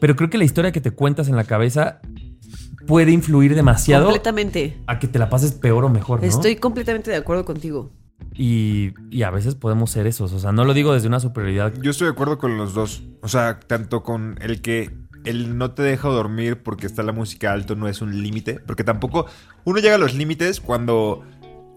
Pero 0.00 0.14
creo 0.14 0.30
que 0.30 0.38
la 0.38 0.44
historia 0.44 0.70
que 0.70 0.80
te 0.80 0.90
cuentas 0.92 1.28
en 1.28 1.34
la 1.36 1.44
cabeza 1.44 2.00
puede 2.88 3.12
influir 3.12 3.54
demasiado 3.54 4.06
Completamente. 4.06 4.80
a 4.86 4.98
que 4.98 5.06
te 5.06 5.18
la 5.18 5.28
pases 5.28 5.52
peor 5.52 5.84
o 5.84 5.90
mejor, 5.90 6.20
¿no? 6.20 6.26
Estoy 6.26 6.56
completamente 6.56 7.10
de 7.10 7.18
acuerdo 7.18 7.44
contigo. 7.44 7.92
Y, 8.34 8.94
y 9.10 9.22
a 9.22 9.30
veces 9.30 9.54
podemos 9.54 9.90
ser 9.90 10.06
esos. 10.06 10.32
O 10.32 10.38
sea, 10.40 10.52
no 10.52 10.64
lo 10.64 10.74
digo 10.74 10.94
desde 10.94 11.06
una 11.06 11.20
superioridad. 11.20 11.72
Yo 11.82 11.90
estoy 11.90 12.06
de 12.06 12.12
acuerdo 12.12 12.38
con 12.38 12.56
los 12.56 12.72
dos. 12.74 13.02
O 13.22 13.28
sea, 13.28 13.60
tanto 13.60 14.02
con 14.02 14.38
el 14.40 14.62
que 14.62 14.90
el 15.24 15.58
no 15.58 15.72
te 15.72 15.82
deja 15.82 16.08
dormir 16.08 16.62
porque 16.62 16.86
está 16.86 17.02
la 17.02 17.12
música 17.12 17.52
alto 17.52 17.76
no 17.76 17.88
es 17.88 18.00
un 18.00 18.22
límite. 18.22 18.58
Porque 18.58 18.84
tampoco 18.84 19.26
uno 19.64 19.78
llega 19.80 19.96
a 19.96 19.98
los 19.98 20.14
límites 20.14 20.60
cuando 20.60 21.24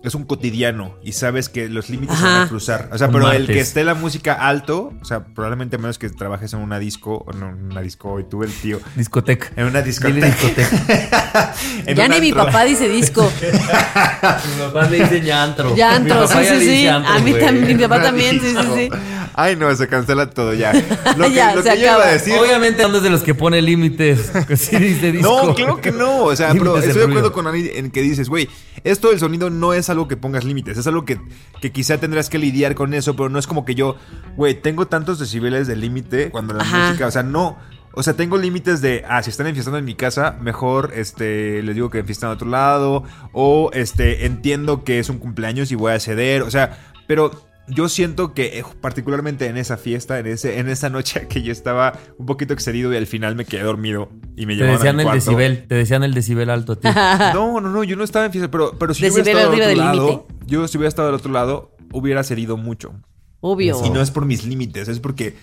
es 0.04 0.16
un 0.16 0.24
cotidiano 0.24 0.95
y 1.04 1.12
sabes 1.12 1.49
que 1.49 1.70
los 1.70 1.89
límites 1.89 2.18
se 2.18 2.24
van 2.24 2.41
a 2.43 2.47
cruzar. 2.47 2.89
O 2.91 2.97
sea, 2.97 3.08
Un 3.08 3.14
pero 3.14 3.32
el 3.32 3.47
que 3.47 3.60
esté 3.60 3.84
la 3.84 3.93
música 3.93 4.34
alto, 4.34 4.93
o 5.02 5.06
sea, 5.06 5.24
probablemente 5.26 5.76
a 5.76 5.80
menos 5.80 5.97
que 5.97 6.10
trabajes 6.10 6.54
en 6.54 6.60
una 6.60 6.80
disco, 6.80 7.24
o 7.28 7.34
no, 7.34 7.49
en 7.49 7.66
una 7.72 7.82
disco, 7.82 8.12
hoy 8.12 8.24
tuve 8.24 8.47
el 8.47 8.54
tío. 8.54 8.80
Discoteca. 8.95 9.49
En 9.56 9.68
una 9.68 9.82
discoteca. 9.82 10.26
discoteca. 10.28 11.54
En 11.86 11.95
ya 11.95 12.08
ni 12.08 12.20
mi 12.20 12.34
papá 12.34 12.64
dice 12.64 12.88
disco. 12.88 13.32
Mi 13.41 14.64
papá 14.64 14.88
le 14.89 14.99
dice 14.99 15.22
llantro. 15.22 15.76
Ya 15.76 15.95
antro, 15.95 16.28
sí, 16.28 16.38
sí, 16.45 16.60
sí. 16.60 16.88
A 16.88 17.20
mí 17.20 17.34
también, 17.34 17.78
mi 17.78 17.84
papá 17.84 18.02
también, 18.02 18.39
sí, 18.39 18.54
sí, 18.56 18.68
sí. 18.76 18.89
Ay, 19.34 19.55
no, 19.55 19.73
se 19.75 19.88
cancela 19.88 20.29
todo 20.29 20.53
ya. 20.53 20.73
Lo 21.17 21.27
que, 21.27 21.34
Ya, 21.34 21.55
lo 21.55 21.61
se 21.61 21.69
que 21.69 21.79
yo 21.79 21.86
iba 21.86 22.03
a 22.03 22.11
decir. 22.11 22.34
Obviamente 22.39 22.88
no 22.88 22.97
es 22.97 23.03
de 23.03 23.09
los 23.09 23.23
que 23.23 23.36
pone 23.36 23.61
límites. 23.61 24.32
Sí 24.55 24.75
dice 24.77 25.11
disco. 25.11 25.47
No, 25.47 25.55
claro 25.55 25.82
que 25.82 25.91
no. 25.91 26.23
O 26.23 26.36
sea, 26.36 26.51
pero 26.53 26.77
estoy 26.77 26.93
de 26.93 27.03
acuerdo 27.05 27.32
con 27.32 27.47
Ani 27.47 27.69
en 27.73 27.91
que 27.91 28.01
dices, 28.01 28.29
güey, 28.29 28.49
esto 28.84 29.09
del 29.09 29.19
sonido 29.19 29.49
no 29.49 29.73
es 29.73 29.89
algo 29.89 30.07
que 30.07 30.17
pongas 30.17 30.43
límites. 30.43 30.77
Es 30.77 30.88
algo 30.88 31.05
que, 31.05 31.19
que 31.61 31.71
quizá 31.71 31.97
tendrás 31.97 32.29
que 32.29 32.38
lidiar 32.38 32.75
con 32.75 32.93
eso, 32.93 33.15
pero 33.15 33.29
no 33.29 33.39
es 33.39 33.47
como 33.47 33.65
que 33.65 33.75
yo, 33.75 33.95
güey, 34.36 34.55
tengo 34.55 34.88
tantos 34.88 35.19
decibeles 35.19 35.67
de 35.67 35.75
límite 35.75 36.32
cuando 36.32 36.53
la 36.53 36.63
Ajá. 36.63 36.88
música, 36.88 37.07
o 37.07 37.11
sea, 37.11 37.23
no. 37.23 37.57
O 37.93 38.03
sea, 38.03 38.13
tengo 38.13 38.38
límites 38.38 38.82
de, 38.82 39.03
ah, 39.07 39.21
si 39.21 39.29
están 39.29 39.47
enfiestando 39.47 39.77
en 39.77 39.86
mi 39.86 39.95
casa, 39.95 40.38
mejor 40.41 40.91
este, 40.95 41.61
les 41.61 41.75
digo 41.75 41.89
que 41.89 41.99
enfiestan 41.99 42.29
a 42.29 42.34
otro 42.34 42.47
lado. 42.47 43.03
O 43.34 43.69
este, 43.73 44.25
entiendo 44.25 44.84
que 44.84 44.99
es 44.99 45.09
un 45.09 45.17
cumpleaños 45.17 45.71
y 45.71 45.75
voy 45.75 45.91
a 45.91 45.99
ceder. 45.99 46.43
O 46.43 46.51
sea, 46.51 46.77
pero 47.07 47.32
yo 47.74 47.89
siento 47.89 48.34
que 48.34 48.59
eh, 48.59 48.63
particularmente 48.82 49.47
en 49.47 49.57
esa 49.57 49.78
fiesta, 49.78 50.19
en, 50.19 50.28
ese, 50.28 50.59
en 50.59 50.69
esa 50.69 50.89
noche 50.89 51.28
que 51.30 51.41
yo 51.41 51.51
estaba 51.51 51.97
un 52.17 52.26
poquito 52.26 52.53
excedido 52.53 52.93
y 52.93 52.97
al 52.97 53.07
final 53.07 53.36
me 53.36 53.45
quedé 53.45 53.63
dormido 53.63 54.09
y 54.36 54.45
me 54.45 54.53
Te 54.53 54.59
llevaron 54.59 54.78
decían 54.78 54.95
al 54.95 54.99
el 54.99 55.05
cuarto. 55.05 55.26
decibel. 55.26 55.67
Te 55.67 55.76
decían 55.76 56.03
el 56.03 56.13
decibel 56.13 56.49
alto 56.49 56.74
a 56.74 56.76
ti. 56.76 56.88
No, 57.34 57.59
no, 57.61 57.69
no, 57.69 57.84
yo 57.84 57.95
no 57.95 58.03
estaba 58.03 58.26
en 58.26 58.32
fiesta, 58.32 58.51
pero, 58.51 58.78
pero 58.78 58.93
si 58.93 59.03
yo 59.03 59.13
hubiera 59.13 59.32
estado 59.32 59.51
del 59.51 59.61
otro 59.61 59.86
lado, 59.86 60.28
yo 60.45 60.67
si 60.67 60.78
hubiera 60.78 60.89
estado 60.89 61.07
del 61.07 61.15
otro 61.15 61.32
lado, 61.32 61.76
hubiera 61.93 62.24
cedido 62.24 62.57
mucho. 62.57 62.93
Obvio. 63.39 63.82
Y 63.86 63.89
no 63.89 64.01
es 64.01 64.11
por 64.11 64.26
mis 64.26 64.45
límites, 64.45 64.88
es 64.88 64.99
porque 64.99 65.36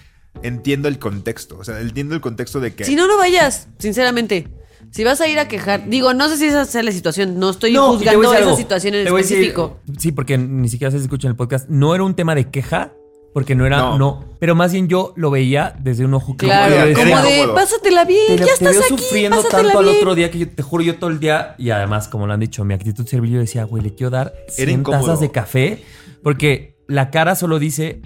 entiendo 0.43 0.89
el 0.89 0.99
contexto. 0.99 1.59
O 1.59 1.65
sea, 1.65 1.81
entiendo 1.81 2.15
el 2.15 2.21
contexto 2.21 2.61
de 2.61 2.75
que. 2.75 2.85
Si 2.85 2.95
no, 2.95 3.07
no 3.07 3.17
vayas, 3.17 3.69
sinceramente. 3.79 4.49
Si 4.91 5.05
vas 5.05 5.21
a 5.21 5.29
ir 5.29 5.39
a 5.39 5.49
quejar, 5.49 5.89
digo, 5.89 6.15
no 6.15 6.29
sé 6.29 6.37
si 6.39 6.47
esa 6.47 6.65
sea 6.65 6.83
la 6.83 6.93
situación, 6.93 7.39
no 7.39 7.51
estoy 7.51 7.77
a 7.77 7.81
juzgando 7.83 8.33
esa 8.33 8.43
algo. 8.45 8.57
situación 8.57 8.95
en 8.95 9.05
decir- 9.05 9.19
específico. 9.19 9.79
sí, 9.99 10.13
porque 10.13 10.39
ni 10.39 10.69
siquiera 10.69 10.91
se 10.91 10.97
escucha 10.99 11.27
en 11.29 11.33
el 11.33 11.37
podcast. 11.37 11.69
No 11.69 11.95
era 11.95 12.05
un 12.05 12.15
tema 12.15 12.35
de 12.35 12.51
queja, 12.51 12.93
porque 13.35 13.55
no 13.55 13.67
era, 13.67 13.79
no. 13.79 13.99
No. 13.99 14.25
Pero 14.41 14.55
más 14.55 14.73
bien 14.73 14.89
yo 14.89 15.13
lo 15.17 15.31
veía 15.31 15.77
desde 15.79 16.05
un 16.05 16.15
ojo. 16.15 16.37
Claro, 16.37 16.75
como 16.95 17.21
de, 17.23 17.47
pásatela 17.55 18.05
bien, 18.07 18.27
te, 18.29 18.37
ya 18.39 18.45
te 18.47 18.53
estás 18.53 18.73
veo 18.73 18.83
aquí, 18.85 18.89
sufriendo 18.99 19.43
tanto 19.43 19.79
al 19.79 19.85
bien. 19.85 19.97
otro 19.99 20.15
día 20.15 20.31
que 20.31 20.39
yo 20.39 20.49
te 20.49 20.63
juro 20.63 20.83
yo 20.83 20.97
todo 20.97 21.11
el 21.11 21.21
día 21.21 21.55
y 21.59 21.71
además 21.71 22.09
como 22.09 22.27
lo 22.27 22.33
han 22.33 22.41
dicho 22.41 22.65
mi 22.65 22.73
actitud 22.75 23.07
servil 23.07 23.33
yo 23.33 23.39
decía 23.41 23.65
güey 23.65 23.83
le 23.83 23.95
quiero 23.95 24.11
dar 24.11 24.33
100 24.49 24.71
incómodo. 24.71 25.03
tazas 25.05 25.21
de 25.21 25.31
café 25.31 25.85
porque 26.23 26.77
la 26.89 27.11
cara 27.11 27.35
solo 27.35 27.59
dice 27.59 28.01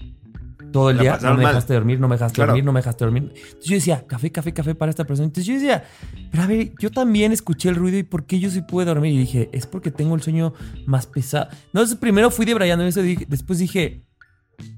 todo 0.72 0.90
el 0.90 0.96
La 0.96 1.02
día 1.02 1.18
no 1.22 1.30
me 1.36 1.42
mal. 1.44 1.52
dejaste 1.52 1.74
dormir 1.74 2.00
no 2.00 2.08
me 2.08 2.14
dejaste 2.16 2.34
Claro. 2.36 2.50
dormir 2.52 2.64
no 2.64 2.72
me 2.72 2.80
dejaste 2.80 3.04
dormir 3.04 3.22
entonces 3.34 3.64
yo 3.64 3.74
decía 3.76 4.04
café 4.06 4.32
café 4.32 4.52
café 4.52 4.74
para 4.74 4.90
esta 4.90 5.04
persona 5.04 5.26
entonces 5.26 5.46
yo 5.46 5.54
decía 5.54 5.84
pero 6.30 6.42
a 6.42 6.46
ver 6.46 6.72
yo 6.80 6.90
también 6.90 7.30
escuché 7.32 7.68
el 7.68 7.76
ruido 7.76 7.98
y 7.98 8.02
por 8.02 8.24
qué 8.26 8.40
yo 8.40 8.50
sí 8.50 8.62
pude 8.62 8.84
dormir 8.86 9.12
y 9.12 9.18
dije 9.18 9.50
es 9.52 9.66
porque 9.66 9.90
tengo 9.90 10.14
el 10.14 10.22
sueño 10.22 10.54
más 10.86 11.06
pesado 11.06 11.48
entonces 11.66 11.96
primero 11.96 12.30
fui 12.30 12.44
debrayando 12.46 12.84
eso 12.84 13.00
y 13.02 13.04
dije- 13.16 13.26
después 13.28 13.58
dije 13.58 14.02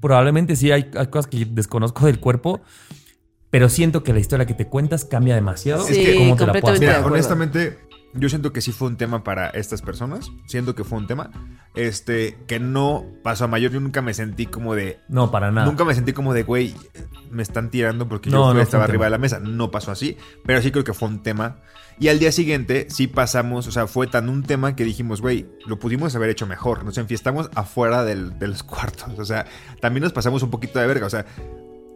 probablemente 0.01 0.55
sí 0.55 0.71
hay, 0.71 0.89
hay 0.97 1.07
cosas 1.07 1.27
que 1.27 1.45
desconozco 1.45 2.05
del 2.05 2.19
cuerpo 2.19 2.61
pero 3.49 3.69
siento 3.69 4.03
que 4.03 4.11
la 4.11 4.19
historia 4.19 4.45
que 4.45 4.53
te 4.53 4.67
cuentas 4.67 5.05
cambia 5.05 5.33
demasiado. 5.35 5.85
Sí, 5.85 5.93
Es 5.93 5.97
que 5.99 6.15
cómo 6.17 6.35
te 6.35 6.45
la 6.45 6.53
Mira, 6.77 7.05
honestamente, 7.05 7.77
yo 8.17 8.29
siento 8.29 8.53
que 8.53 8.61
sí 8.61 8.71
fue 8.71 8.87
un 8.87 8.97
tema 8.97 9.23
para 9.23 9.49
estas 9.49 9.81
personas. 9.81 10.31
Siento 10.47 10.73
que 10.75 10.83
fue 10.83 10.97
un 10.97 11.07
tema. 11.07 11.31
Este, 11.75 12.37
que 12.47 12.59
no 12.59 13.05
pasó 13.23 13.45
a 13.45 13.47
mayor. 13.47 13.71
Yo 13.71 13.79
nunca 13.79 14.01
me 14.01 14.13
sentí 14.13 14.45
como 14.45 14.75
de. 14.75 14.99
No, 15.09 15.31
para 15.31 15.51
nada. 15.51 15.67
Nunca 15.67 15.83
me 15.85 15.93
sentí 15.93 16.13
como 16.13 16.33
de, 16.33 16.43
güey, 16.43 16.73
me 17.31 17.43
están 17.43 17.69
tirando 17.69 18.07
porque 18.07 18.29
No, 18.29 18.47
yo 18.49 18.53
no 18.53 18.61
estaba 18.61 18.83
arriba 18.85 18.99
tema. 18.99 19.05
de 19.05 19.11
la 19.11 19.17
mesa. 19.17 19.39
No 19.39 19.71
pasó 19.71 19.91
así, 19.91 20.17
pero 20.45 20.61
sí 20.61 20.71
creo 20.71 20.83
que 20.83 20.93
fue 20.93 21.07
un 21.09 21.21
tema. 21.23 21.57
Y 21.99 22.09
al 22.09 22.19
día 22.19 22.31
siguiente 22.31 22.87
sí 22.89 23.07
pasamos, 23.07 23.67
o 23.67 23.71
sea, 23.71 23.87
fue 23.87 24.07
tan 24.07 24.27
un 24.29 24.43
tema 24.43 24.75
que 24.75 24.83
dijimos, 24.83 25.21
güey, 25.21 25.45
lo 25.65 25.79
pudimos 25.79 26.15
haber 26.15 26.29
hecho 26.29 26.45
mejor. 26.47 26.83
Nos 26.83 26.97
enfiestamos 26.97 27.49
afuera 27.55 28.03
del- 28.03 28.37
de 28.39 28.47
los 28.47 28.63
cuartos. 28.63 29.17
O 29.19 29.25
sea, 29.25 29.45
también 29.81 30.03
nos 30.03 30.13
pasamos 30.13 30.43
un 30.43 30.49
poquito 30.49 30.79
de 30.79 30.87
verga. 30.87 31.05
O 31.05 31.09
sea, 31.09 31.25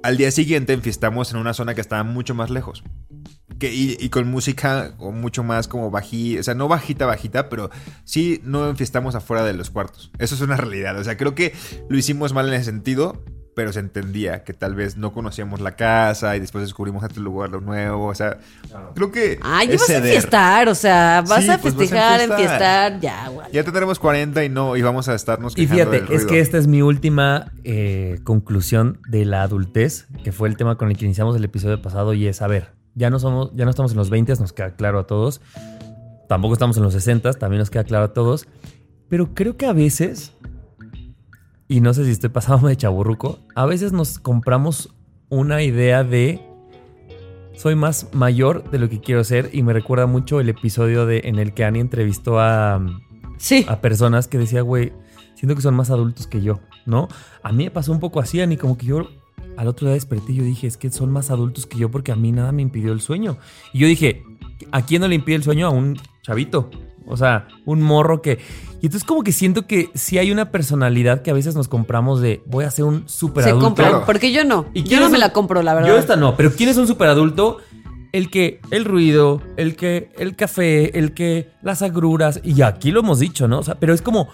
al 0.03 0.15
día 0.17 0.31
siguiente 0.31 0.71
enfiestamos 0.73 1.31
en 1.31 1.37
una 1.39 1.53
zona 1.53 1.75
que 1.75 1.81
estaba 1.81 2.03
mucho 2.03 2.33
más 2.33 2.49
lejos. 2.49 2.83
Que, 3.57 3.73
y, 3.73 3.97
y 3.99 4.09
con 4.09 4.29
música 4.29 4.93
o 4.99 5.11
mucho 5.11 5.43
más 5.43 5.67
como 5.67 5.91
bajita, 5.91 6.39
o 6.39 6.43
sea, 6.43 6.53
no 6.53 6.67
bajita, 6.69 7.05
bajita, 7.05 7.49
pero 7.49 7.69
sí 8.05 8.39
no 8.45 8.69
enfiestamos 8.69 9.15
afuera 9.15 9.43
de 9.43 9.53
los 9.53 9.69
cuartos. 9.69 10.11
Eso 10.17 10.35
es 10.35 10.41
una 10.41 10.55
realidad. 10.55 10.97
O 10.97 11.03
sea, 11.03 11.17
creo 11.17 11.35
que 11.35 11.53
lo 11.89 11.97
hicimos 11.97 12.31
mal 12.33 12.47
en 12.47 12.53
ese 12.53 12.65
sentido, 12.65 13.21
pero 13.55 13.73
se 13.73 13.81
entendía 13.81 14.45
que 14.45 14.53
tal 14.53 14.75
vez 14.75 14.95
no 14.95 15.11
conocíamos 15.11 15.59
la 15.59 15.75
casa 15.75 16.37
y 16.37 16.39
después 16.39 16.63
descubrimos 16.63 17.03
este 17.03 17.19
lugar 17.19 17.49
lo 17.49 17.59
nuevo. 17.59 18.05
O 18.07 18.15
sea, 18.15 18.37
creo 18.95 19.11
que. 19.11 19.37
Ay, 19.41 19.67
es 19.71 19.81
vas 19.81 19.89
a 19.89 19.93
ceder. 19.93 20.11
fiestar, 20.13 20.69
o 20.69 20.75
sea, 20.75 21.25
vas 21.27 21.43
Sí, 21.43 21.49
a 21.49 21.57
pues 21.57 21.73
vas 21.75 21.81
a 21.81 21.85
festejar, 21.89 22.21
enfiestar. 22.21 22.93
enfiestar, 22.93 22.99
ya, 23.01 23.27
güey. 23.27 23.47
Ya 23.51 23.63
tendremos 23.65 23.99
40 23.99 24.41
y 24.45 24.47
no, 24.49 24.77
y 24.77 24.81
vamos 24.81 25.09
a 25.09 25.15
estarnos 25.15 25.57
Y 25.57 25.67
fíjate, 25.67 25.99
del 25.99 26.13
es 26.13 26.25
que 26.25 26.39
esta 26.39 26.57
es 26.57 26.67
mi 26.67 26.81
última 26.81 27.51
eh, 27.65 28.21
conclusión 28.23 29.01
de 29.09 29.25
la 29.25 29.41
adultez, 29.43 30.07
que 30.23 30.31
fue 30.31 30.47
el 30.47 30.55
tema 30.55 30.77
con 30.77 30.89
el 30.89 30.95
que 30.97 31.03
iniciamos 31.03 31.35
el 31.35 31.43
episodio 31.43 31.81
pasado, 31.81 32.13
y 32.13 32.25
es, 32.27 32.41
a 32.41 32.47
ver, 32.47 32.78
ya 32.99 33.09
no, 33.09 33.17
somos, 33.17 33.51
ya 33.55 33.63
no 33.63 33.71
estamos 33.71 33.91
en 33.93 33.97
los 33.97 34.09
20, 34.09 34.33
nos 34.35 34.51
queda 34.51 34.75
claro 34.75 34.99
a 34.99 35.07
todos. 35.07 35.39
Tampoco 36.27 36.53
estamos 36.53 36.75
en 36.75 36.83
los 36.83 36.93
60, 36.93 37.33
también 37.33 37.59
nos 37.59 37.69
queda 37.69 37.85
claro 37.85 38.05
a 38.05 38.13
todos. 38.13 38.45
Pero 39.07 39.33
creo 39.33 39.55
que 39.55 39.65
a 39.65 39.73
veces, 39.73 40.33
y 41.69 41.79
no 41.79 41.93
sé 41.93 42.03
si 42.03 42.11
estoy 42.11 42.29
pasándome 42.29 42.71
de 42.71 42.75
chaburruco, 42.77 43.39
a 43.55 43.65
veces 43.65 43.93
nos 43.93 44.19
compramos 44.19 44.93
una 45.29 45.63
idea 45.63 46.03
de 46.03 46.41
soy 47.55 47.75
más 47.75 48.07
mayor 48.13 48.69
de 48.69 48.79
lo 48.79 48.89
que 48.89 48.99
quiero 48.99 49.23
ser 49.23 49.49
y 49.53 49.63
me 49.63 49.73
recuerda 49.73 50.05
mucho 50.05 50.39
el 50.41 50.49
episodio 50.49 51.05
de, 51.05 51.21
en 51.23 51.39
el 51.39 51.53
que 51.53 51.63
Annie 51.65 51.81
entrevistó 51.81 52.39
a, 52.39 52.85
Sí. 53.37 53.65
a 53.69 53.79
personas 53.79 54.27
que 54.27 54.37
decía, 54.37 54.61
güey, 54.61 54.91
siento 55.35 55.55
que 55.55 55.61
son 55.61 55.73
más 55.73 55.89
adultos 55.89 56.27
que 56.27 56.41
yo, 56.41 56.59
¿no? 56.85 57.07
A 57.43 57.51
mí 57.53 57.63
me 57.63 57.71
pasó 57.71 57.91
un 57.93 57.99
poco 58.01 58.19
así, 58.19 58.41
Ani, 58.41 58.57
como 58.57 58.77
que 58.77 58.85
yo 58.85 59.07
al 59.59 59.67
otro 59.67 59.87
día 59.87 59.95
desperté 59.95 60.31
y 60.31 60.35
yo 60.35 60.43
dije, 60.43 60.67
es 60.67 60.77
que 60.77 60.89
son 60.89 61.11
más 61.11 61.31
adultos 61.31 61.65
que 61.65 61.77
yo 61.77 61.91
porque 61.91 62.11
a 62.13 62.15
mí 62.15 62.31
nada 62.31 62.51
me 62.53 62.61
impidió 62.61 62.93
el 62.93 63.01
sueño. 63.01 63.37
Y 63.73 63.79
yo 63.79 63.87
dije, 63.87 64.23
¿a 64.71 64.81
quién 64.85 65.01
no 65.01 65.07
le 65.09 65.15
impide 65.15 65.35
el 65.35 65.43
sueño? 65.43 65.67
A 65.67 65.69
un 65.69 65.99
chavito. 66.21 66.69
O 67.05 67.17
sea, 67.17 67.47
un 67.65 67.81
morro 67.81 68.21
que... 68.21 68.37
Y 68.81 68.85
entonces 68.85 69.03
como 69.03 69.21
que 69.23 69.33
siento 69.33 69.67
que 69.67 69.89
sí 69.95 70.17
hay 70.17 70.31
una 70.31 70.51
personalidad 70.51 71.21
que 71.23 71.31
a 71.31 71.33
veces 71.33 71.55
nos 71.55 71.67
compramos 71.67 72.21
de, 72.21 72.41
voy 72.45 72.63
a 72.63 72.71
ser 72.71 72.85
un 72.85 73.09
súper 73.09 73.43
Se 73.43 73.49
adulto. 73.49 73.65
compra, 73.65 73.89
Claro. 73.89 74.05
porque 74.05 74.31
yo 74.31 74.45
no. 74.45 74.67
¿Y 74.73 74.83
Yo 74.83 74.87
quién 74.89 74.99
no 75.01 75.09
me 75.09 75.15
un- 75.15 75.19
la 75.19 75.33
compro, 75.33 75.61
la 75.61 75.73
verdad. 75.73 75.89
Yo 75.89 75.97
esta 75.97 76.15
no, 76.15 76.37
pero 76.37 76.53
¿quién 76.53 76.69
es 76.69 76.77
un 76.77 76.87
superadulto? 76.87 77.57
El 78.13 78.29
que 78.31 78.61
el 78.71 78.85
ruido, 78.85 79.41
el 79.57 79.75
que 79.75 80.11
el 80.17 80.35
café, 80.37 80.97
el 80.97 81.13
que 81.13 81.49
las 81.61 81.81
agruras 81.81 82.39
y 82.43 82.61
aquí 82.61 82.91
lo 82.91 83.01
hemos 83.01 83.19
dicho, 83.19 83.47
¿no? 83.49 83.59
O 83.59 83.63
sea, 83.63 83.75
pero 83.75 83.93
es 83.93 84.01
como 84.01 84.29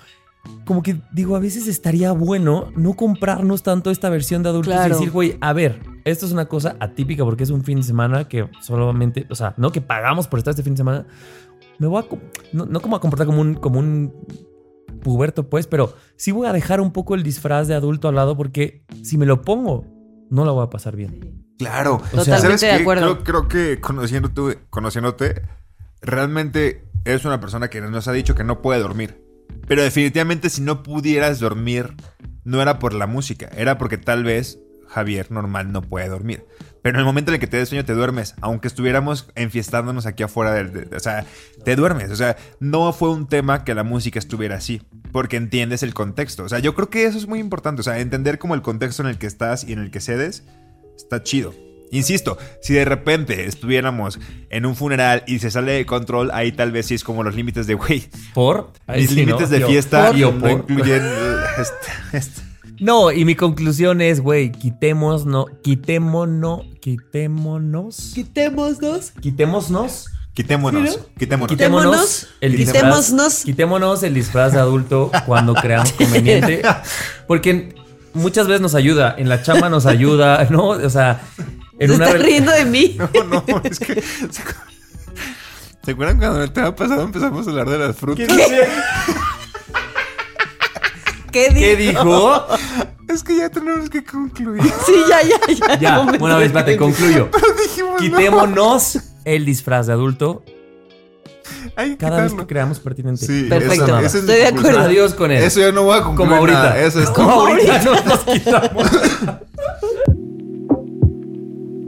como 0.65 0.81
que 0.81 1.01
digo, 1.11 1.35
a 1.35 1.39
veces 1.39 1.67
estaría 1.67 2.11
bueno 2.11 2.71
no 2.75 2.93
comprarnos 2.93 3.63
tanto 3.63 3.91
esta 3.91 4.09
versión 4.09 4.43
de 4.43 4.49
adultos 4.49 4.73
Claro. 4.73 4.87
y 4.87 4.97
decir, 4.97 5.11
güey, 5.11 5.37
a 5.41 5.53
ver, 5.53 5.79
esto 6.05 6.25
es 6.25 6.31
una 6.31 6.45
cosa 6.45 6.75
atípica 6.79 7.23
porque 7.23 7.43
es 7.43 7.49
un 7.49 7.63
fin 7.63 7.77
de 7.77 7.83
semana 7.83 8.27
que 8.27 8.49
solamente, 8.61 9.27
o 9.29 9.35
sea, 9.35 9.53
no 9.57 9.71
que 9.71 9.81
pagamos 9.81 10.27
por 10.27 10.39
estar 10.39 10.51
este 10.51 10.63
fin 10.63 10.73
de 10.73 10.77
semana. 10.77 11.05
Me 11.77 11.87
voy 11.87 12.01
a 12.03 12.07
no, 12.53 12.65
no 12.65 12.79
como 12.79 12.95
a 12.95 13.01
comportar 13.01 13.27
como 13.27 13.41
un 13.41 13.55
como 13.55 13.79
un 13.79 14.13
puberto, 15.01 15.49
pues, 15.49 15.67
pero 15.67 15.93
sí 16.15 16.31
voy 16.31 16.47
a 16.47 16.53
dejar 16.53 16.81
un 16.81 16.91
poco 16.91 17.15
el 17.15 17.23
disfraz 17.23 17.67
de 17.67 17.75
adulto 17.75 18.07
al 18.07 18.15
lado 18.15 18.35
porque 18.35 18.83
si 19.03 19.17
me 19.17 19.25
lo 19.25 19.41
pongo, 19.41 19.85
no 20.29 20.45
la 20.45 20.51
voy 20.51 20.63
a 20.65 20.69
pasar 20.69 20.95
bien. 20.95 21.45
Claro. 21.57 22.01
O 22.13 22.23
sea, 22.23 22.35
Totalmente 22.37 22.65
de 22.65 22.71
acuerdo. 22.71 23.23
Creo, 23.23 23.23
creo 23.23 23.47
que 23.47 23.81
conociéndote, 23.81 24.59
conociéndote, 24.69 25.43
realmente 26.01 26.83
eres 27.05 27.23
una 27.25 27.39
persona 27.39 27.69
que 27.69 27.81
nos 27.81 28.07
ha 28.07 28.11
dicho 28.11 28.35
que 28.35 28.43
no 28.43 28.61
puede 28.61 28.81
dormir. 28.81 29.24
Pero 29.67 29.81
definitivamente 29.83 30.49
si 30.49 30.61
no 30.61 30.83
pudieras 30.83 31.39
dormir, 31.39 31.93
no 32.43 32.61
era 32.61 32.79
por 32.79 32.93
la 32.93 33.07
música, 33.07 33.49
era 33.57 33.77
porque 33.77 33.97
tal 33.97 34.23
vez 34.23 34.59
Javier 34.87 35.31
normal 35.31 35.71
no 35.71 35.81
puede 35.81 36.07
dormir. 36.07 36.45
Pero 36.83 36.97
en 36.97 36.99
el 36.99 37.05
momento 37.05 37.31
en 37.31 37.35
el 37.35 37.39
que 37.39 37.47
te 37.47 37.57
des 37.57 37.67
sueño, 37.69 37.83
te 37.83 37.93
duermes. 37.93 38.35
Aunque 38.41 38.67
estuviéramos 38.67 39.27
enfiestándonos 39.33 40.05
aquí 40.05 40.21
afuera 40.21 40.53
de- 40.53 40.95
o 40.95 40.99
sea, 40.99 41.25
te 41.63 41.75
duermes. 41.75 42.11
O 42.11 42.15
sea, 42.15 42.37
no 42.59 42.93
fue 42.93 43.09
un 43.09 43.27
tema 43.27 43.63
que 43.63 43.73
la 43.73 43.83
música 43.83 44.19
estuviera 44.19 44.57
así. 44.57 44.83
Porque 45.11 45.35
entiendes 45.35 45.81
el 45.81 45.95
contexto. 45.95 46.43
O 46.43 46.49
sea, 46.49 46.59
yo 46.59 46.75
creo 46.75 46.91
que 46.91 47.05
eso 47.05 47.17
es 47.17 47.27
muy 47.27 47.39
importante. 47.39 47.79
O 47.79 47.83
sea, 47.83 47.99
entender 47.99 48.37
como 48.37 48.53
el 48.53 48.61
contexto 48.61 49.01
en 49.01 49.09
el 49.09 49.17
que 49.17 49.25
estás 49.25 49.63
y 49.63 49.73
en 49.73 49.79
el 49.79 49.89
que 49.89 49.99
cedes 49.99 50.43
está 50.95 51.23
chido. 51.23 51.55
Insisto, 51.97 52.37
si 52.61 52.73
de 52.73 52.85
repente 52.85 53.45
estuviéramos 53.45 54.19
en 54.49 54.65
un 54.65 54.75
funeral 54.75 55.23
y 55.27 55.39
se 55.39 55.49
sale 55.51 55.73
de 55.73 55.85
control, 55.85 56.31
ahí 56.33 56.51
tal 56.51 56.71
vez 56.71 56.87
sí 56.87 56.95
es 56.95 57.03
como 57.03 57.23
los 57.23 57.35
límites 57.35 57.67
de, 57.67 57.73
güey, 57.75 58.09
Por 58.33 58.71
Ahí 58.87 59.01
mis 59.01 59.09
sí, 59.11 59.15
límites 59.15 59.49
¿no? 59.49 59.55
de 59.55 59.59
Yo- 59.61 59.67
fiesta 59.67 60.11
yo 60.11 60.31
no 60.31 60.39
por- 60.39 60.51
incluyen... 60.51 61.01
eh, 61.05 61.35
este- 61.59 62.17
este. 62.17 62.41
No, 62.79 63.09
y 63.13 63.23
mi 63.23 63.35
conclusión 63.35 64.01
es, 64.01 64.19
güey, 64.19 64.51
quitemos, 64.51 65.25
no, 65.25 65.45
quitémonos, 65.63 66.63
quitémonos, 66.81 68.11
Quitémonos. 68.13 69.13
quitémonos, 69.21 70.09
Quitémonos, 70.35 71.07
quitémonos. 71.17 71.49
Quitémonos. 71.49 72.27
el 72.41 72.57
Quitémonos. 72.57 73.07
disfraz, 73.07 73.43
quitémonos 73.45 74.03
el 74.03 74.13
disfraz 74.13 74.51
de 74.51 74.59
adulto 74.59 75.09
cuando 75.25 75.53
creamos 75.53 75.93
conveniente, 75.97 76.61
porque 77.27 77.74
muchas 78.15 78.47
veces 78.47 78.61
nos 78.61 78.73
ayuda, 78.75 79.13
en 79.17 79.29
la 79.29 79.41
chamba 79.43 79.69
nos 79.69 79.85
ayuda, 79.85 80.45
¿no? 80.49 80.69
O 80.69 80.89
sea, 80.89 81.21
en 81.79 81.89
Se 81.89 81.95
una 81.95 82.05
está 82.07 82.17
rel- 82.17 82.23
riendo 82.23 82.51
de 82.51 82.65
mí. 82.65 82.97
No, 83.13 83.43
no, 83.47 83.61
es 83.63 83.79
que... 83.79 84.01
¿Se 84.01 84.41
acu- 84.43 84.55
¿Se 85.83 85.91
acuerdan 85.91 86.17
cuando 86.17 86.41
el 86.41 86.51
tema 86.51 86.75
pasado 86.75 87.03
empezamos 87.03 87.45
a 87.45 87.49
hablar 87.51 87.69
de 87.69 87.77
las 87.77 87.95
frutas? 87.95 88.27
¿Qué, 91.31 91.47
¿Qué 91.53 91.75
dijo? 91.75 92.01
dijo? 92.03 92.47
Es 93.07 93.23
que 93.23 93.37
ya 93.37 93.49
tenemos 93.49 93.89
que 93.89 94.03
concluir. 94.03 94.63
Sí, 94.85 94.93
ya, 95.09 95.21
ya, 95.21 95.53
ya. 95.53 95.79
Ya, 95.79 95.95
No 96.03 96.25
una 96.25 96.37
vez, 96.37 96.47
espérate, 96.47 96.77
concluyo. 96.77 97.29
Dijimos, 97.61 97.91
no, 97.93 97.97
Quitémonos 97.97 98.99
el 99.25 99.45
disfraz 99.45 99.87
de 99.87 99.93
adulto 99.93 100.43
hay 101.75 101.91
que 101.91 101.97
cada 101.97 102.21
vez 102.23 102.33
que 102.33 102.45
creamos 102.45 102.79
pertinente. 102.79 103.25
Sí, 103.25 103.45
Perfecto. 103.49 103.85
eso- 103.85 103.99
es 103.99 104.15
Estoy 104.15 104.35
de 104.37 104.47
acuerdo. 104.47 104.79
Adiós 104.79 105.13
con 105.13 105.31
él. 105.31 105.43
Eso 105.43 105.59
yo 105.61 105.71
no 105.71 105.83
voy 105.83 105.97
a 105.99 106.03
concluir 106.03 106.29
Como 106.29 106.39
ahorita. 106.39 106.63
nada. 106.63 106.79
Eso 106.81 107.01
es 107.01 107.09
Como 107.09 107.29
ahorita 107.31 107.81
no 107.83 107.91
nos 108.03 108.19
quitamos. 108.23 108.91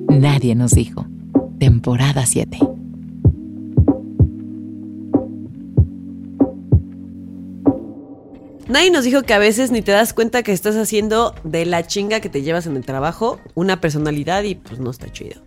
Nadie 0.10 0.56
nos 0.56 0.72
dijo. 0.72 1.06
Temporada 1.60 2.26
7. 2.26 2.58
Nadie 8.68 8.92
nos 8.92 9.06
dijo 9.06 9.24
que 9.24 9.34
a 9.34 9.40
veces 9.40 9.72
ni 9.72 9.82
te 9.82 9.94
das 9.94 10.14
cuenta 10.14 10.44
que 10.44 10.52
estás 10.52 10.76
haciendo 10.76 11.34
de 11.46 11.66
la 11.66 11.88
chinga 11.88 12.20
que 12.20 12.28
te 12.30 12.42
llevas 12.42 12.66
en 12.68 12.76
el 12.76 12.84
trabajo 12.84 13.40
una 13.56 13.80
personalidad 13.80 14.44
y 14.44 14.56
pues 14.56 14.80
no 14.80 14.92
está 14.92 15.10
chido. 15.12 15.42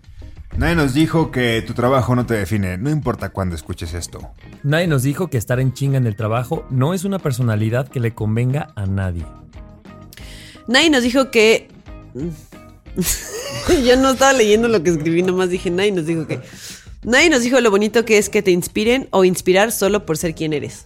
Nadie 0.61 0.77
nos 0.77 0.93
dijo 0.93 1.31
que 1.31 1.65
tu 1.67 1.73
trabajo 1.73 2.15
no 2.15 2.27
te 2.27 2.35
define, 2.35 2.77
no 2.77 2.91
importa 2.91 3.31
cuándo 3.31 3.55
escuches 3.55 3.95
esto. 3.95 4.31
Nadie 4.63 4.89
nos 4.89 5.03
dijo 5.03 5.31
que 5.31 5.39
estar 5.39 5.59
en 5.59 5.73
chinga 5.73 5.97
en 5.97 6.07
el 6.07 6.17
trabajo 6.17 6.67
no 6.69 6.93
es 6.93 7.05
una 7.05 7.19
personalidad 7.19 7.89
que 7.89 7.99
le 7.99 8.13
convenga 8.13 8.69
a 8.77 8.85
nadie. 8.85 9.25
Nadie 10.69 10.91
nos 10.91 11.03
dijo 11.03 11.31
que. 11.31 11.69
Yo 13.87 13.97
no 13.97 14.11
estaba 14.11 14.35
leyendo 14.35 14.69
lo 14.69 14.83
que 14.83 14.91
escribí, 14.91 15.23
nomás 15.23 15.49
dije, 15.49 15.71
nadie 15.71 15.93
nos 15.93 16.05
dijo 16.05 16.27
que. 16.27 16.41
Nadie 17.05 17.31
nos 17.31 17.41
dijo 17.41 17.59
lo 17.63 17.71
bonito 17.71 18.05
que 18.05 18.19
es 18.19 18.29
que 18.29 18.43
te 18.43 18.51
inspiren 18.51 19.09
o 19.13 19.25
inspirar 19.25 19.73
solo 19.73 20.05
por 20.05 20.19
ser 20.19 20.35
quien 20.35 20.53
eres. 20.53 20.85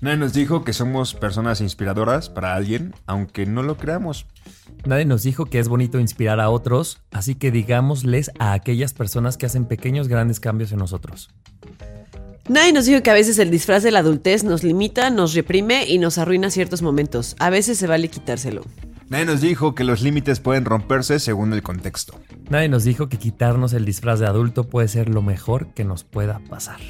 Nadie 0.00 0.16
nos 0.16 0.32
dijo 0.32 0.64
que 0.64 0.72
somos 0.72 1.12
personas 1.12 1.60
inspiradoras 1.60 2.30
para 2.30 2.54
alguien, 2.54 2.94
aunque 3.04 3.44
no 3.44 3.62
lo 3.62 3.76
creamos. 3.76 4.24
Nadie 4.84 5.04
nos 5.04 5.22
dijo 5.22 5.46
que 5.46 5.58
es 5.58 5.68
bonito 5.68 6.00
inspirar 6.00 6.40
a 6.40 6.50
otros, 6.50 6.98
así 7.10 7.34
que 7.34 7.50
digámosles 7.50 8.30
a 8.38 8.52
aquellas 8.52 8.92
personas 8.92 9.36
que 9.36 9.46
hacen 9.46 9.66
pequeños 9.66 10.08
grandes 10.08 10.40
cambios 10.40 10.72
en 10.72 10.78
nosotros. 10.78 11.30
Nadie 12.48 12.72
nos 12.72 12.86
dijo 12.86 13.02
que 13.02 13.10
a 13.10 13.14
veces 13.14 13.38
el 13.38 13.50
disfraz 13.50 13.82
de 13.82 13.92
la 13.92 14.00
adultez 14.00 14.42
nos 14.42 14.64
limita, 14.64 15.10
nos 15.10 15.34
reprime 15.34 15.86
y 15.86 15.98
nos 15.98 16.18
arruina 16.18 16.50
ciertos 16.50 16.82
momentos. 16.82 17.36
A 17.38 17.48
veces 17.48 17.78
se 17.78 17.86
vale 17.86 18.08
quitárselo. 18.08 18.62
Nadie 19.08 19.24
nos 19.24 19.40
dijo 19.40 19.74
que 19.74 19.84
los 19.84 20.02
límites 20.02 20.40
pueden 20.40 20.64
romperse 20.64 21.18
según 21.18 21.52
el 21.52 21.62
contexto. 21.62 22.18
Nadie 22.48 22.68
nos 22.68 22.84
dijo 22.84 23.08
que 23.08 23.18
quitarnos 23.18 23.72
el 23.72 23.84
disfraz 23.84 24.18
de 24.20 24.26
adulto 24.26 24.64
puede 24.64 24.88
ser 24.88 25.08
lo 25.08 25.22
mejor 25.22 25.74
que 25.74 25.84
nos 25.84 26.04
pueda 26.04 26.40
pasar. 26.48 26.80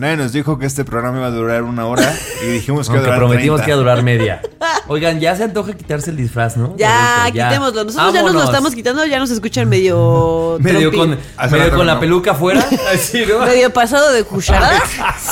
Nadie 0.00 0.16
nos 0.16 0.32
dijo 0.32 0.58
que 0.58 0.64
este 0.66 0.84
programa 0.84 1.18
iba 1.18 1.26
a 1.26 1.30
durar 1.30 1.62
una 1.62 1.86
hora 1.86 2.12
y 2.42 2.46
dijimos 2.46 2.88
que 2.88 2.94
iba 2.94 3.02
a 3.02 3.04
durar 3.04 3.18
prometimos 3.18 3.60
30. 3.60 3.64
que 3.64 3.70
iba 3.70 3.76
a 3.76 3.78
durar 3.78 4.02
media. 4.02 4.40
Oigan, 4.88 5.20
ya 5.20 5.36
se 5.36 5.44
antoja 5.44 5.74
quitarse 5.74 6.10
el 6.10 6.16
disfraz, 6.16 6.56
¿no? 6.56 6.74
Ya, 6.76 7.26
quitémoslo. 7.26 7.84
Nosotros 7.84 8.12
ya 8.14 8.22
nos 8.22 8.32
lo 8.32 8.38
Vámonos. 8.38 8.44
estamos 8.44 8.74
quitando, 8.74 9.04
ya 9.04 9.18
nos 9.18 9.30
escuchan 9.30 9.68
medio. 9.68 10.56
Medio 10.60 10.90
trompi- 10.90 10.96
con, 10.96 11.18
Hace 11.36 11.52
medio 11.52 11.64
rato 11.66 11.76
con 11.76 11.86
la 11.86 11.94
no. 11.94 12.00
peluca 12.00 12.30
afuera. 12.32 12.64
Así, 12.94 13.24
¿no? 13.26 13.40
Medio 13.46 13.70
pasado 13.72 14.10
de 14.12 14.24
cucharadas. 14.24 14.82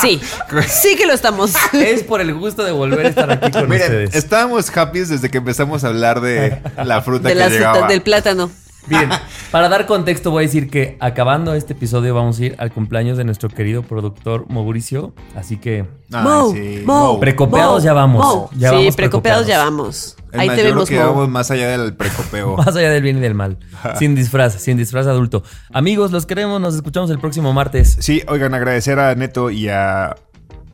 Sí. 0.00 0.20
Sí 0.68 0.96
que 0.96 1.06
lo 1.06 1.12
estamos. 1.14 1.52
Es 1.72 2.02
por 2.04 2.20
el 2.20 2.34
gusto 2.34 2.62
de 2.62 2.72
volver 2.72 3.06
a 3.06 3.08
estar 3.08 3.30
aquí 3.30 3.50
con 3.50 3.68
Miren, 3.68 3.82
ustedes. 3.86 4.14
estábamos 4.14 4.74
happy 4.76 5.00
desde 5.00 5.30
que 5.30 5.38
empezamos 5.38 5.82
a 5.84 5.88
hablar 5.88 6.20
de 6.20 6.60
la 6.84 7.00
fruta 7.02 7.28
De 7.28 7.34
que 7.34 7.40
las 7.40 7.50
llegaba. 7.52 7.72
frutas, 7.74 7.88
del 7.90 8.02
plátano. 8.02 8.50
Bien, 8.86 9.08
para 9.50 9.68
dar 9.68 9.86
contexto 9.86 10.30
voy 10.30 10.44
a 10.44 10.46
decir 10.46 10.70
que 10.70 10.96
acabando 11.00 11.52
este 11.54 11.74
episodio 11.74 12.14
vamos 12.14 12.38
a 12.40 12.44
ir 12.46 12.56
al 12.58 12.72
cumpleaños 12.72 13.18
de 13.18 13.24
nuestro 13.24 13.48
querido 13.50 13.82
productor 13.82 14.48
Mauricio, 14.50 15.12
así 15.36 15.58
que 15.58 15.84
Ay, 16.12 16.22
Mo, 16.24 16.52
sí. 16.52 16.82
Mo, 16.86 17.20
Precopeados 17.20 17.82
ya 17.82 17.92
vamos. 17.92 18.24
Mo. 18.24 18.50
Ya 18.56 18.70
sí, 18.70 18.76
vamos 18.76 18.96
precopeados 18.96 19.46
ya 19.46 19.58
vamos. 19.58 20.16
Es 20.32 20.38
Ahí 20.40 20.46
más, 20.48 20.56
te 20.56 20.62
yo 20.62 20.68
creo 20.68 20.74
vemos, 20.74 20.88
que 20.88 20.98
Mo. 21.00 21.04
vamos 21.06 21.28
más 21.28 21.50
allá 21.50 21.68
del 21.68 21.94
precopeo. 21.94 22.56
más 22.56 22.74
allá 22.76 22.90
del 22.90 23.02
bien 23.02 23.18
y 23.18 23.20
del 23.20 23.34
mal, 23.34 23.58
sin 23.98 24.14
disfraz, 24.14 24.54
sin 24.54 24.76
disfraz 24.78 25.06
adulto. 25.06 25.42
Amigos, 25.72 26.10
los 26.10 26.24
queremos, 26.24 26.60
nos 26.60 26.74
escuchamos 26.74 27.10
el 27.10 27.18
próximo 27.18 27.52
martes. 27.52 27.96
Sí, 28.00 28.22
oigan, 28.28 28.54
agradecer 28.54 28.98
a 29.00 29.14
Neto 29.14 29.50
y 29.50 29.68
a 29.68 30.14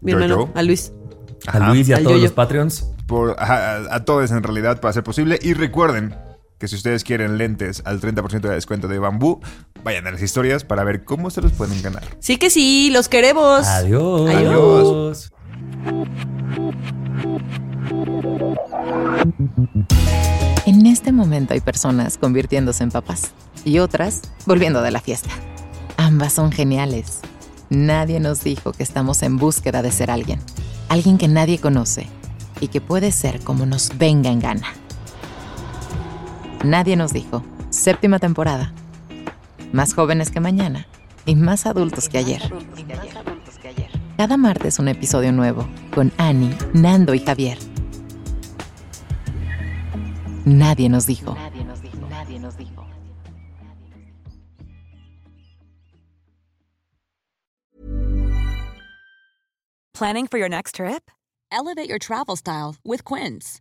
Mi 0.01 0.13
hermano, 0.13 0.51
a 0.55 0.63
Luis. 0.63 0.93
A 1.47 1.59
Ajá. 1.59 1.69
Luis 1.71 1.89
y 1.89 1.93
a 1.93 1.97
Al 1.97 2.05
todos 2.05 2.21
los 2.21 2.33
Patreons. 2.33 2.89
por, 3.07 3.37
a, 3.39 3.45
a- 3.77 3.95
a 3.97 4.05
todos 4.05 4.31
en 4.31 4.43
realidad 4.43 4.81
para 4.81 4.93
ser 4.95 5.03
posible. 5.05 5.39
Y 5.43 5.53
recuerden 5.55 6.15
que 6.65 6.69
si 6.69 6.77
ustedes 6.77 7.05
quieren 7.05 7.37
lentes 7.37 7.83
al 7.85 8.01
30% 8.01 8.41
de 8.41 8.55
descuento 8.55 8.89
de 8.89 8.99
bambú, 8.99 9.39
vayan 9.83 10.07
a 10.07 10.13
las 10.13 10.23
historias 10.23 10.65
para 10.65 10.83
ver 10.83 11.05
cómo 11.05 11.29
se 11.29 11.43
los 11.43 11.53
pueden 11.53 11.83
ganar. 11.83 12.03
Sí 12.21 12.39
que 12.39 12.49
sí, 12.49 12.89
los 12.91 13.11
queremos. 13.11 13.67
Adiós. 13.67 14.31
Adiós. 14.31 15.33
En 20.65 20.87
este 20.87 21.13
momento 21.13 21.53
hay 21.53 21.61
personas 21.61 22.17
convirtiéndose 22.17 22.83
en 22.83 22.91
papás 22.91 23.33
y 23.67 23.79
otras 23.79 24.23
volviendo 24.47 24.81
de 24.81 24.91
la 24.91 25.03
fiesta. 25.03 25.29
Ambas 25.99 26.33
son 26.33 26.51
geniales. 26.51 27.21
Nadie 27.69 28.21
nos 28.21 28.43
dijo 28.43 28.73
que 28.73 28.83
estamos 28.83 29.23
en 29.23 29.37
búsqueda 29.37 29.83
de 29.83 29.93
ser 29.93 30.11
alguien, 30.11 30.41
alguien 30.89 31.19
que 31.19 31.29
nadie 31.29 31.59
conoce 31.59 32.07
y 32.59 32.69
que 32.69 32.81
puede 32.81 33.13
ser 33.13 33.41
como 33.41 33.67
nos 33.67 33.99
venga 33.99 34.31
en 34.31 34.41
gana. 34.41 34.69
Nadie 36.65 36.97
nos 36.97 37.13
dijo, 37.13 37.45
séptima 37.69 38.19
temporada, 38.19 38.73
más 39.73 39.93
jóvenes 39.93 40.31
que 40.31 40.41
mañana 40.41 40.87
y 41.27 41.37
más 41.37 41.67
adultos 41.67 42.09
que 42.09 42.17
ayer. 42.17 42.41
Cada 44.17 44.39
martes 44.39 44.79
un 44.79 44.89
episodio 44.89 45.31
nuevo 45.31 45.69
con 45.95 46.11
Annie, 46.17 46.57
Nando 46.73 47.13
y 47.13 47.19
Javier. 47.19 47.59
Nadie 50.47 50.89
nos 50.89 51.07
dijo. 51.07 51.37
Planning 59.93 60.27
for 60.27 60.39
your 60.39 60.49
next 60.49 60.77
trip? 60.77 61.11
Elevate 61.53 61.89
your 61.89 61.99
travel 61.99 62.37
style 62.37 62.77
with 62.85 63.05
Quince. 63.05 63.61